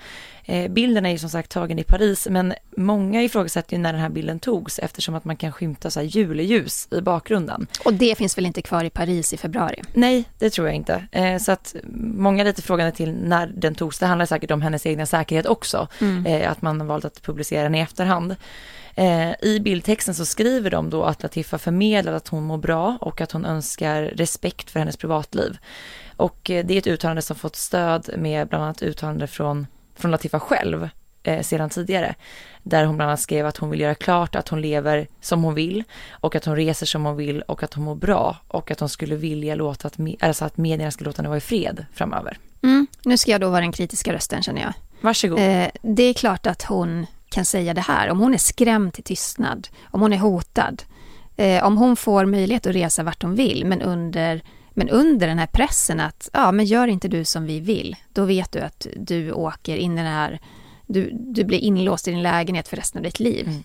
Eh, 0.48 0.70
bilden 0.70 1.06
är 1.06 1.10
ju 1.10 1.18
som 1.18 1.30
sagt 1.30 1.50
tagen 1.50 1.78
i 1.78 1.84
Paris, 1.84 2.28
men 2.30 2.54
många 2.76 3.22
ifrågasätter 3.22 3.76
ju 3.76 3.82
när 3.82 3.92
den 3.92 4.02
här 4.02 4.08
bilden 4.08 4.38
togs 4.38 4.78
eftersom 4.78 5.14
att 5.14 5.24
man 5.24 5.36
kan 5.36 5.52
skymta 5.52 5.90
så 5.90 6.00
här 6.00 6.06
juleljus 6.06 6.88
i 6.90 7.00
bakgrunden. 7.00 7.66
Och 7.84 7.94
det 7.94 8.18
finns 8.18 8.38
väl 8.38 8.46
inte 8.46 8.62
kvar 8.62 8.84
i 8.84 8.90
Paris 8.90 9.32
i 9.32 9.36
februari? 9.36 9.82
Nej, 9.92 10.24
det 10.38 10.50
tror 10.50 10.66
jag 10.66 10.76
inte. 10.76 11.06
Eh, 11.12 11.38
så 11.38 11.52
att 11.52 11.76
många 12.16 12.42
är 12.42 12.46
lite 12.46 12.62
frågande 12.62 12.92
till 12.92 13.12
när 13.12 13.46
den 13.46 13.74
togs. 13.74 13.98
Det 13.98 14.06
handlar 14.06 14.26
säkert 14.26 14.50
om 14.50 14.62
hennes 14.62 14.86
egna 14.86 15.06
säkerhet 15.06 15.46
också, 15.46 15.88
mm. 16.00 16.50
att 16.50 16.62
man 16.62 16.86
valt 16.86 17.04
att 17.04 17.22
publicera 17.22 17.62
den 17.62 17.74
i 17.74 17.80
efterhand. 17.80 18.36
Eh, 18.98 19.32
I 19.42 19.60
bildtexten 19.60 20.14
så 20.14 20.24
skriver 20.24 20.70
de 20.70 20.90
då 20.90 21.04
att 21.04 21.22
Latifa 21.22 21.58
förmedlar 21.58 22.12
att 22.12 22.28
hon 22.28 22.44
mår 22.44 22.58
bra 22.58 22.98
och 23.00 23.20
att 23.20 23.32
hon 23.32 23.44
önskar 23.44 24.02
respekt 24.02 24.70
för 24.70 24.78
hennes 24.78 24.96
privatliv. 24.96 25.58
Och 26.16 26.50
eh, 26.50 26.66
det 26.66 26.74
är 26.74 26.78
ett 26.78 26.86
uttalande 26.86 27.22
som 27.22 27.36
fått 27.36 27.56
stöd 27.56 28.10
med 28.18 28.48
bland 28.48 28.64
annat 28.64 28.82
uttalande 28.82 29.26
från, 29.26 29.66
från 29.96 30.10
Latifa 30.10 30.40
själv 30.40 30.88
eh, 31.22 31.42
sedan 31.42 31.70
tidigare. 31.70 32.14
Där 32.62 32.84
hon 32.84 32.96
bland 32.96 33.10
annat 33.10 33.20
skrev 33.20 33.46
att 33.46 33.56
hon 33.56 33.70
vill 33.70 33.80
göra 33.80 33.94
klart 33.94 34.34
att 34.34 34.48
hon 34.48 34.60
lever 34.60 35.08
som 35.20 35.44
hon 35.44 35.54
vill 35.54 35.84
och 36.10 36.34
att 36.34 36.44
hon 36.44 36.56
reser 36.56 36.86
som 36.86 37.04
hon 37.04 37.16
vill 37.16 37.42
och 37.42 37.62
att 37.62 37.74
hon 37.74 37.84
mår 37.84 37.94
bra 37.94 38.36
och 38.48 38.70
att 38.70 38.80
hon 38.80 38.88
skulle 38.88 39.16
vilja 39.16 39.54
låta 39.54 39.88
att, 39.88 39.96
alltså 40.20 40.44
att 40.44 40.56
medierna 40.56 40.90
skulle 40.90 41.08
låta 41.08 41.18
henne 41.18 41.28
vara 41.28 41.38
i 41.38 41.40
fred 41.40 41.86
framöver. 41.94 42.38
Mm, 42.62 42.86
nu 43.02 43.16
ska 43.16 43.30
jag 43.30 43.40
då 43.40 43.50
vara 43.50 43.60
den 43.60 43.72
kritiska 43.72 44.12
rösten 44.12 44.42
känner 44.42 44.60
jag. 44.60 44.72
Varsågod. 45.00 45.38
Eh, 45.38 45.68
det 45.82 46.02
är 46.02 46.14
klart 46.14 46.46
att 46.46 46.62
hon 46.62 47.06
kan 47.28 47.44
säga 47.44 47.74
det 47.74 47.80
här. 47.80 48.10
Om 48.10 48.20
hon 48.20 48.34
är 48.34 48.38
skrämd 48.38 48.92
till 48.92 49.04
tystnad, 49.04 49.68
om 49.82 50.00
hon 50.00 50.12
är 50.12 50.18
hotad, 50.18 50.82
eh, 51.36 51.64
om 51.64 51.76
hon 51.76 51.96
får 51.96 52.24
möjlighet 52.24 52.66
att 52.66 52.74
resa 52.74 53.02
vart 53.02 53.22
hon 53.22 53.34
vill, 53.34 53.64
men 53.66 53.82
under, 53.82 54.42
men 54.76 54.88
under 54.88 55.26
den 55.26 55.38
här 55.38 55.46
pressen 55.46 56.00
att, 56.00 56.30
ja 56.32 56.52
men 56.52 56.66
gör 56.66 56.86
inte 56.86 57.08
du 57.08 57.24
som 57.24 57.46
vi 57.46 57.60
vill, 57.60 57.96
då 58.12 58.24
vet 58.24 58.52
du 58.52 58.60
att 58.60 58.86
du 58.96 59.32
åker 59.32 59.76
in 59.76 59.92
i 59.92 59.96
den 59.96 60.12
här, 60.12 60.40
du, 60.86 61.10
du 61.12 61.44
blir 61.44 61.58
inlåst 61.58 62.08
i 62.08 62.10
din 62.10 62.22
lägenhet 62.22 62.68
för 62.68 62.76
resten 62.76 62.98
av 62.98 63.04
ditt 63.04 63.20
liv. 63.20 63.48
Mm. 63.48 63.64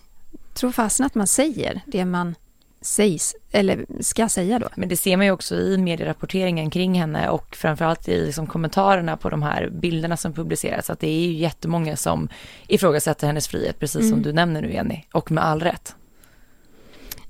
Tror 0.54 0.72
fasen 0.72 1.06
att 1.06 1.14
man 1.14 1.26
säger 1.26 1.80
det 1.86 2.04
man 2.04 2.34
sägs, 2.80 3.34
eller 3.50 3.86
ska 4.00 4.28
säga 4.28 4.58
då. 4.58 4.68
Men 4.74 4.88
det 4.88 4.96
ser 4.96 5.16
man 5.16 5.26
ju 5.26 5.32
också 5.32 5.54
i 5.56 5.78
medierapporteringen 5.78 6.70
kring 6.70 6.94
henne 6.94 7.28
och 7.28 7.56
framförallt 7.56 8.08
i 8.08 8.26
liksom 8.26 8.46
kommentarerna 8.46 9.16
på 9.16 9.30
de 9.30 9.42
här 9.42 9.70
bilderna 9.70 10.16
som 10.16 10.32
publiceras, 10.32 10.90
att 10.90 11.00
det 11.00 11.08
är 11.08 11.20
ju 11.20 11.32
jättemånga 11.32 11.96
som 11.96 12.28
ifrågasätter 12.68 13.26
hennes 13.26 13.48
frihet, 13.48 13.78
precis 13.78 14.00
mm. 14.00 14.10
som 14.10 14.22
du 14.22 14.32
nämner 14.32 14.62
nu 14.62 14.72
Jenny, 14.72 15.04
och 15.12 15.30
med 15.30 15.44
all 15.44 15.60
rätt. 15.60 15.94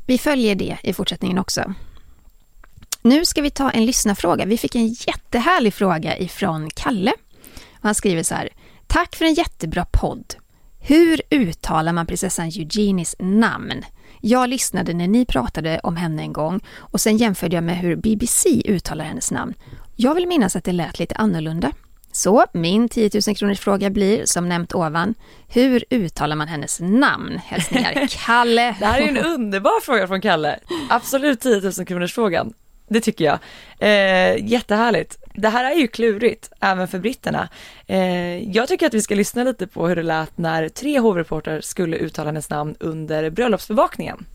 Vi 0.07 0.19
följer 0.19 0.55
det 0.55 0.77
i 0.83 0.93
fortsättningen 0.93 1.39
också. 1.39 1.75
Nu 3.03 3.25
ska 3.25 3.43
vi 3.43 3.51
ta 3.51 3.71
en 3.71 3.87
lyssnarfråga. 3.87 4.45
Vi 4.45 4.59
fick 4.59 4.75
en 4.75 4.89
jättehärlig 4.89 5.75
fråga 5.75 6.19
ifrån 6.19 6.71
Kalle. 6.71 7.13
han 7.81 7.95
skriver 7.95 8.23
så 8.23 8.35
här. 8.35 8.49
Tack 8.87 9.17
för 9.17 9.25
en 9.25 9.35
jättebra 9.35 9.87
podd. 9.93 10.35
Hur 10.81 11.21
uttalar 11.31 11.93
man 11.93 12.07
prinsessan 12.07 12.47
Eugenies 12.47 13.17
namn? 13.19 13.85
Jag 14.21 14.49
lyssnade 14.49 14.95
när 14.95 15.09
ni 15.09 15.27
pratade 15.27 15.81
om 15.83 15.97
henne 15.97 16.23
en 16.23 16.33
gång 16.33 16.61
och 16.79 17.01
sen 17.01 17.17
jämförde 17.17 17.57
jag 17.57 17.65
med 17.65 17.79
hur 17.79 17.97
BBC 17.97 18.63
uttalar 18.65 19.05
hennes 19.05 19.31
namn. 19.31 19.55
Jag 19.97 20.15
vill 20.15 20.27
minnas 20.29 20.57
att 20.57 20.65
det 20.65 20.73
lät 20.73 20.99
lite 20.99 21.15
annorlunda. 21.15 21.73
Så 22.13 22.45
min 22.53 22.89
10 22.89 23.11
000 23.27 23.37
kronors 23.37 23.61
fråga 23.61 23.91
blir, 23.91 24.23
som 24.27 24.49
nämnt 24.49 24.75
ovan, 24.75 25.15
hur 25.49 25.85
uttalar 25.91 26.37
man 26.37 26.49
hennes 26.49 26.81
namn? 26.81 27.39
Hälsningar 27.45 28.07
Kalle. 28.27 28.77
Det 28.79 28.87
här 28.87 29.01
är 29.01 29.09
en 29.09 29.19
underbar 29.19 29.81
fråga 29.81 30.07
från 30.09 30.21
Kalle. 30.21 30.59
Absolut 30.91 31.41
10 31.41 31.61
000 31.61 31.73
kronors 31.87 32.15
frågan. 32.15 32.53
Det 32.93 33.01
tycker 33.01 33.25
jag. 33.25 33.39
Eh, 33.79 34.45
jättehärligt. 34.45 35.19
Det 35.35 35.49
här 35.49 35.73
är 35.73 35.75
ju 35.75 35.89
klurigt, 35.89 36.53
även 36.61 36.89
för 36.89 36.99
britterna. 36.99 37.49
Eh, 37.87 38.51
jag 38.51 38.69
tycker 38.69 38.87
att 38.87 38.95
vi 38.95 39.03
ska 39.03 39.15
lyssna 39.15 39.45
lite 39.45 39.67
på 39.67 39.89
hur 39.89 39.97
det 39.97 40.03
lät 40.03 40.39
när 40.39 40.69
tre 40.69 40.99
hovreportrar 40.99 41.61
skulle 41.61 41.97
uttala 41.97 42.29
hennes 42.29 42.51
namn 42.51 42.75
under 42.81 43.31
bröllopsbevakningen. 43.31 44.27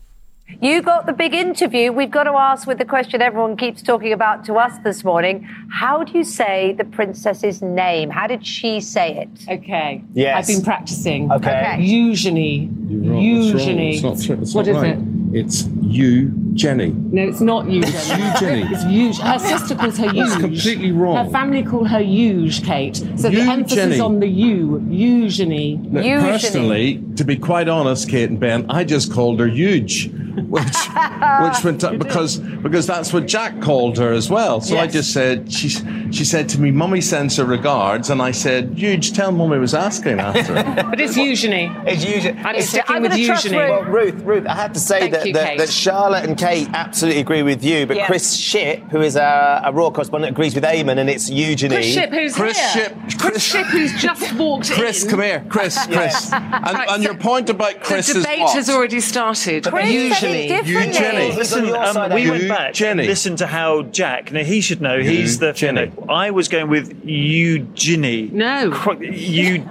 You 0.48 0.82
got 0.82 1.06
the 1.06 1.12
big 1.12 1.34
interview. 1.34 1.92
We've 1.92 2.10
got 2.10 2.24
to 2.24 2.32
ask 2.32 2.66
with 2.66 2.78
the 2.78 2.84
question 2.84 3.20
everyone 3.20 3.56
keeps 3.56 3.82
talking 3.82 4.12
about 4.12 4.44
to 4.46 4.54
us 4.54 4.72
this 4.82 5.04
morning. 5.04 5.46
How 5.70 6.02
do 6.02 6.16
you 6.16 6.24
say 6.24 6.72
the 6.72 6.84
princess's 6.84 7.60
name? 7.60 8.08
How 8.10 8.26
did 8.26 8.46
she 8.46 8.80
say 8.80 9.18
it? 9.18 9.28
Okay. 9.48 10.02
Yes. 10.14 10.36
I've 10.36 10.56
been 10.56 10.64
practicing. 10.64 11.30
Okay. 11.30 11.50
okay. 11.50 11.82
Usually. 11.82 12.70
Usually. 12.88 13.90
It's 13.90 14.02
not, 14.02 14.38
it's 14.38 14.54
what 14.54 14.66
not 14.66 14.74
is 14.74 14.82
right. 14.82 14.98
it? 14.98 15.18
It's 15.30 15.66
you, 15.82 16.30
Jenny. 16.54 16.88
No, 16.88 17.22
it's 17.22 17.42
not 17.42 17.68
you, 17.68 17.82
Jenny. 17.82 18.24
you, 18.24 18.40
Jenny. 18.40 18.74
It's 18.74 18.84
Huge. 18.84 19.18
Her 19.18 19.38
sister 19.38 19.74
calls 19.74 19.98
her 19.98 20.10
Huge. 20.10 20.28
That's 20.28 20.40
completely 20.40 20.92
wrong. 20.92 21.26
Her 21.26 21.30
family 21.30 21.62
call 21.62 21.84
her 21.84 22.00
Huge, 22.00 22.64
Kate. 22.64 22.96
So 22.96 23.28
you, 23.28 23.44
the 23.44 23.50
emphasis 23.50 23.76
Jenny. 23.76 24.00
on 24.00 24.20
the 24.20 24.26
you. 24.26 24.82
Usually. 24.88 25.76
No, 25.76 26.00
personally, 26.02 27.04
to 27.16 27.24
be 27.24 27.36
quite 27.36 27.68
honest, 27.68 28.08
Kate 28.08 28.30
and 28.30 28.40
Ben, 28.40 28.70
I 28.70 28.84
just 28.84 29.12
called 29.12 29.38
her 29.40 29.48
Huge, 29.48 30.10
which 30.46 30.62
which 31.42 31.64
went 31.64 31.84
up 31.84 31.98
because 31.98 32.38
because 32.38 32.86
that's 32.86 33.12
what 33.12 33.26
Jack 33.26 33.60
called 33.60 33.98
her 33.98 34.12
as 34.12 34.30
well. 34.30 34.60
So 34.60 34.74
yes. 34.74 34.82
I 34.82 34.86
just 34.86 35.12
said 35.12 35.52
she 35.52 35.68
she 35.68 36.24
said 36.24 36.48
to 36.50 36.60
me, 36.60 36.70
"Mummy 36.70 37.00
sends 37.00 37.36
her 37.36 37.44
regards," 37.44 38.10
and 38.10 38.22
I 38.22 38.30
said, 38.30 38.78
"Huge, 38.78 39.12
tell 39.12 39.32
Mummy 39.32 39.58
was 39.58 39.74
asking 39.74 40.20
after." 40.20 40.54
but 40.90 41.00
it's 41.00 41.16
usually. 41.16 41.70
It's 41.86 42.04
usually. 42.04 42.38
I'm 42.38 42.60
sticking 42.62 43.02
with 43.02 43.16
usually. 43.16 43.56
Well, 43.56 43.84
Ruth, 43.84 44.22
Ruth, 44.22 44.46
I 44.46 44.54
have 44.54 44.72
to 44.72 44.80
say 44.80 45.08
that, 45.10 45.26
you, 45.26 45.32
that, 45.34 45.58
that, 45.58 45.68
Charlotte 45.68 46.24
and 46.24 46.38
Kate 46.38 46.68
absolutely 46.72 47.20
agree 47.20 47.42
with 47.42 47.64
you, 47.64 47.86
but 47.86 47.96
yeah. 47.96 48.06
Chris 48.06 48.34
Ship, 48.34 48.80
who 48.90 49.00
is 49.00 49.16
a, 49.16 49.62
a, 49.64 49.72
Raw 49.72 49.90
correspondent, 49.90 50.32
agrees 50.32 50.54
with 50.54 50.64
Eamon, 50.64 50.98
and 50.98 51.10
it's 51.10 51.28
Eugenie. 51.28 51.76
Chris 51.76 51.86
Ship, 51.86 52.10
who's 52.10 52.34
Chris 52.34 52.58
here. 52.58 52.84
Ship, 52.84 52.96
Chris, 52.96 53.16
Chris 53.20 53.42
Ship, 53.42 53.66
who's 53.66 54.00
just 54.00 54.34
walked 54.38 54.70
Chris, 54.70 54.76
in. 54.78 54.80
Chris, 54.80 55.10
come 55.10 55.20
here, 55.20 55.46
Chris, 55.48 55.86
Chris. 55.86 56.32
and, 56.32 56.78
Right, 56.78 56.88
and 56.90 57.02
so 57.02 57.10
your 57.10 57.18
point 57.18 57.50
about 57.50 57.82
Chris 57.82 58.12
the 58.12 58.18
is 58.18 58.24
debate 58.24 58.40
what? 58.40 58.54
has 58.54 58.70
already 58.70 59.00
started. 59.00 59.64
Chris 59.64 59.90
usually. 59.90 60.27
Said 60.32 60.66
You, 60.66 60.92
Jenny. 60.92 61.32
Listen, 61.32 61.64
Listen, 61.66 61.76
on 61.76 61.94
your 61.94 62.04
um, 62.04 62.12
we 62.14 62.22
You, 62.22 62.30
went 62.30 62.48
back 62.48 62.74
Jenny. 62.74 63.02
and 63.02 63.08
listened 63.08 63.38
to 63.38 63.46
how 63.46 63.82
Jack. 63.82 64.32
Now 64.32 64.44
he 64.44 64.60
should 64.60 64.80
know. 64.80 64.98
He's 65.00 65.38
the. 65.38 65.52
Jenny. 65.52 65.80
You 65.80 65.86
know, 66.06 66.14
I 66.26 66.30
was 66.30 66.48
going 66.48 66.68
with 66.70 66.92
Eugenie. 67.04 68.28
No. 68.32 68.70
Qu- 68.70 69.02
Eu- 69.02 69.64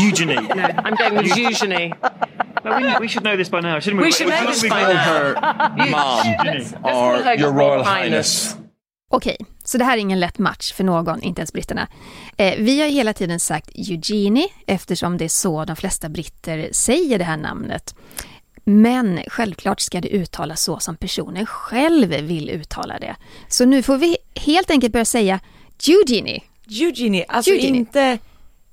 Eugenie. 0.00 0.34
No, 0.54 0.62
I'm 0.84 0.94
going 0.96 1.16
with 1.16 1.36
usually. 1.36 1.92
No, 2.64 2.76
we, 2.76 2.96
we 3.00 3.08
should 3.08 3.24
know 3.24 3.36
this 3.36 3.50
by 3.50 3.60
now, 3.60 3.80
shouldn't 3.80 4.00
we? 4.02 4.06
We 4.08 4.12
should 4.12 4.28
know 4.28 4.46
this 4.46 4.62
by 4.62 4.68
Call 4.68 4.94
now. 4.94 5.04
her 5.04 5.34
mom 5.90 6.26
or 6.84 7.16
your 7.34 7.52
Royal 7.52 7.70
royal 7.70 7.84
Highness. 7.84 8.52
highness. 8.52 8.56
Okej, 9.14 9.36
så 9.64 9.78
det 9.78 9.84
här 9.84 9.96
är 9.96 10.00
ingen 10.00 10.20
lätt 10.20 10.38
match 10.38 10.72
för 10.72 10.84
någon, 10.84 11.22
inte 11.22 11.40
ens 11.40 11.52
britterna. 11.52 11.88
Eh, 12.36 12.54
vi 12.58 12.80
har 12.80 12.88
hela 12.88 13.12
tiden 13.12 13.40
sagt 13.40 13.70
Eugenie 13.74 14.46
eftersom 14.66 15.16
det 15.18 15.24
är 15.24 15.28
så 15.28 15.64
de 15.64 15.76
flesta 15.76 16.08
britter 16.08 16.68
säger 16.72 17.18
det 17.18 17.24
här 17.24 17.36
namnet. 17.36 17.94
Men 18.64 19.20
självklart 19.26 19.80
ska 19.80 20.00
det 20.00 20.08
uttalas 20.08 20.62
så 20.62 20.78
som 20.78 20.96
personen 20.96 21.46
själv 21.46 22.08
vill 22.08 22.50
uttala 22.50 22.98
det. 22.98 23.16
Så 23.48 23.64
nu 23.64 23.82
får 23.82 23.98
vi 23.98 24.16
helt 24.34 24.70
enkelt 24.70 24.92
börja 24.92 25.04
säga 25.04 25.40
Eugenie. 25.88 26.42
Eugenie, 26.70 27.24
alltså 27.28 27.50
Eugenie. 27.50 27.78
inte... 27.78 28.18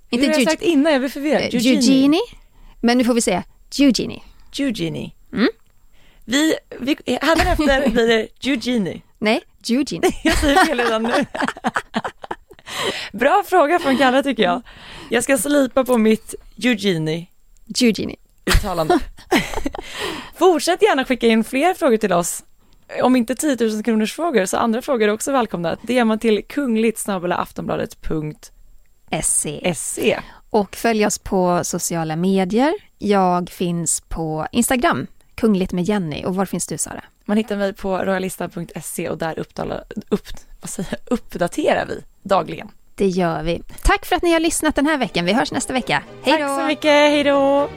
Inte 0.09 0.25
Hur 0.25 0.33
har 0.33 0.39
jag 0.39 0.49
sagt 0.49 0.61
innan? 0.61 0.91
Jag 0.91 1.01
blir 1.01 1.09
förvirrad. 1.09 1.41
Eh, 1.41 1.47
Eugenie. 1.47 2.21
Men 2.81 2.97
nu 2.97 3.03
får 3.03 3.13
vi 3.13 3.21
säga 3.21 3.43
Eugenie. 3.79 4.21
Eugenie. 4.59 5.11
Vi, 6.25 6.55
vi, 6.79 6.91
efter 6.91 7.89
blir 7.91 8.07
det 8.07 8.27
Eugenie. 8.49 9.01
Nej, 9.19 9.41
Eugene. 9.69 10.07
Jag 10.23 10.37
säger 10.37 10.65
fel 10.65 10.79
redan 10.79 11.03
nu. 11.03 11.25
Bra 13.11 13.43
fråga 13.47 13.79
från 13.79 13.97
Kalle 13.97 14.23
tycker 14.23 14.43
jag. 14.43 14.61
Jag 15.09 15.23
ska 15.23 15.37
slipa 15.37 15.83
på 15.83 15.97
mitt 15.97 16.35
Eugenie 16.63 17.27
Eugenie. 17.81 18.15
Uttalande. 18.49 18.99
Fortsätt 20.35 20.81
gärna 20.81 21.05
skicka 21.05 21.27
in 21.27 21.43
fler 21.43 21.73
frågor 21.73 21.97
till 21.97 22.13
oss. 22.13 22.43
Om 23.03 23.15
inte 23.15 23.35
10 23.35 23.57
000 23.59 23.83
kronors 23.83 24.13
frågor 24.13 24.45
så 24.45 24.57
andra 24.57 24.81
frågor 24.81 25.07
är 25.07 25.13
också 25.13 25.31
välkomna. 25.31 25.77
Det 25.81 25.93
gör 25.93 26.05
man 26.05 26.19
till 26.19 26.43
kungligt 26.47 27.09
aftonbladet.se. 27.09 29.73
SC. 29.75 29.99
Och 30.49 30.75
följ 30.75 31.05
oss 31.05 31.17
på 31.17 31.63
sociala 31.63 32.15
medier. 32.15 32.73
Jag 32.97 33.49
finns 33.49 34.01
på 34.01 34.47
Instagram, 34.51 35.07
kungligt 35.35 35.71
med 35.71 35.83
Jenny. 35.83 36.25
Och 36.25 36.35
var 36.35 36.45
finns 36.45 36.67
du 36.67 36.77
Sara? 36.77 37.03
Man 37.25 37.37
hittar 37.37 37.57
mig 37.57 37.73
på 37.73 37.97
royalistan.se 37.97 39.09
och 39.09 39.17
där 39.17 39.39
uppdala, 39.39 39.83
upp, 40.09 40.27
vad 40.61 40.69
säger, 40.69 40.95
uppdaterar 41.05 41.85
vi 41.85 42.03
dagligen. 42.23 42.71
Det 42.95 43.07
gör 43.07 43.43
vi. 43.43 43.61
Tack 43.83 44.05
för 44.05 44.15
att 44.15 44.23
ni 44.23 44.33
har 44.33 44.39
lyssnat 44.39 44.75
den 44.75 44.85
här 44.85 44.97
veckan. 44.97 45.25
Vi 45.25 45.33
hörs 45.33 45.51
nästa 45.51 45.73
vecka. 45.73 46.03
Hej 46.23 46.39
då! 46.39 46.47
Tack 46.47 46.59
så 46.59 46.65
mycket, 46.65 46.91
hej 46.91 47.23
då! 47.23 47.69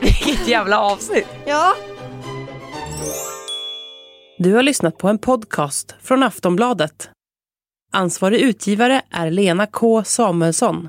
Vilket 0.00 0.48
jävla 0.48 0.80
avsnitt! 0.80 1.26
Ja. 1.46 1.74
Du 4.38 4.54
har 4.54 4.62
lyssnat 4.62 4.98
på 4.98 5.08
en 5.08 5.18
podcast 5.18 5.94
från 6.02 6.22
Aftonbladet. 6.22 7.10
Ansvarig 7.92 8.40
utgivare 8.40 9.02
är 9.10 9.30
Lena 9.30 9.66
K 9.66 10.04
Samuelsson. 10.04 10.88